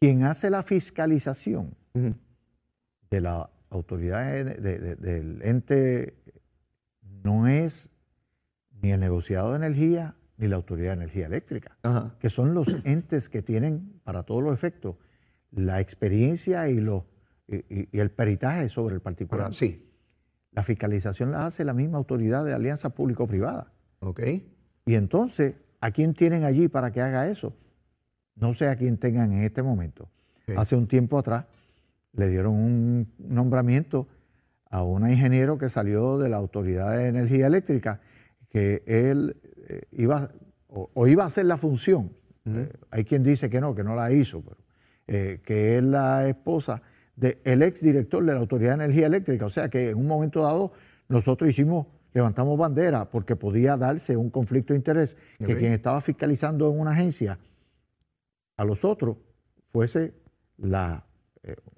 quien 0.00 0.24
hace 0.24 0.50
la 0.50 0.62
fiscalización 0.64 1.74
de 3.10 3.20
la 3.20 3.48
autoridad 3.76 4.32
de- 4.32 4.44
de- 4.54 4.78
de- 4.78 4.96
del 4.96 5.42
ente 5.42 6.14
no 7.22 7.46
es 7.48 7.90
ni 8.82 8.92
el 8.92 9.00
negociado 9.00 9.50
de 9.50 9.56
energía 9.56 10.16
ni 10.36 10.48
la 10.48 10.56
autoridad 10.56 10.90
de 10.96 11.04
energía 11.04 11.26
eléctrica, 11.26 11.76
Ajá. 11.82 12.16
que 12.18 12.28
son 12.28 12.54
los 12.54 12.66
entes 12.84 13.28
que 13.28 13.40
tienen 13.42 14.00
para 14.04 14.24
todos 14.24 14.42
los 14.42 14.52
efectos 14.52 14.96
la 15.52 15.80
experiencia 15.80 16.68
y, 16.68 16.80
los, 16.80 17.04
y, 17.46 17.56
y- 17.56 17.88
y 17.92 17.98
el 18.00 18.10
peritaje 18.10 18.68
sobre 18.68 18.96
el 18.96 19.00
particular. 19.00 19.44
Ahora, 19.46 19.54
sí. 19.54 19.88
La 20.50 20.62
fiscalización 20.64 21.30
la 21.32 21.46
hace 21.46 21.64
la 21.64 21.72
misma 21.72 21.98
autoridad 21.98 22.44
de 22.44 22.52
alianza 22.52 22.90
público-privada. 22.90 23.72
Ok. 24.00 24.20
Y 24.86 24.94
entonces, 24.94 25.54
¿a 25.80 25.90
quién 25.92 26.14
tienen 26.14 26.44
allí 26.44 26.68
para 26.68 26.90
que 26.92 27.00
haga 27.00 27.28
eso? 27.28 27.56
No 28.36 28.54
sé 28.54 28.68
a 28.68 28.76
quién 28.76 28.98
tengan 28.98 29.32
en 29.32 29.44
este 29.44 29.62
momento. 29.62 30.10
Hace 30.56 30.76
un 30.76 30.86
tiempo 30.88 31.18
atrás 31.18 31.46
le 32.16 32.28
dieron 32.28 32.54
un 32.54 33.12
nombramiento 33.18 34.08
a 34.70 34.82
una 34.82 35.10
ingeniero 35.10 35.58
que 35.58 35.68
salió 35.68 36.18
de 36.18 36.28
la 36.28 36.36
Autoridad 36.36 36.96
de 36.96 37.08
Energía 37.08 37.46
Eléctrica, 37.46 38.00
que 38.48 38.82
él 38.86 39.36
eh, 39.68 39.82
iba 39.92 40.30
o, 40.68 40.90
o 40.94 41.06
iba 41.06 41.22
a 41.22 41.26
hacer 41.26 41.46
la 41.46 41.56
función. 41.56 42.10
Eh, 42.46 42.68
hay 42.90 43.04
quien 43.04 43.22
dice 43.22 43.48
que 43.48 43.60
no, 43.60 43.74
que 43.74 43.84
no 43.84 43.94
la 43.94 44.12
hizo, 44.12 44.42
pero 44.42 44.56
eh, 45.06 45.40
que 45.44 45.78
es 45.78 45.84
la 45.84 46.28
esposa 46.28 46.82
del 47.16 47.62
exdirector 47.62 48.24
de 48.24 48.32
la 48.32 48.40
Autoridad 48.40 48.78
de 48.78 48.84
Energía 48.84 49.06
Eléctrica. 49.06 49.46
O 49.46 49.50
sea 49.50 49.68
que 49.68 49.90
en 49.90 49.98
un 49.98 50.06
momento 50.06 50.42
dado 50.42 50.72
nosotros 51.08 51.48
hicimos, 51.48 51.86
levantamos 52.12 52.58
bandera 52.58 53.10
porque 53.10 53.36
podía 53.36 53.76
darse 53.76 54.16
un 54.16 54.30
conflicto 54.30 54.72
de 54.72 54.78
interés 54.78 55.16
que 55.38 55.56
quien 55.56 55.72
estaba 55.72 56.00
fiscalizando 56.00 56.70
en 56.72 56.80
una 56.80 56.92
agencia 56.92 57.38
a 58.56 58.64
los 58.64 58.84
otros 58.84 59.16
fuese 59.70 60.14
la, 60.56 61.04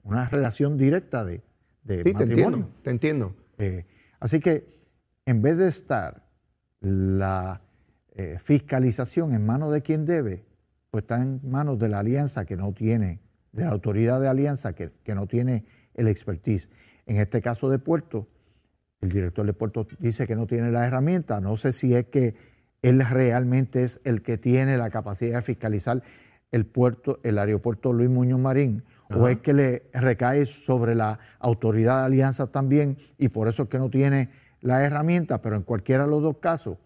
una 0.02 0.28
relación 0.28 0.76
directa 0.76 1.24
de, 1.24 1.42
de 1.84 1.98
Sí, 1.98 2.04
te 2.04 2.12
matrimonio. 2.14 2.44
entiendo, 2.46 2.70
te 2.82 2.90
entiendo. 2.90 3.34
Eh, 3.58 3.84
así 4.20 4.40
que 4.40 4.64
en 5.24 5.42
vez 5.42 5.56
de 5.56 5.68
estar 5.68 6.22
la 6.80 7.62
eh, 8.14 8.38
fiscalización 8.42 9.34
en 9.34 9.44
manos 9.44 9.72
de 9.72 9.82
quien 9.82 10.04
debe, 10.04 10.44
pues 10.90 11.02
está 11.04 11.22
en 11.22 11.40
manos 11.44 11.78
de 11.78 11.88
la 11.88 11.98
alianza 12.00 12.44
que 12.44 12.56
no 12.56 12.72
tiene, 12.72 13.20
de 13.52 13.64
la 13.64 13.70
autoridad 13.70 14.20
de 14.20 14.28
alianza 14.28 14.74
que, 14.74 14.90
que 15.02 15.14
no 15.14 15.26
tiene 15.26 15.64
el 15.94 16.08
expertise. 16.08 16.68
En 17.06 17.16
este 17.16 17.40
caso 17.40 17.68
de 17.68 17.78
Puerto, 17.78 18.28
el 19.00 19.10
director 19.10 19.44
de 19.46 19.52
Puerto 19.52 19.86
dice 19.98 20.26
que 20.26 20.36
no 20.36 20.46
tiene 20.46 20.70
la 20.70 20.86
herramienta. 20.86 21.40
No 21.40 21.56
sé 21.56 21.72
si 21.72 21.94
es 21.94 22.06
que 22.06 22.34
él 22.82 23.00
realmente 23.00 23.82
es 23.82 24.00
el 24.04 24.22
que 24.22 24.38
tiene 24.38 24.78
la 24.78 24.90
capacidad 24.90 25.36
de 25.36 25.42
fiscalizar 25.42 26.02
el 26.52 26.66
puerto, 26.66 27.18
el 27.22 27.38
aeropuerto 27.38 27.92
Luis 27.92 28.08
Muñoz 28.08 28.38
Marín, 28.40 28.84
o 29.14 29.28
es 29.28 29.38
que 29.40 29.52
le 29.52 29.84
recae 29.92 30.46
sobre 30.46 30.94
la 30.94 31.18
autoridad 31.38 32.00
de 32.00 32.06
alianza 32.06 32.46
también 32.48 32.98
y 33.18 33.28
por 33.28 33.48
eso 33.48 33.64
es 33.64 33.68
que 33.68 33.78
no 33.78 33.88
tiene 33.90 34.30
la 34.60 34.84
herramienta, 34.84 35.40
pero 35.42 35.56
en 35.56 35.62
cualquiera 35.62 36.04
de 36.04 36.10
los 36.10 36.22
dos 36.22 36.38
casos 36.38 36.78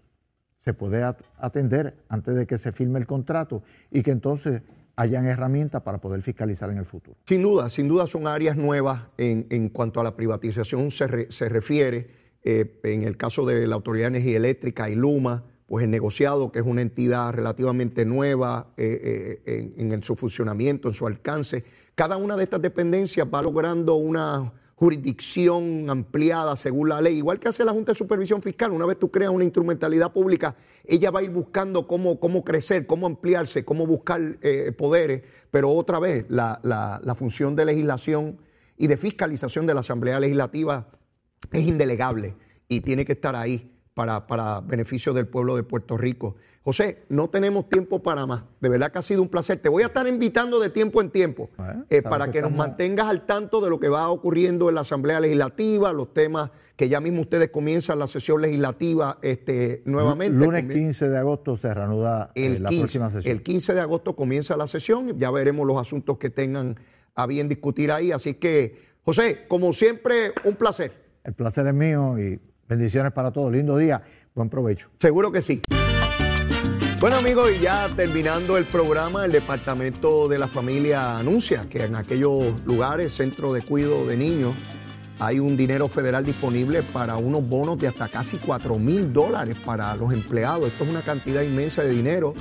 se 0.59 0.75
puede 0.75 1.03
at- 1.03 1.21
atender 1.39 1.97
antes 2.09 2.35
de 2.35 2.47
que 2.47 2.59
se 2.59 2.73
firme 2.73 2.99
el 2.99 3.07
contrato 3.07 3.63
y 3.91 4.03
que 4.03 4.11
entonces 4.11 4.63
hayan 4.97 5.27
herramientas 5.27 5.81
para 5.83 5.99
poder 5.99 6.21
fiscalizar 6.21 6.69
en 6.71 6.77
el 6.77 6.85
futuro. 6.85 7.17
Sin 7.25 7.43
duda, 7.43 7.71
sin 7.71 7.89
duda 7.89 8.07
son 8.07 8.27
áreas 8.27 8.57
nuevas 8.57 9.05
en, 9.17 9.47
en 9.49 9.71
cuanto 9.71 10.01
a 10.01 10.05
la 10.05 10.15
privatización 10.15 10.91
se, 10.91 11.07
re- 11.07 11.27
se 11.31 11.49
refiere. 11.49 12.21
Eh, 12.43 12.81
en 12.85 13.03
el 13.03 13.17
caso 13.17 13.45
de 13.47 13.67
la 13.67 13.75
Autoridad 13.77 14.11
de 14.11 14.19
Energía 14.19 14.37
Eléctrica 14.39 14.89
y 14.91 14.95
Luma, 14.95 15.45
pues 15.67 15.85
el 15.85 15.91
negociado, 15.91 16.51
que 16.53 16.59
es 16.59 16.65
una 16.67 16.83
entidad 16.83 17.33
relativamente 17.33 18.05
nueva 18.05 18.73
eh, 18.77 19.41
eh, 19.47 19.73
en, 19.77 20.03
su 20.03 20.17
funcionamiento, 20.17 20.89
en 20.89 20.95
su 20.95 21.07
alcance, 21.07 21.65
cada 21.95 22.17
una 22.17 22.37
de 22.37 22.45
estas 22.45 22.63
dependencias 22.63 23.27
va 23.33 23.43
logrando 23.43 23.95
una 23.97 24.53
jurisdicción 24.75 25.91
ampliada 25.91 26.57
según 26.57 26.89
la 26.89 27.03
ley, 27.03 27.19
igual 27.19 27.39
que 27.39 27.49
hace 27.49 27.65
la 27.65 27.73
Junta 27.73 27.93
de 27.93 27.97
Supervisión 27.99 28.41
Fiscal. 28.41 28.73
Una 28.73 28.87
vez 28.87 28.99
tú 28.99 29.11
creas 29.11 29.31
una 29.31 29.45
instrumentalidad 29.45 30.11
pública, 30.13 30.57
ella 30.85 31.11
va 31.11 31.21
a 31.21 31.23
ir 31.23 31.31
buscando 31.31 31.87
cómo, 31.87 32.19
cómo 32.19 32.43
crecer, 32.45 32.87
cómo 32.87 33.07
ampliarse, 33.07 33.65
cómo 33.65 33.87
buscar 33.87 34.39
eh, 34.41 34.73
poderes, 34.73 35.23
pero 35.51 35.71
otra 35.71 35.99
vez 36.01 36.25
la, 36.31 36.61
la- 36.63 37.01
la 37.05 37.15
función 37.15 37.55
de 37.57 37.67
legislación 37.67 38.39
y 38.79 38.87
de 38.87 38.97
fiscalización 38.97 39.67
de 39.67 39.75
la 39.75 39.81
Asamblea 39.81 40.19
Legislativa 40.19 40.89
es 41.53 41.63
indelegable 41.67 42.37
y 42.69 42.81
tiene 42.81 43.05
que 43.05 43.13
estar 43.13 43.37
ahí 43.37 43.70
para, 44.01 44.27
para 44.27 44.61
beneficio 44.63 45.13
del 45.13 45.27
pueblo 45.27 45.57
de 45.57 45.63
Puerto 45.63 45.99
Rico. 45.99 46.37
José, 46.63 47.03
no 47.11 47.29
tenemos 47.29 47.69
tiempo 47.69 48.03
para 48.03 48.25
más. 48.25 48.45
De 48.59 48.71
verdad 48.71 48.91
que 48.91 48.99
ha 48.99 49.03
sido 49.03 49.21
un 49.21 49.29
placer. 49.29 49.59
Te 49.59 49.69
voy 49.69 49.83
a 49.83 49.87
estar 49.87 50.09
invitando 50.09 50.59
de 50.59 50.71
tiempo 50.71 51.03
en 51.03 51.11
tiempo 51.11 51.51
Bueno, 51.59 51.85
eh, 51.91 52.01
para 52.01 52.27
que 52.27 52.33
que 52.33 52.43
nos 52.43 52.53
mantengas 52.53 53.09
al 53.09 53.27
tanto 53.27 53.61
de 53.61 53.69
lo 53.69 53.79
que 53.79 53.91
va 53.91 54.09
ocurriendo 54.09 54.71
en 54.71 54.77
la 54.77 54.81
Asamblea 54.81 55.21
Legislativa, 55.21 55.93
los 55.93 56.15
temas 56.15 56.51
que 56.77 56.89
ya 56.89 56.99
mismo 56.99 57.21
ustedes 57.21 57.51
comienzan 57.51 57.99
la 57.99 58.07
sesión 58.07 58.41
legislativa 58.41 59.19
este, 59.21 59.83
nuevamente. 59.85 60.35
Lunes 60.35 60.65
Comien- 60.65 60.73
15 60.73 61.09
de 61.11 61.19
agosto 61.19 61.59
se 61.59 61.75
reanuda 61.75 62.33
eh, 62.35 62.59
la 62.59 62.71
15, 62.71 62.83
próxima 62.85 63.11
sesión. 63.11 63.37
el 63.37 63.43
15 63.43 63.75
de 63.75 63.81
agosto 63.83 64.17
comienza 64.17 64.57
la 64.57 64.67
sesión, 64.67 65.19
ya 65.19 65.31
veremos 65.31 65.67
los 65.67 65.77
asuntos 65.77 66.17
que 66.17 66.31
tengan 66.31 66.77
a 67.15 67.27
bien 67.27 67.51
discutir 67.51 67.93
ahí. 67.93 68.13
Así 68.13 68.33
que, 68.33 68.79
José, 69.05 69.45
como 69.47 69.75
siempre, 69.75 70.33
un 70.45 70.55
placer. 70.55 70.93
El 71.23 71.35
placer 71.35 71.67
es 71.67 71.75
mío 71.75 72.19
y 72.19 72.41
bendiciones 72.71 73.13
para 73.13 73.31
todos. 73.31 73.53
Lindo 73.53 73.77
día. 73.77 74.03
Buen 74.35 74.49
provecho. 74.49 74.89
Seguro 74.99 75.31
que 75.31 75.43
sí. 75.43 75.61
Bueno 77.01 77.17
amigos, 77.17 77.51
y 77.59 77.63
ya 77.63 77.89
terminando 77.97 78.57
el 78.57 78.67
programa, 78.67 79.25
el 79.25 79.33
Departamento 79.33 80.29
de 80.29 80.39
la 80.39 80.49
Familia 80.49 81.19
anuncia 81.19 81.67
que 81.69 81.85
en 81.85 81.97
aquellos 81.97 82.61
lugares, 82.65 83.13
centros 83.13 83.55
de 83.55 83.63
cuidado 83.63 84.07
de 84.07 84.17
niños, 84.17 84.55
hay 85.19 85.39
un 85.39 85.57
dinero 85.57 85.89
federal 85.89 86.25
disponible 86.25 86.83
para 86.83 87.17
unos 87.17 87.47
bonos 87.47 87.79
de 87.79 87.89
hasta 87.89 88.09
casi 88.09 88.37
4 88.37 88.79
mil 88.79 89.13
dólares 89.13 89.57
para 89.65 89.95
los 89.97 90.13
empleados. 90.13 90.69
Esto 90.69 90.85
es 90.85 90.91
una 90.91 91.03
cantidad 91.03 91.43
inmensa 91.43 91.83
de 91.83 91.91
dinero. 91.91 92.35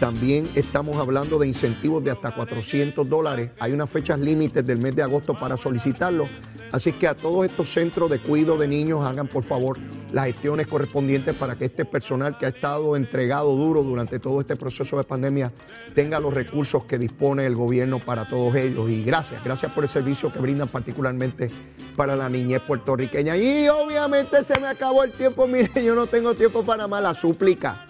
También 0.00 0.48
estamos 0.54 0.96
hablando 0.96 1.38
de 1.38 1.48
incentivos 1.48 2.02
de 2.02 2.10
hasta 2.10 2.34
400 2.34 3.08
dólares. 3.08 3.50
Hay 3.60 3.72
unas 3.72 3.90
fechas 3.90 4.18
límites 4.18 4.66
del 4.66 4.78
mes 4.78 4.96
de 4.96 5.02
agosto 5.02 5.38
para 5.38 5.56
solicitarlo. 5.56 6.28
Así 6.72 6.92
que 6.92 7.08
a 7.08 7.14
todos 7.14 7.46
estos 7.46 7.72
centros 7.72 8.10
de 8.10 8.18
cuidado 8.18 8.58
de 8.58 8.68
niños 8.68 9.04
hagan 9.04 9.26
por 9.26 9.42
favor 9.42 9.78
las 10.12 10.26
gestiones 10.26 10.66
correspondientes 10.66 11.34
para 11.34 11.56
que 11.56 11.66
este 11.66 11.84
personal 11.84 12.36
que 12.36 12.46
ha 12.46 12.50
estado 12.50 12.96
entregado 12.96 13.54
duro 13.54 13.82
durante 13.82 14.18
todo 14.18 14.40
este 14.40 14.56
proceso 14.56 14.96
de 14.96 15.04
pandemia 15.04 15.52
tenga 15.94 16.20
los 16.20 16.32
recursos 16.32 16.84
que 16.84 16.98
dispone 16.98 17.46
el 17.46 17.54
gobierno 17.54 17.98
para 17.98 18.28
todos 18.28 18.54
ellos. 18.56 18.90
Y 18.90 19.02
gracias, 19.02 19.42
gracias 19.42 19.72
por 19.72 19.84
el 19.84 19.90
servicio 19.90 20.32
que 20.32 20.38
brindan 20.38 20.68
particularmente 20.68 21.48
para 21.96 22.14
la 22.16 22.28
niñez 22.28 22.60
puertorriqueña. 22.60 23.36
Y 23.36 23.68
obviamente 23.68 24.42
se 24.42 24.58
me 24.60 24.68
acabó 24.68 25.04
el 25.04 25.12
tiempo, 25.12 25.46
mire, 25.48 25.70
yo 25.82 25.94
no 25.94 26.06
tengo 26.06 26.34
tiempo 26.34 26.64
para 26.64 26.86
más 26.86 27.02
la 27.02 27.14
súplica. 27.14 27.86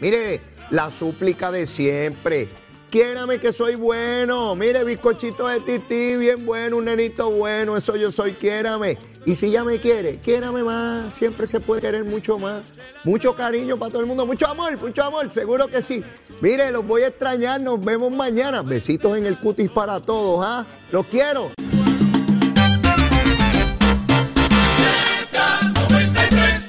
Mire, 0.00 0.40
la 0.70 0.90
súplica 0.90 1.50
de 1.50 1.66
siempre. 1.66 2.48
Quiérame 2.90 3.40
que 3.40 3.52
soy 3.52 3.74
bueno. 3.74 4.54
Mire, 4.54 4.84
bizcochito 4.84 5.48
de 5.48 5.60
tití, 5.60 6.16
bien 6.16 6.46
bueno, 6.46 6.76
un 6.76 6.84
nenito 6.84 7.30
bueno. 7.30 7.76
Eso 7.76 7.96
yo 7.96 8.12
soy, 8.12 8.32
quiérame. 8.32 8.96
Y 9.24 9.34
si 9.34 9.50
ya 9.50 9.64
me 9.64 9.80
quiere, 9.80 10.20
quiérame 10.20 10.62
más. 10.62 11.12
Siempre 11.12 11.48
se 11.48 11.58
puede 11.58 11.80
querer 11.80 12.04
mucho 12.04 12.38
más. 12.38 12.62
Mucho 13.02 13.34
cariño 13.34 13.76
para 13.76 13.90
todo 13.90 14.02
el 14.02 14.06
mundo. 14.06 14.24
Mucho 14.24 14.46
amor, 14.46 14.78
mucho 14.78 15.02
amor. 15.02 15.30
Seguro 15.32 15.66
que 15.66 15.82
sí. 15.82 16.04
Mire, 16.40 16.70
los 16.70 16.86
voy 16.86 17.02
a 17.02 17.08
extrañar. 17.08 17.60
Nos 17.60 17.84
vemos 17.84 18.12
mañana. 18.12 18.62
Besitos 18.62 19.18
en 19.18 19.26
el 19.26 19.38
cutis 19.40 19.68
para 19.68 20.00
todos, 20.00 20.44
¿ah? 20.46 20.64
Los 20.92 21.06
quiero. 21.06 21.50